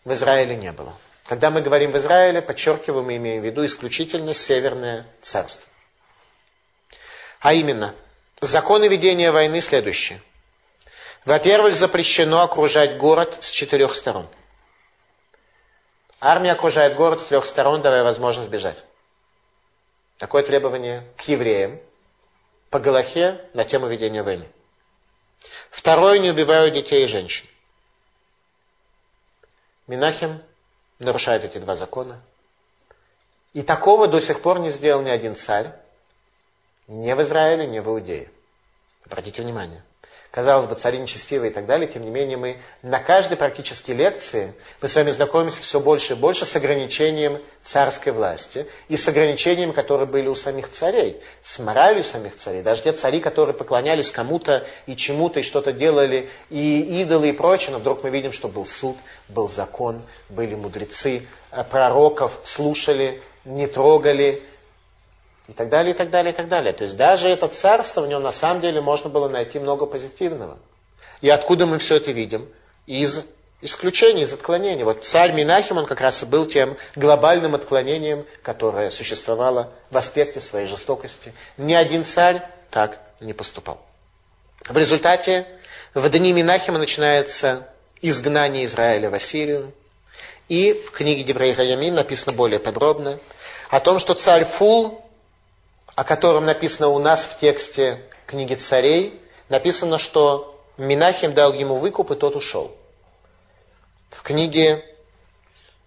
в 0.03 0.13
Израиле 0.13 0.55
не 0.55 0.71
было. 0.71 0.95
Когда 1.25 1.49
мы 1.49 1.61
говорим 1.61 1.91
в 1.91 1.97
Израиле, 1.97 2.41
подчеркиваем, 2.41 3.05
мы 3.05 3.17
имеем 3.17 3.41
в 3.41 3.45
виду 3.45 3.65
исключительно 3.65 4.33
Северное 4.33 5.05
царство. 5.21 5.65
А 7.39 7.53
именно, 7.53 7.95
законы 8.41 8.87
ведения 8.87 9.31
войны 9.31 9.61
следующие. 9.61 10.21
Во-первых, 11.25 11.75
запрещено 11.75 12.41
окружать 12.41 12.97
город 12.97 13.37
с 13.41 13.49
четырех 13.51 13.95
сторон. 13.95 14.27
Армия 16.19 16.51
окружает 16.51 16.95
город 16.95 17.21
с 17.21 17.25
трех 17.25 17.45
сторон, 17.45 17.81
давая 17.81 18.03
возможность 18.03 18.49
бежать. 18.49 18.77
Такое 20.17 20.43
требование 20.43 21.07
к 21.17 21.21
евреям 21.21 21.79
по 22.69 22.79
Галахе 22.79 23.43
на 23.53 23.63
тему 23.63 23.87
ведения 23.87 24.23
войны. 24.23 24.47
Второе, 25.69 26.19
не 26.19 26.31
убивают 26.31 26.73
детей 26.73 27.05
и 27.05 27.07
женщин. 27.07 27.47
Минахим 29.87 30.41
нарушает 30.99 31.43
эти 31.43 31.57
два 31.57 31.75
закона. 31.75 32.21
И 33.53 33.61
такого 33.63 34.07
до 34.07 34.21
сих 34.21 34.41
пор 34.41 34.59
не 34.59 34.69
сделал 34.69 35.01
ни 35.01 35.09
один 35.09 35.35
царь, 35.35 35.73
ни 36.87 37.11
в 37.11 37.21
Израиле, 37.21 37.67
ни 37.67 37.79
в 37.79 37.87
Иудее. 37.87 38.31
Обратите 39.05 39.41
внимание. 39.41 39.83
Казалось 40.31 40.65
бы, 40.65 40.75
цари 40.75 40.97
нечестивые 40.97 41.51
и 41.51 41.53
так 41.53 41.65
далее, 41.65 41.89
тем 41.89 42.03
не 42.03 42.09
менее 42.09 42.37
мы 42.37 42.57
на 42.81 42.99
каждой 42.99 43.35
практически 43.35 43.91
лекции 43.91 44.53
мы 44.81 44.87
с 44.87 44.95
вами 44.95 45.11
знакомимся 45.11 45.61
все 45.61 45.81
больше 45.81 46.13
и 46.13 46.15
больше 46.15 46.45
с 46.45 46.55
ограничением 46.55 47.41
царской 47.65 48.13
власти 48.13 48.65
и 48.87 48.95
с 48.95 49.05
ограничениями, 49.09 49.73
которые 49.73 50.07
были 50.07 50.29
у 50.29 50.35
самих 50.35 50.71
царей, 50.71 51.21
с 51.43 51.59
моралью 51.59 52.05
самих 52.05 52.37
царей. 52.37 52.61
Даже 52.61 52.83
те 52.83 52.93
цари, 52.93 53.19
которые 53.19 53.53
поклонялись 53.53 54.09
кому-то 54.09 54.65
и 54.85 54.95
чему-то, 54.95 55.41
и 55.41 55.43
что-то 55.43 55.73
делали, 55.73 56.29
и 56.49 57.01
идолы 57.01 57.29
и 57.29 57.33
прочее, 57.33 57.71
но 57.71 57.79
вдруг 57.79 58.01
мы 58.01 58.09
видим, 58.09 58.31
что 58.31 58.47
был 58.47 58.65
суд, 58.65 58.95
был 59.27 59.49
закон, 59.49 60.01
были 60.29 60.55
мудрецы, 60.55 61.27
э, 61.51 61.63
пророков 61.65 62.39
слушали, 62.45 63.21
не 63.43 63.67
трогали, 63.67 64.43
и 65.47 65.53
так 65.53 65.69
далее, 65.69 65.93
и 65.93 65.97
так 65.97 66.09
далее, 66.09 66.33
и 66.33 66.35
так 66.35 66.47
далее. 66.47 66.73
То 66.73 66.83
есть 66.83 66.95
даже 66.95 67.29
это 67.29 67.47
царство, 67.47 68.01
в 68.01 68.07
нем 68.07 68.21
на 68.21 68.31
самом 68.31 68.61
деле 68.61 68.81
можно 68.81 69.09
было 69.09 69.27
найти 69.27 69.59
много 69.59 69.85
позитивного. 69.85 70.59
И 71.21 71.29
откуда 71.29 71.65
мы 71.65 71.77
все 71.77 71.97
это 71.97 72.11
видим? 72.11 72.47
Из 72.87 73.23
исключений, 73.61 74.23
из 74.23 74.33
отклонений. 74.33 74.83
Вот 74.83 75.05
царь 75.05 75.33
Минахим, 75.33 75.77
он 75.77 75.85
как 75.85 76.01
раз 76.01 76.23
и 76.23 76.25
был 76.25 76.45
тем 76.45 76.77
глобальным 76.95 77.55
отклонением, 77.55 78.25
которое 78.41 78.89
существовало 78.89 79.71
в 79.89 79.97
аспекте 79.97 80.41
своей 80.41 80.67
жестокости. 80.67 81.33
Ни 81.57 81.73
один 81.73 82.05
царь 82.05 82.41
так 82.69 82.99
не 83.19 83.33
поступал. 83.33 83.79
В 84.67 84.77
результате 84.77 85.47
в 85.93 86.09
дни 86.09 86.33
Минахима 86.33 86.79
начинается 86.79 87.67
изгнание 88.01 88.65
Израиля 88.65 89.09
в 89.09 89.13
Ассирию. 89.13 89.73
И 90.49 90.73
в 90.73 90.91
книге 90.91 91.23
Деврей 91.23 91.53
Хаямин 91.53 91.93
написано 91.95 92.33
более 92.33 92.59
подробно 92.59 93.19
о 93.69 93.79
том, 93.79 93.99
что 93.99 94.15
царь 94.15 94.43
Фул, 94.43 95.05
о 95.95 96.03
котором 96.03 96.45
написано 96.45 96.87
у 96.89 96.99
нас 96.99 97.23
в 97.23 97.39
тексте 97.39 98.03
книги 98.25 98.55
царей, 98.55 99.21
написано, 99.49 99.97
что 99.97 100.59
Минахим 100.77 101.33
дал 101.33 101.53
ему 101.53 101.75
выкуп, 101.75 102.11
и 102.11 102.15
тот 102.15 102.35
ушел. 102.35 102.75
В 104.09 104.23
книге 104.23 104.85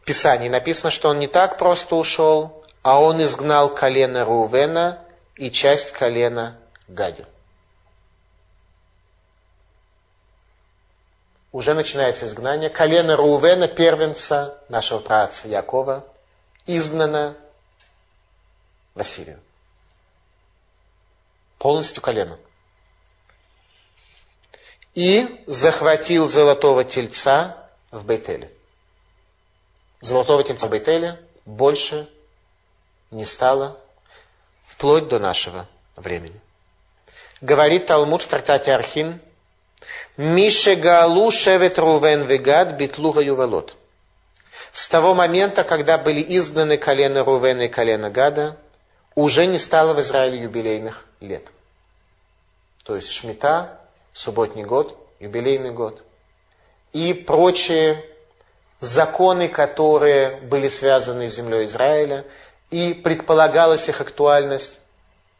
Писаний 0.05 0.49
написано, 0.49 0.91
что 0.91 1.09
он 1.09 1.19
не 1.19 1.27
так 1.27 1.57
просто 1.57 1.97
ушел, 1.97 2.63
а 2.83 3.01
он 3.01 3.23
изгнал 3.23 3.75
колено 3.75 4.25
Рувена 4.25 5.03
и 5.37 5.51
часть 5.51 5.93
колена 5.93 6.59
Гади. 6.89 7.25
Уже 11.53 11.73
начинается 11.73 12.27
изгнание. 12.27 12.69
Колено 12.69 13.17
Рувена, 13.17 13.69
первенца 13.69 14.59
нашего 14.69 14.99
праца 14.99 15.49
Якова, 15.49 16.05
изгнано 16.67 17.37
в 18.95 19.01
Ассирию. 19.01 19.41
Полностью 21.65 22.03
колено 22.03 22.39
и 24.95 25.43
захватил 25.47 26.29
золотого 26.29 26.85
тельца 26.85 27.71
в 27.91 28.05
Бейтеле. 28.05 28.53
Золотого 30.03 30.45
тельца 30.45 30.67
в 30.67 30.71
Бейтеле 30.71 31.19
больше 31.47 32.07
не 33.11 33.25
стало 33.25 33.81
вплоть 34.67 35.09
до 35.09 35.19
нашего 35.19 35.67
времени. 35.97 36.39
Говорит 37.41 37.87
Талмуд 37.87 38.21
в 38.21 38.29
трактате 38.29 38.75
Архин, 38.75 39.19
Мише 40.19 40.75
Галу 40.75 41.31
Шевет 41.31 41.79
Рувен 41.79 42.25
Вегад 42.25 42.77
Битлуга 42.77 43.23
Ювалот. 43.23 43.75
С 44.75 44.87
того 44.87 45.15
момента, 45.15 45.65
когда 45.65 45.97
были 45.97 46.23
изгнаны 46.37 46.77
колено 46.77 47.25
Рувена 47.25 47.62
и 47.62 47.69
колено 47.69 48.11
Гада, 48.11 48.59
уже 49.15 49.47
не 49.47 49.59
стало 49.59 49.95
в 49.95 50.01
Израиле 50.03 50.43
юбилейных 50.43 51.07
лет. 51.21 51.54
То 52.85 52.97
есть 52.97 53.11
Шмита 53.11 53.80
субботний 54.12 54.64
год, 54.64 54.97
юбилейный 55.18 55.72
год, 55.72 56.05
и 56.93 57.12
прочие 57.12 58.05
законы, 58.80 59.49
которые 59.49 60.37
были 60.43 60.68
связаны 60.68 61.28
с 61.28 61.35
землей 61.35 61.64
Израиля, 61.64 62.24
и 62.70 62.95
предполагалась 62.95 63.89
их 63.89 64.01
актуальность 64.01 64.78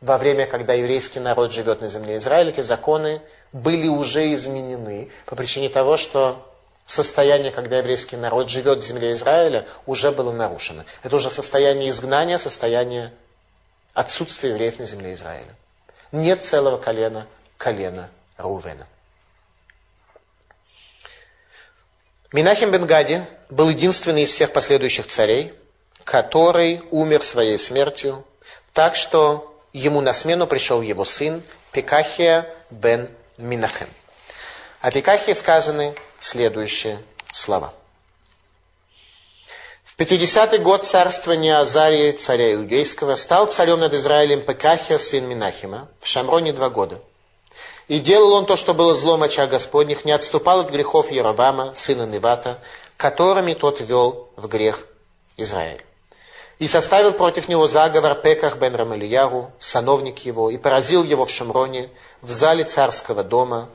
во 0.01 0.19
время, 0.19 0.47
когда 0.47 0.75
еврейский 0.75 1.21
народ 1.21 1.53
живет 1.53 1.81
на 1.81 1.89
земле 1.89 2.17
Израиля, 2.17 2.51
эти 2.51 2.61
законы 2.61 3.23
были 3.53 3.89
уже 3.89 4.33
изменены 4.35 5.11
по 5.27 5.37
причине 5.37 5.69
того, 5.69 5.97
что 5.97 6.51
состояние, 6.87 7.53
когда 7.53 7.79
еврейский 7.79 8.17
народ 8.17 8.51
живет 8.51 8.81
в 8.81 8.85
земле 8.85 9.13
Израиля, 9.13 9.67
уже 9.87 10.13
было 10.13 10.33
нарушено. 10.33 10.85
Это 11.03 11.17
уже 11.17 11.31
состояние 11.31 11.91
изгнания, 11.91 12.39
состояние 12.39 13.13
отсутствия 13.95 14.51
евреев 14.51 14.79
на 14.79 14.87
земле 14.87 15.15
Израиля. 15.15 15.55
Нет 16.15 16.45
целого 16.45 16.79
колена, 16.79 17.27
колена 17.57 18.09
Рувена. 18.37 18.87
Минахим 22.31 22.71
бен 22.71 22.87
Гади 22.87 23.27
был 23.51 23.69
единственный 23.69 24.23
из 24.23 24.29
всех 24.29 24.53
последующих 24.53 25.09
царей, 25.09 25.55
который 26.05 26.85
умер 26.93 27.21
своей 27.23 27.59
смертью, 27.59 28.25
так 28.73 28.95
что 28.95 29.61
ему 29.73 30.01
на 30.01 30.13
смену 30.13 30.47
пришел 30.47 30.83
его 30.83 31.05
сын 31.05 31.43
Пекахия 31.73 32.49
бен 32.71 33.11
Минахем. 33.37 33.89
О 34.81 34.93
Пекахии 34.93 35.33
сказаны 35.33 35.97
следующие 36.21 37.03
слова. 37.33 37.75
В 39.97 40.01
50-й 40.01 40.59
год 40.59 40.85
царствования 40.85 41.59
Азарии, 41.59 42.13
царя 42.13 42.55
Иудейского, 42.55 43.15
стал 43.15 43.47
царем 43.47 43.81
над 43.81 43.95
Израилем 43.95 44.45
Пекахия, 44.45 44.99
сын 44.99 45.25
Минахима, 45.27 45.89
в 46.01 46.07
Шамроне 46.07 46.53
два 46.53 46.71
года– 46.71 47.01
и 47.89 48.01
делал 48.01 48.33
он 48.33 48.47
то, 48.47 48.57
что 48.57 48.73
было 48.73 48.95
злом 48.95 49.23
оча 49.23 49.47
Господних, 49.47 50.05
не 50.05 50.13
отступал 50.13 50.61
от 50.61 50.71
грехов 50.71 51.11
Яробама, 51.11 51.75
сына 51.75 52.07
Невата, 52.07 52.59
которыми 52.97 53.55
тот 53.55 53.81
вел 53.81 54.31
в 54.37 54.49
грех 54.49 54.87
Израиль. 55.37 55.85
И 56.59 56.67
составил 56.67 57.13
против 57.13 57.49
него 57.49 57.67
заговор 57.67 58.15
Пеках 58.15 58.57
бен 58.57 58.75
Рамалиягу, 58.75 59.53
сановник 59.59 60.21
его, 60.21 60.51
и 60.51 60.57
поразил 60.57 61.03
его 61.03 61.27
в 61.27 61.31
Шамроне, 61.31 61.91
в 62.23 62.31
зале 62.31 62.65
царского 62.65 63.23
дома. 63.23 63.69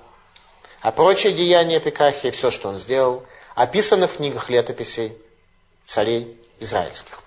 А 0.82 0.91
прочие 0.91 1.34
деяния 1.34 1.80
Пекахи 1.80 2.32
все, 2.32 2.49
что 2.49 2.70
он 2.70 2.80
сделал, 2.80 3.24
описано 3.53 4.07
в 4.07 4.15
книгах 4.15 4.49
летописей 4.49 5.17
царей 5.90 6.40
израильских. 6.60 7.20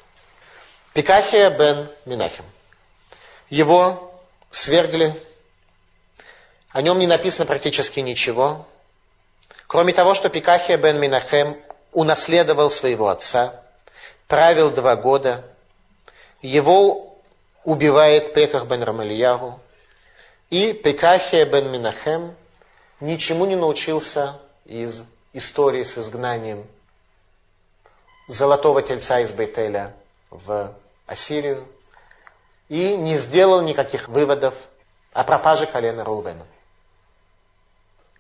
Пекахия 0.95 1.51
бен 1.51 1.89
Минахим. 2.07 2.45
Его 3.51 4.15
свергли 4.53 5.21
о 6.71 6.81
нем 6.81 6.99
не 7.01 7.09
написано 7.09 7.45
практически 7.45 7.99
ничего, 8.01 8.67
кроме 9.67 9.93
того, 9.93 10.15
что 10.15 10.29
Пикахия 10.29 10.77
бен 10.77 11.01
Минахем 11.01 11.61
унаследовал 11.93 12.71
своего 12.71 13.09
отца, 13.09 13.63
правил 14.29 14.71
два 14.71 14.95
года, 14.95 15.45
его 16.41 17.19
убивает 17.65 18.33
Пеках 18.33 18.67
бен 18.67 18.85
Рамальягу, 18.85 19.59
и 20.51 20.73
Пекахия 20.73 21.47
бен 21.47 21.71
Минахем 21.73 22.37
ничему 23.01 23.45
не 23.45 23.57
научился 23.57 24.39
из 24.65 25.03
истории 25.33 25.83
с 25.83 25.99
изгнанием 25.99 26.65
золотого 28.29 28.83
тельца 28.83 29.20
из 29.20 29.33
Бейтеля 29.33 29.95
в 30.31 30.75
Ассирию 31.07 31.66
и 32.68 32.97
не 32.97 33.16
сделал 33.16 33.62
никаких 33.62 34.09
выводов 34.09 34.55
о 35.12 35.25
пропаже 35.25 35.66
колена 35.66 36.05
Рувена 36.05 36.47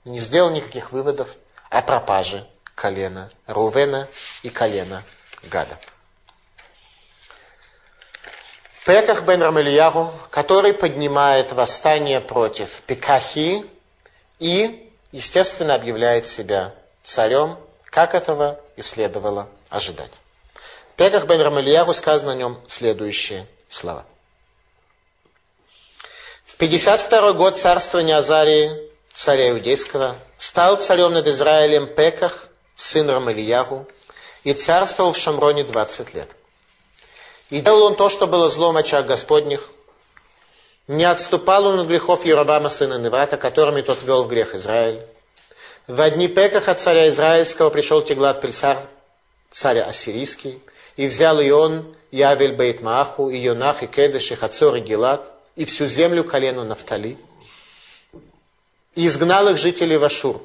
не 0.04 0.18
сделал 0.18 0.50
никаких 0.50 0.92
выводов 0.92 1.28
о 1.70 1.82
пропаже 1.82 2.46
колена 2.74 3.30
Рувена 3.46 4.08
и 4.42 4.50
колена 4.50 5.04
Гада. 5.44 5.78
Пеках 8.84 9.22
бен 9.22 9.42
Рамельяру, 9.42 10.12
который 10.30 10.74
поднимает 10.74 11.52
восстание 11.52 12.20
против 12.20 12.80
Пекахи 12.86 13.64
и, 14.40 14.92
естественно, 15.12 15.76
объявляет 15.76 16.26
себя 16.26 16.74
царем, 17.04 17.58
как 17.84 18.14
этого 18.14 18.60
и 18.76 18.82
следовало 18.82 19.48
ожидать. 19.72 20.12
Пеках 20.96 21.26
бен 21.26 21.40
Рамельяру 21.40 21.94
сказано 21.94 22.32
о 22.32 22.36
нем 22.36 22.60
следующие 22.68 23.46
слова. 23.68 24.04
В 26.44 26.56
52 26.56 27.32
год 27.32 27.58
царствования 27.58 28.16
Азарии 28.16 28.92
царя 29.14 29.50
Иудейского, 29.50 30.16
стал 30.38 30.76
царем 30.76 31.12
над 31.12 31.26
Израилем 31.28 31.86
Пеках, 31.86 32.48
сын 32.76 33.08
Рамельяху, 33.08 33.86
и 34.44 34.54
царствовал 34.54 35.12
в 35.12 35.18
Шамроне 35.18 35.64
20 35.64 36.14
лет. 36.14 36.28
И 37.50 37.60
делал 37.60 37.84
он 37.84 37.96
то, 37.96 38.08
что 38.08 38.26
было 38.26 38.48
злом 38.48 38.76
очах 38.76 39.06
Господних. 39.06 39.68
Не 40.88 41.04
отступал 41.04 41.66
он 41.66 41.80
от 41.80 41.86
грехов 41.86 42.24
Яробама, 42.24 42.68
сына 42.68 42.98
Невата, 42.98 43.36
которыми 43.36 43.82
тот 43.82 44.02
вел 44.02 44.22
в 44.22 44.28
грех 44.28 44.54
Израиль. 44.54 45.02
В 45.86 46.00
одни 46.00 46.28
Пекаха 46.28 46.74
царя 46.74 47.08
Израильского 47.08 47.70
пришел 47.70 48.02
Теглат 48.02 48.40
Пельсар, 48.40 48.80
царя 49.52 49.84
Ассирийский, 49.84 50.60
и 50.96 51.06
взял 51.06 51.40
и 51.40 51.50
он, 51.50 51.94
и 52.10 52.20
Авель 52.20 52.56
Бейт 52.56 52.82
Мааху, 52.82 53.30
и 53.30 53.38
Йонах, 53.38 53.82
и 53.82 53.86
Кедеш, 53.86 54.32
и 54.32 54.34
Хацор, 54.34 54.74
и 54.76 54.80
Гелат, 54.80 55.30
и 55.54 55.64
всю 55.64 55.86
землю 55.86 56.24
колену 56.24 56.64
Нафтали– 56.64 57.16
и 58.94 59.06
изгнал 59.06 59.48
их 59.48 59.58
жителей 59.58 59.96
в 59.96 60.04
Ашур. 60.04 60.42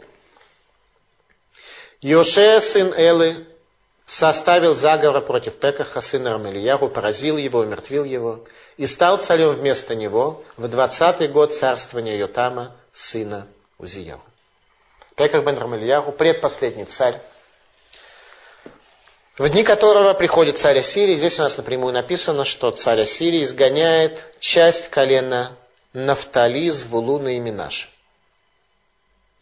Йошея, 2.01 2.60
сын 2.60 2.93
Элы, 2.93 3.45
составил 4.05 4.76
заговор 4.76 5.22
против 5.24 5.55
Пекаха, 5.55 5.99
сына 6.01 6.34
Рамельяру, 6.34 6.88
поразил 6.88 7.38
его, 7.38 7.60
умертвил 7.60 8.03
его, 8.03 8.45
и 8.78 8.88
стал 8.88 9.18
царем 9.18 9.49
вместо 9.49 9.95
него 9.95 10.43
в 10.55 10.68
двадцатый 10.68 11.28
год 11.28 11.53
царствования 11.53 12.16
Йотама, 12.18 12.76
сына 12.93 13.47
Узияру. 13.78 14.22
Пеках 15.16 15.43
бен 15.43 15.58
Рамельяру, 15.58 16.12
предпоследний 16.12 16.86
царь, 16.86 17.20
в 19.38 19.47
дни 19.49 19.63
которого 19.63 20.13
приходит 20.15 20.57
царь 20.57 20.79
Ассирии, 20.79 21.15
здесь 21.15 21.39
у 21.39 21.43
нас 21.43 21.57
напрямую 21.57 21.93
написано, 21.93 22.43
что 22.43 22.71
царь 22.71 23.01
Ассирии 23.01 23.43
изгоняет 23.43 24.35
часть 24.39 24.89
колена 24.89 25.55
Нафтали, 25.93 26.69
Звулуна 26.69 27.35
и 27.35 27.39
Минаша. 27.39 27.88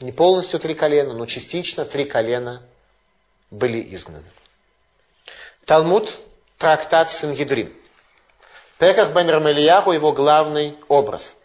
Не 0.01 0.11
полностью 0.11 0.59
три 0.59 0.73
колена, 0.73 1.13
но 1.13 1.25
частично 1.25 1.85
три 1.85 2.03
колена 2.03 2.61
были 3.49 3.95
изгнаны. 3.95 4.29
Талмуд, 5.65 6.11
трактат 6.57 7.09
Сингидрин. 7.09 7.73
Пеках 8.77 9.13
бен 9.13 9.29
Рамельяху 9.29 9.93
его 9.93 10.11
главный 10.11 10.77
образ. 10.89 11.35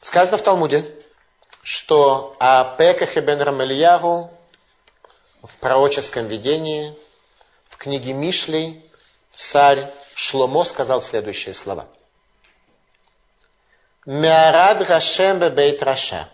Сказано 0.00 0.36
в 0.36 0.42
Талмуде, 0.42 0.92
что 1.62 2.34
о 2.40 2.76
Пекахе 2.76 3.20
бен 3.20 3.40
Рамельяху 3.40 4.36
в 5.42 5.56
пророческом 5.56 6.26
видении, 6.26 6.96
в 7.68 7.76
книге 7.76 8.12
Мишлей, 8.12 8.84
царь 9.32 9.92
Шломо 10.14 10.64
сказал 10.64 11.02
следующие 11.02 11.54
слова. 11.54 11.88
Меарад 14.06 14.88
Рашем 14.88 15.38
бейт 15.38 15.82
Раша. 15.82 16.28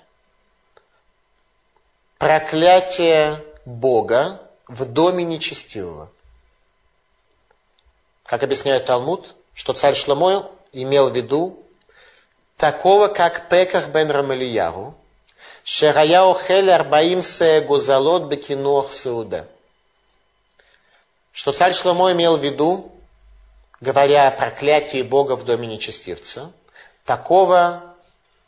Проклятие 2.18 3.44
Бога 3.64 4.42
в 4.66 4.84
доме 4.84 5.24
нечестивого. 5.24 6.10
Как 8.24 8.42
объясняет 8.42 8.86
Талмуд, 8.86 9.34
что 9.54 9.72
царь 9.72 9.94
Шломо 9.94 10.50
имел 10.72 11.10
в 11.10 11.16
виду 11.16 11.64
такого, 12.56 13.08
как 13.08 13.48
Пеках 13.48 13.88
бен 13.88 14.10
Рамелияру, 14.10 14.97
Шерая 15.70 16.22
охель 16.22 16.70
арбаим 16.70 17.20
гузалот 17.66 18.22
бекинуах 18.22 18.90
сауда. 18.90 19.46
Что 21.30 21.52
царь 21.52 21.74
Шломо 21.74 22.10
имел 22.12 22.38
в 22.38 22.42
виду, 22.42 22.90
говоря 23.78 24.28
о 24.28 24.30
проклятии 24.30 25.02
Бога 25.02 25.36
в 25.36 25.44
доме 25.44 25.66
нечестивца, 25.66 26.52
такого 27.04 27.94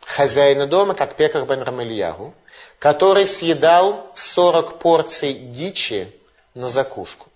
хозяина 0.06 0.66
дома, 0.66 0.94
как 0.94 1.14
Пеках 1.16 1.46
бен 1.46 1.60
Рамельягу, 1.60 2.32
который 2.78 3.26
съедал 3.26 4.10
40 4.14 4.78
порций 4.78 5.34
дичи 5.34 6.18
на 6.54 6.70
закуску. 6.70 7.28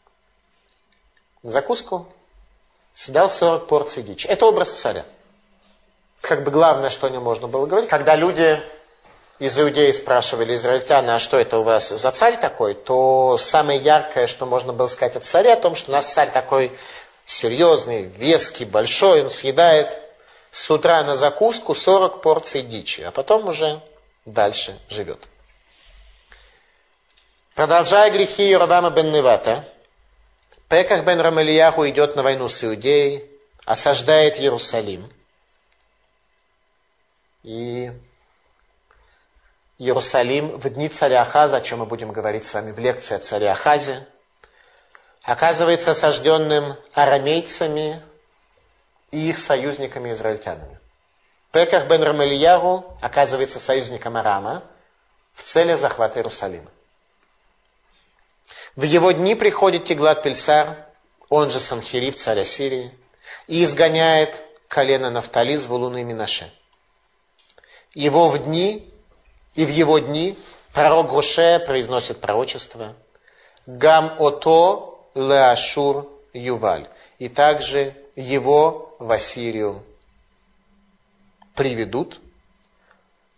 На 1.42 1.50
закуску 1.50 2.08
съедал 2.94 3.28
40 3.28 3.66
порций 3.66 4.02
дичи. 4.02 4.26
Это 4.28 4.46
образ 4.46 4.72
царя. 4.72 5.04
Как 6.22 6.42
бы 6.42 6.50
главное, 6.50 6.88
что 6.88 7.06
не 7.10 7.18
можно 7.18 7.48
было 7.48 7.66
говорить, 7.66 7.90
когда 7.90 8.16
люди 8.16 8.62
из 9.44 9.58
иудеи 9.58 9.92
спрашивали 9.92 10.54
израильтяне, 10.54 11.12
а 11.12 11.18
что 11.18 11.38
это 11.38 11.58
у 11.58 11.62
вас 11.62 11.90
за 11.90 12.10
царь 12.12 12.38
такой, 12.38 12.74
то 12.74 13.36
самое 13.36 13.78
яркое, 13.78 14.26
что 14.26 14.46
можно 14.46 14.72
было 14.72 14.88
сказать 14.88 15.16
о 15.16 15.20
царе, 15.20 15.52
о 15.52 15.60
том, 15.60 15.76
что 15.76 15.90
у 15.90 15.94
нас 15.94 16.10
царь 16.10 16.30
такой 16.30 16.72
серьезный, 17.26 18.04
веский, 18.04 18.64
большой, 18.64 19.22
он 19.22 19.30
съедает 19.30 20.00
с 20.50 20.70
утра 20.70 21.02
на 21.04 21.14
закуску 21.14 21.74
40 21.74 22.22
порций 22.22 22.62
дичи, 22.62 23.02
а 23.02 23.10
потом 23.10 23.46
уже 23.46 23.82
дальше 24.24 24.78
живет. 24.88 25.18
Продолжая 27.54 28.10
грехи 28.10 28.50
Иоравама 28.50 28.90
бен 28.90 29.12
Невата, 29.12 29.68
Пеках 30.70 31.04
бен 31.04 31.20
Рамельяху 31.20 31.86
идет 31.90 32.16
на 32.16 32.22
войну 32.22 32.48
с 32.48 32.64
Иудеей, 32.64 33.30
осаждает 33.66 34.40
Иерусалим. 34.40 35.12
И 37.42 37.92
Иерусалим 39.84 40.56
в 40.56 40.68
дни 40.70 40.88
царя 40.88 41.22
Ахаза, 41.22 41.58
о 41.58 41.60
чем 41.60 41.80
мы 41.80 41.86
будем 41.86 42.10
говорить 42.10 42.46
с 42.46 42.54
вами 42.54 42.72
в 42.72 42.78
лекции 42.78 43.16
о 43.16 43.18
царе 43.18 43.50
Ахазе, 43.50 44.06
оказывается 45.22 45.90
осажденным 45.90 46.76
арамейцами 46.94 48.02
и 49.10 49.28
их 49.28 49.38
союзниками-израильтянами. 49.38 50.78
Пеках 51.52 51.86
бен 51.86 52.02
Рамельяру 52.02 52.96
оказывается 53.00 53.60
союзником 53.60 54.16
Арама 54.16 54.64
в 55.34 55.42
целях 55.42 55.78
захвата 55.78 56.18
Иерусалима. 56.18 56.70
В 58.74 58.82
его 58.82 59.12
дни 59.12 59.34
приходит 59.34 59.84
Тиглат 59.84 60.22
Пельсар, 60.22 60.86
он 61.28 61.50
же 61.50 61.60
Санхирив, 61.60 62.16
царь 62.16 62.40
Ассирии, 62.40 62.92
и 63.46 63.62
изгоняет 63.64 64.42
колено 64.68 65.10
Нафтали 65.10 65.56
с 65.56 65.66
Вулуны 65.66 66.00
и 66.00 66.04
Минаше. 66.04 66.52
Его 67.94 68.28
в 68.28 68.38
дни 68.38 68.93
и 69.54 69.64
в 69.64 69.68
его 69.70 69.98
дни 69.98 70.38
пророк 70.72 71.08
Гоше 71.08 71.62
произносит 71.64 72.20
пророчество 72.20 72.94
«Гам 73.66 74.16
ото 74.18 75.08
леашур 75.14 76.08
юваль». 76.32 76.88
И 77.18 77.28
также 77.28 77.94
его 78.16 78.96
в 78.98 79.10
Ассирию 79.10 79.82
приведут. 81.54 82.20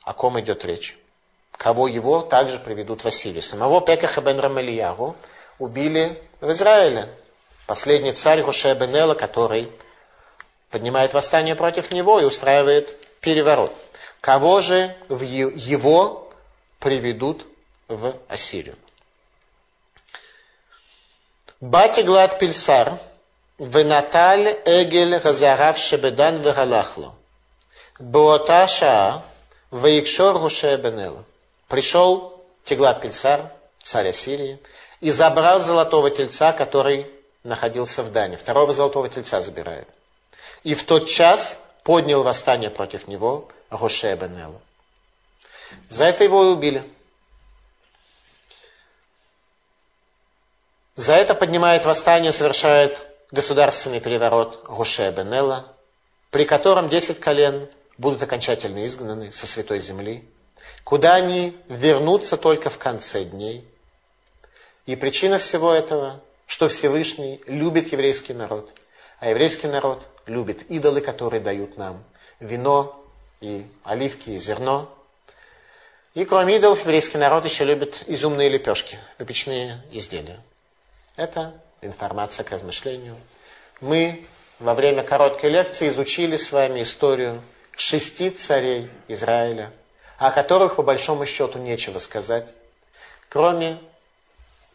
О 0.02 0.14
ком 0.14 0.40
идет 0.40 0.64
речь? 0.64 0.96
Кого 1.52 1.88
его 1.88 2.22
также 2.22 2.58
приведут 2.58 3.02
в 3.02 3.06
Ассирию? 3.06 3.42
Самого 3.42 3.80
Пекаха 3.80 4.20
бен 4.20 4.38
Рамельягу 4.38 5.16
убили 5.58 6.22
в 6.40 6.50
Израиле. 6.52 7.08
Последний 7.66 8.12
царь 8.12 8.42
Гоше 8.42 8.72
бен 8.74 8.94
Эла, 8.94 9.14
который 9.14 9.70
поднимает 10.70 11.12
восстание 11.12 11.54
против 11.54 11.90
него 11.92 12.20
и 12.20 12.24
устраивает 12.24 12.88
переворот. 13.20 13.72
Кого 14.20 14.60
же 14.60 14.96
в 15.08 15.22
его 15.22 16.30
приведут 16.78 17.46
в 17.88 18.16
Ассирию? 18.28 18.76
Батиглад 21.60 22.38
Пильсар, 22.38 22.98
Венаталь 23.58 24.60
Эгель 24.64 25.18
Газарав 25.18 25.78
Шебедан 25.78 26.42
Вегалахло. 26.42 27.14
Боата 27.98 28.66
Шаа, 28.66 29.24
Ваикшор 29.70 30.38
Гуше 30.38 30.76
Бенела. 30.76 31.24
Пришел 31.68 32.44
Тиглат 32.64 33.00
Пильсар, 33.00 33.52
царь 33.82 34.08
Ассирии, 34.08 34.58
и 35.00 35.10
забрал 35.10 35.60
золотого 35.60 36.10
тельца, 36.10 36.52
который 36.52 37.10
находился 37.42 38.02
в 38.02 38.12
Дане. 38.12 38.36
Второго 38.36 38.72
золотого 38.72 39.08
тельца 39.08 39.40
забирает. 39.40 39.88
И 40.62 40.74
в 40.74 40.84
тот 40.84 41.08
час 41.08 41.58
поднял 41.84 42.22
восстание 42.22 42.70
против 42.70 43.08
него 43.08 43.48
Гоше 43.70 44.14
Бенелу. 44.16 44.60
За 45.88 46.06
это 46.06 46.24
его 46.24 46.44
и 46.44 46.48
убили. 46.48 46.84
За 50.94 51.14
это 51.14 51.34
поднимает 51.34 51.84
восстание, 51.84 52.32
совершает 52.32 53.06
государственный 53.30 54.00
переворот 54.00 54.64
Гоше 54.64 55.10
Бенела, 55.10 55.72
при 56.30 56.44
котором 56.44 56.88
десять 56.88 57.20
колен 57.20 57.68
будут 57.98 58.22
окончательно 58.22 58.86
изгнаны 58.86 59.32
со 59.32 59.46
святой 59.46 59.80
земли, 59.80 60.28
куда 60.84 61.14
они 61.14 61.56
вернутся 61.68 62.36
только 62.36 62.70
в 62.70 62.78
конце 62.78 63.24
дней. 63.24 63.68
И 64.86 64.96
причина 64.96 65.38
всего 65.38 65.72
этого, 65.72 66.22
что 66.46 66.68
Всевышний 66.68 67.42
любит 67.46 67.92
еврейский 67.92 68.34
народ, 68.34 68.72
а 69.18 69.30
еврейский 69.30 69.66
народ 69.66 70.06
любит 70.26 70.70
идолы, 70.70 71.00
которые 71.00 71.40
дают 71.40 71.76
нам 71.76 72.04
вино, 72.38 73.02
и 73.40 73.66
оливки, 73.84 74.30
и 74.30 74.38
зерно. 74.38 74.92
И 76.14 76.24
кроме 76.24 76.56
идолов, 76.56 76.80
еврейский 76.80 77.18
народ 77.18 77.44
еще 77.44 77.64
любит 77.64 78.02
изумные 78.06 78.48
лепешки, 78.48 78.98
выпечные 79.18 79.82
изделия. 79.92 80.40
Это 81.16 81.60
информация 81.82 82.44
к 82.44 82.50
размышлению. 82.50 83.16
Мы 83.80 84.26
во 84.58 84.74
время 84.74 85.02
короткой 85.02 85.50
лекции 85.50 85.88
изучили 85.88 86.36
с 86.36 86.50
вами 86.52 86.82
историю 86.82 87.42
шести 87.76 88.30
царей 88.30 88.90
Израиля, 89.08 89.72
о 90.18 90.30
которых 90.30 90.76
по 90.76 90.82
большому 90.82 91.26
счету 91.26 91.58
нечего 91.58 91.98
сказать, 91.98 92.54
кроме 93.28 93.78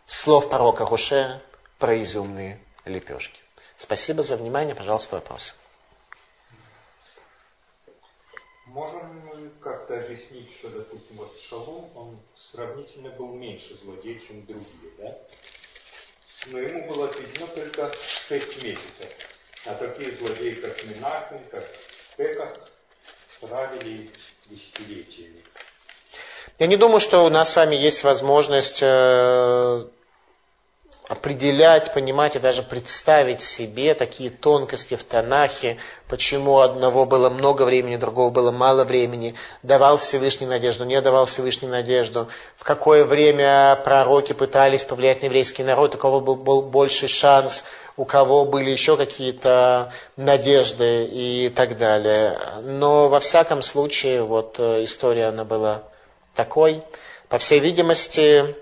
слов 0.07 0.49
пророка 0.49 0.86
Хуше 0.86 1.41
про 1.80 1.99
изюмные 2.01 2.59
лепешки. 2.86 3.41
Спасибо 3.78 4.22
за 4.22 4.38
внимание. 4.38 4.76
Пожалуйста, 4.76 5.16
вопросы. 5.16 5.55
Можем 8.74 9.22
мы 9.26 9.49
как-то 9.59 9.99
объяснить, 9.99 10.49
что, 10.53 10.69
допустим, 10.69 11.17
вот 11.17 11.38
Шалом, 11.38 11.91
он 11.93 12.19
сравнительно 12.36 13.09
был 13.09 13.34
меньше 13.34 13.76
злодей, 13.76 14.17
чем 14.26 14.45
другие, 14.45 14.93
да? 14.97 15.17
Но 16.47 16.57
ему 16.57 16.88
было 16.88 17.09
отведено 17.09 17.47
только 17.47 17.93
6 18.30 18.63
месяцев. 18.63 19.09
А 19.65 19.74
такие 19.76 20.15
злодеи, 20.15 20.53
как 20.53 20.86
Минахин, 20.86 21.39
как 21.51 21.65
Пеках, 22.15 22.69
правили 23.41 24.09
десятилетиями. 24.45 25.43
Я 26.57 26.67
не 26.67 26.78
думаю, 26.78 27.01
что 27.01 27.26
у 27.26 27.30
нас 27.30 27.51
с 27.51 27.57
вами 27.57 27.76
есть 27.76 28.05
возможность 28.05 28.80
э, 28.82 29.86
определять, 31.12 31.93
понимать 31.93 32.38
и 32.38 32.39
даже 32.39 32.64
представить 32.64 33.41
себе 33.41 33.95
такие 33.95 34.30
тонкости 34.30 34.95
в 34.95 35.03
Танахе, 35.03 35.76
почему 36.07 36.59
одного 36.59 37.05
было 37.05 37.30
много 37.30 37.64
времени, 37.64 37.97
другого 37.97 38.30
было 38.30 38.51
мало 38.51 38.86
времени, 38.86 39.36
давал 39.62 39.97
Всевышний 39.97 40.47
надежду, 40.47 40.86
не 40.86 41.01
давал 41.01 41.26
Всевышний 41.26 41.68
надежду, 41.68 42.30
в 42.55 42.64
какое 42.64 43.03
время 43.03 43.76
пророки 43.84 44.32
пытались 44.32 44.86
повлиять 44.86 45.22
на 45.22 45.26
еврейский 45.26 45.66
народ, 45.66 45.95
у 45.95 45.97
кого 45.97 46.22
был, 46.22 46.38
был 46.38 46.62
больший 46.62 47.09
шанс, 47.09 47.66
у 47.97 48.05
кого 48.05 48.45
были 48.45 48.70
еще 48.70 48.95
какие-то 48.95 49.91
надежды 50.16 51.03
и 51.03 51.49
так 51.49 51.78
далее. 51.78 52.39
Но 52.64 53.09
во 53.09 53.20
всяком 53.20 53.64
случае, 53.64 54.24
вот 54.24 54.55
э, 54.59 54.86
история 54.86 55.26
она 55.26 55.43
была 55.43 55.84
такой. 56.36 56.84
По 57.28 57.38
всей 57.38 57.59
видимости, 57.59 58.55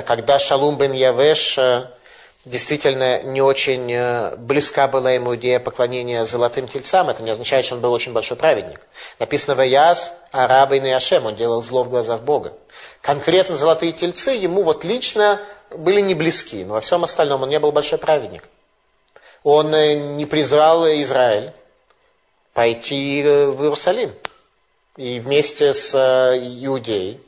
когда 0.00 0.38
Шалум 0.38 0.78
бен 0.78 0.92
Явеш 0.92 1.58
э, 1.58 1.88
действительно 2.46 3.22
не 3.22 3.42
очень 3.42 3.92
э, 3.92 4.36
близка 4.36 4.88
была 4.88 5.10
ему 5.10 5.36
идея 5.36 5.60
поклонения 5.60 6.24
золотым 6.24 6.66
тельцам, 6.66 7.10
это 7.10 7.22
не 7.22 7.30
означает, 7.30 7.66
что 7.66 7.74
он 7.74 7.82
был 7.82 7.92
очень 7.92 8.12
большой 8.12 8.38
праведник. 8.38 8.80
Написано 9.18 9.54
«Ваяз 9.54 10.14
араба 10.30 10.76
и 10.76 10.80
Неашем», 10.80 11.26
он 11.26 11.36
делал 11.36 11.62
зло 11.62 11.84
в 11.84 11.90
глазах 11.90 12.22
Бога. 12.22 12.54
Конкретно 13.02 13.56
золотые 13.56 13.92
тельцы 13.92 14.30
ему 14.30 14.62
вот 14.62 14.82
лично 14.82 15.40
были 15.70 16.00
не 16.00 16.14
близки, 16.14 16.64
но 16.64 16.74
во 16.74 16.80
всем 16.80 17.04
остальном 17.04 17.42
он 17.42 17.50
не 17.50 17.58
был 17.58 17.72
большой 17.72 17.98
праведник. 17.98 18.48
Он 19.42 19.70
не 20.16 20.24
призвал 20.24 20.86
Израиль 20.86 21.52
пойти 22.54 23.22
в 23.22 23.62
Иерусалим 23.62 24.12
и 24.96 25.20
вместе 25.20 25.74
с 25.74 25.94
Иудеей 25.94 27.20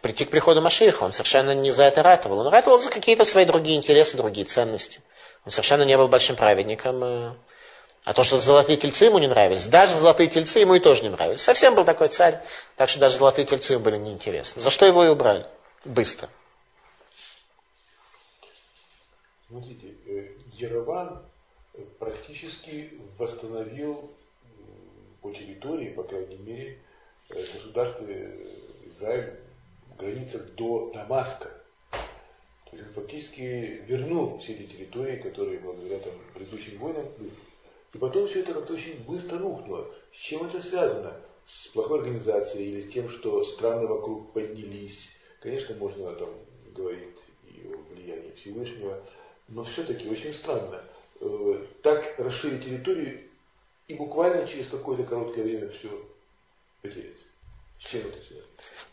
прийти 0.00 0.24
к 0.24 0.30
приходу 0.30 0.60
Машиха. 0.60 1.04
Он 1.04 1.12
совершенно 1.12 1.54
не 1.54 1.70
за 1.70 1.84
это 1.84 2.02
ратовал. 2.02 2.40
Он 2.40 2.48
ратовал 2.48 2.78
за 2.78 2.90
какие-то 2.90 3.24
свои 3.24 3.44
другие 3.44 3.76
интересы, 3.76 4.16
другие 4.16 4.46
ценности. 4.46 5.00
Он 5.44 5.50
совершенно 5.50 5.82
не 5.82 5.96
был 5.96 6.08
большим 6.08 6.36
праведником. 6.36 7.02
Э, 7.04 7.34
а 8.04 8.14
то, 8.14 8.24
что 8.24 8.38
золотые 8.38 8.78
тельцы 8.78 9.06
ему 9.06 9.18
не 9.18 9.26
нравились, 9.26 9.66
даже 9.66 9.94
золотые 9.94 10.28
тельцы 10.28 10.60
ему 10.60 10.74
и 10.74 10.80
тоже 10.80 11.02
не 11.02 11.10
нравились. 11.10 11.42
Совсем 11.42 11.74
был 11.74 11.84
такой 11.84 12.08
царь, 12.08 12.40
так 12.76 12.88
что 12.88 12.98
даже 12.98 13.18
золотые 13.18 13.44
тельцы 13.46 13.74
ему 13.74 13.84
были 13.84 13.98
неинтересны. 13.98 14.62
За 14.62 14.70
что 14.70 14.86
его 14.86 15.04
и 15.04 15.08
убрали? 15.08 15.46
Быстро. 15.84 16.28
Смотрите, 19.48 19.94
э, 20.06 20.28
Ереван 20.54 21.22
практически 21.98 22.94
восстановил 23.18 24.10
по 25.20 25.32
территории, 25.32 25.90
по 25.90 26.02
крайней 26.02 26.36
мере, 26.36 26.78
э, 27.28 27.44
государство 27.52 28.06
Израиль 28.86 29.38
границах 30.00 30.54
до 30.54 30.90
Дамаска. 30.92 31.50
То 31.90 32.76
есть 32.76 32.88
он 32.88 32.94
фактически 32.94 33.82
вернул 33.86 34.38
все 34.38 34.52
эти 34.52 34.64
территории, 34.64 35.16
которые 35.16 35.58
благодаря 35.58 35.98
там, 35.98 36.12
предыдущим 36.34 36.78
войнам 36.78 37.06
были. 37.18 37.32
И 37.92 37.98
потом 37.98 38.28
все 38.28 38.40
это 38.40 38.54
как-то 38.54 38.74
очень 38.74 39.02
быстро 39.04 39.38
рухнуло. 39.38 39.90
С 40.12 40.16
чем 40.16 40.46
это 40.46 40.62
связано? 40.62 41.12
С 41.46 41.68
плохой 41.68 41.98
организацией 41.98 42.70
или 42.70 42.80
с 42.80 42.92
тем, 42.92 43.08
что 43.08 43.42
страны 43.42 43.86
вокруг 43.86 44.32
поднялись? 44.32 45.10
Конечно, 45.40 45.74
можно 45.76 46.12
там 46.14 46.30
говорить 46.74 47.16
и 47.48 47.66
о 47.66 47.92
влиянии 47.92 48.32
Всевышнего, 48.36 49.02
но 49.48 49.64
все-таки 49.64 50.08
очень 50.08 50.32
странно. 50.32 50.80
Э, 51.20 51.64
так 51.82 52.14
расширить 52.18 52.64
территорию 52.64 53.20
и 53.88 53.94
буквально 53.94 54.46
через 54.46 54.68
какое-то 54.68 55.02
короткое 55.02 55.42
время 55.42 55.68
все 55.70 55.88
потерять. 56.82 57.16
С 57.80 57.88
чем 57.88 58.02
это 58.02 58.22
связано? 58.22 58.46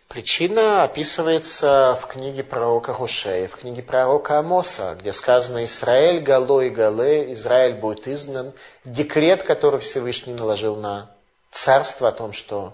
Причина 0.08 0.84
описывается 0.84 2.00
в 2.02 2.08
книге 2.08 2.42
пророка 2.42 2.94
Хушея, 2.94 3.50
в 3.50 3.58
книге 3.58 3.84
пророка 3.84 4.40
Амоса, 4.40 4.96
где 4.98 5.12
сказано 5.12 5.66
«Израиль 5.66 6.22
гало 6.22 6.62
и 6.62 6.70
гале, 6.70 7.34
Израиль 7.34 7.74
будет 7.74 8.08
изгнан». 8.08 8.54
Декрет, 8.86 9.44
который 9.44 9.82
Всевышний 9.82 10.34
наложил 10.34 10.78
на 10.78 11.12
царство 11.52 12.08
о 12.08 12.12
том, 12.14 12.32
что 12.32 12.74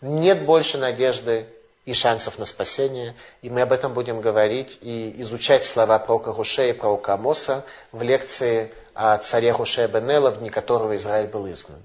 нет 0.00 0.44
больше 0.44 0.76
надежды 0.76 1.46
и 1.84 1.94
шансов 1.94 2.40
на 2.40 2.46
спасение. 2.46 3.14
И 3.42 3.50
мы 3.50 3.62
об 3.62 3.72
этом 3.72 3.94
будем 3.94 4.20
говорить 4.20 4.78
и 4.80 5.14
изучать 5.22 5.64
слова 5.64 6.00
пророка 6.00 6.32
Хушея 6.32 6.70
и 6.70 6.76
пророка 6.76 7.14
Амоса 7.14 7.64
в 7.92 8.02
лекции 8.02 8.74
о 8.92 9.18
царе 9.18 9.52
Хушея 9.52 9.86
Бенела, 9.86 10.32
в 10.32 10.40
дни 10.40 10.50
которого 10.50 10.96
Израиль 10.96 11.28
был 11.28 11.48
изгнан. 11.48 11.80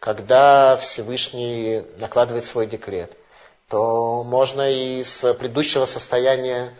Когда 0.00 0.76
Всевышний 0.76 1.82
накладывает 1.96 2.44
свой 2.44 2.66
декрет– 2.66 3.10
то 3.68 4.22
можно 4.24 4.70
и 4.70 5.02
с 5.02 5.34
предыдущего 5.34 5.86
состояния 5.86 6.74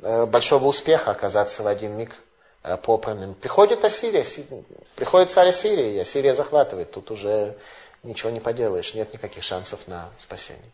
э, 0.00 0.26
большого 0.26 0.66
успеха 0.66 1.12
оказаться 1.12 1.62
в 1.62 1.66
один 1.66 1.96
миг 1.96 2.14
э, 2.62 2.76
попранным. 2.76 3.34
Приходит 3.34 3.84
Ассирия, 3.84 4.24
приходит 4.94 5.30
царь 5.30 5.48
Ассирии, 5.48 5.94
и 5.94 5.98
Ассирия 5.98 6.34
захватывает. 6.34 6.90
Тут 6.90 7.10
уже 7.10 7.56
ничего 8.02 8.30
не 8.30 8.40
поделаешь, 8.40 8.94
нет 8.94 9.12
никаких 9.12 9.44
шансов 9.44 9.86
на 9.88 10.10
спасение. 10.18 10.70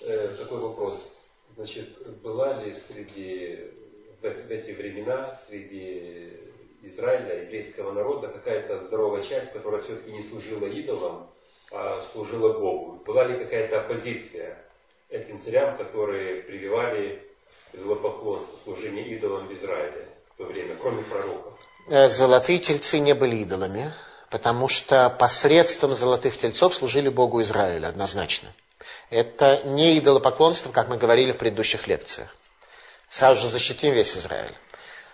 Э, 0.00 0.36
такой 0.38 0.58
вопрос. 0.58 1.08
Значит, 1.56 2.20
была 2.22 2.62
ли 2.62 2.74
среди 2.74 3.70
в 4.22 4.50
эти 4.50 4.70
времена 4.70 5.36
среди 5.46 6.38
Израиля, 6.82 7.42
еврейского 7.42 7.92
народа, 7.92 8.28
какая-то 8.28 8.84
здоровая 8.86 9.22
часть, 9.22 9.52
которая 9.52 9.82
все-таки 9.82 10.10
не 10.10 10.22
служила 10.22 10.66
идолам, 10.66 11.30
а 11.70 12.00
служила 12.12 12.52
Богу. 12.58 13.02
Была 13.04 13.24
ли 13.24 13.38
какая-то 13.38 13.80
оппозиция 13.80 14.58
этим 15.08 15.40
царям, 15.40 15.76
которые 15.76 16.42
прививали 16.42 17.22
идолопоклонство, 17.72 18.58
служение 18.64 19.08
идолам 19.08 19.46
в 19.46 19.52
Израиле 19.54 20.08
в 20.34 20.38
то 20.38 20.44
время, 20.44 20.76
кроме 20.80 21.02
пророков? 21.04 21.54
Э, 21.88 22.08
золотые 22.08 22.58
тельцы 22.58 22.98
не 22.98 23.14
были 23.14 23.36
идолами, 23.36 23.92
потому 24.30 24.68
что 24.68 25.08
посредством 25.08 25.94
золотых 25.94 26.36
тельцов 26.36 26.74
служили 26.74 27.08
Богу 27.08 27.42
Израиля 27.42 27.88
однозначно. 27.88 28.52
Это 29.08 29.62
не 29.64 29.98
идолопоклонство, 29.98 30.72
как 30.72 30.88
мы 30.88 30.96
говорили 30.96 31.32
в 31.32 31.36
предыдущих 31.36 31.86
лекциях. 31.86 32.34
Сразу 33.08 33.42
же 33.42 33.48
защитим 33.48 33.92
весь 33.92 34.16
Израиль. 34.16 34.54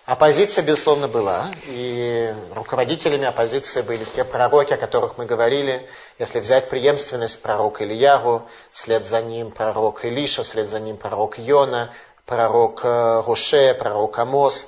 Оппозиция, 0.09 0.63
безусловно, 0.63 1.07
была, 1.07 1.51
и 1.67 2.33
руководителями 2.55 3.27
оппозиции 3.27 3.83
были 3.83 4.03
те 4.15 4.23
пророки, 4.23 4.73
о 4.73 4.77
которых 4.77 5.19
мы 5.19 5.27
говорили. 5.27 5.87
Если 6.17 6.39
взять 6.39 6.67
преемственность 6.67 7.39
пророка 7.43 7.83
Ильягу, 7.83 8.41
след 8.71 9.05
за 9.05 9.21
ним 9.21 9.51
пророк 9.51 10.03
Илиша, 10.03 10.43
след 10.43 10.67
за 10.67 10.79
ним 10.79 10.97
пророк 10.97 11.37
Йона, 11.37 11.93
пророк 12.25 12.83
Роше, 12.83 13.75
пророк 13.75 14.17
Амос, 14.17 14.67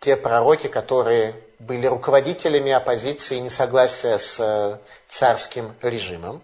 те 0.00 0.16
пророки, 0.16 0.66
которые 0.66 1.36
были 1.60 1.86
руководителями 1.86 2.72
оппозиции 2.72 3.36
и 3.36 3.40
несогласия 3.40 4.18
с 4.18 4.40
э, 4.40 4.78
царским 5.08 5.76
режимом. 5.80 6.42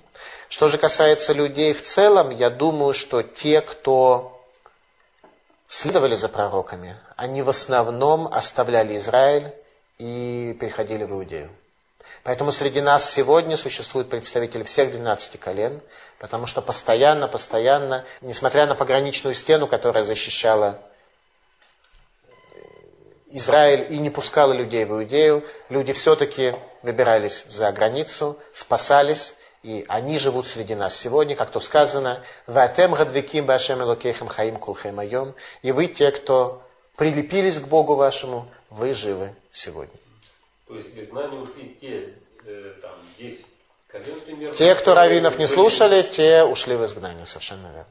Что 0.48 0.68
же 0.68 0.78
касается 0.78 1.32
людей 1.32 1.72
в 1.72 1.82
целом, 1.82 2.30
я 2.30 2.50
думаю, 2.50 2.94
что 2.94 3.24
те, 3.24 3.62
кто 3.62 4.40
следовали 5.66 6.14
за 6.14 6.28
пророками, 6.28 6.96
они 7.18 7.42
в 7.42 7.48
основном 7.48 8.32
оставляли 8.32 8.96
Израиль 8.96 9.52
и 9.98 10.56
переходили 10.60 11.02
в 11.02 11.10
Иудею. 11.10 11.50
Поэтому 12.22 12.52
среди 12.52 12.80
нас 12.80 13.10
сегодня 13.10 13.56
существуют 13.56 14.08
представители 14.08 14.62
всех 14.62 14.92
12 14.92 15.40
колен, 15.40 15.80
потому 16.20 16.46
что 16.46 16.62
постоянно, 16.62 17.26
постоянно, 17.26 18.04
несмотря 18.20 18.66
на 18.66 18.76
пограничную 18.76 19.34
стену, 19.34 19.66
которая 19.66 20.04
защищала 20.04 20.80
Израиль 23.26 23.92
и 23.92 23.98
не 23.98 24.10
пускала 24.10 24.52
людей 24.52 24.84
в 24.84 24.92
Иудею, 24.92 25.44
люди 25.70 25.92
все-таки 25.92 26.54
выбирались 26.82 27.44
за 27.48 27.72
границу, 27.72 28.38
спасались, 28.54 29.34
и 29.64 29.84
они 29.88 30.20
живут 30.20 30.46
среди 30.46 30.76
нас 30.76 30.94
сегодня, 30.94 31.34
как 31.34 31.50
то 31.50 31.58
сказано, 31.58 32.22
«Ватем 32.46 32.94
гадвиким 32.94 33.44
башем 33.44 33.82
элокехем 33.82 34.28
хаим 34.28 34.54
кулхем 34.54 35.00
айом», 35.00 35.34
и 35.62 35.72
вы 35.72 35.88
те, 35.88 36.12
кто 36.12 36.62
прилепились 36.98 37.60
к 37.60 37.68
Богу 37.68 37.94
вашему, 37.94 38.46
вы 38.68 38.92
живы 38.92 39.34
сегодня. 39.50 39.94
То 40.66 40.76
есть 40.76 40.92
в 40.92 40.98
изгнание 40.98 41.40
ушли 41.40 41.74
те, 41.80 42.14
э, 42.44 42.74
там, 42.82 42.96
10 43.18 43.46
колен 43.86 44.20
примерно? 44.26 44.54
Те, 44.54 44.74
кто 44.74 44.94
раввинов 44.94 45.38
не 45.38 45.46
слушали, 45.46 46.02
те 46.02 46.44
ушли 46.44 46.76
в 46.76 46.84
изгнание, 46.84 47.24
совершенно 47.24 47.68
верно. 47.68 47.86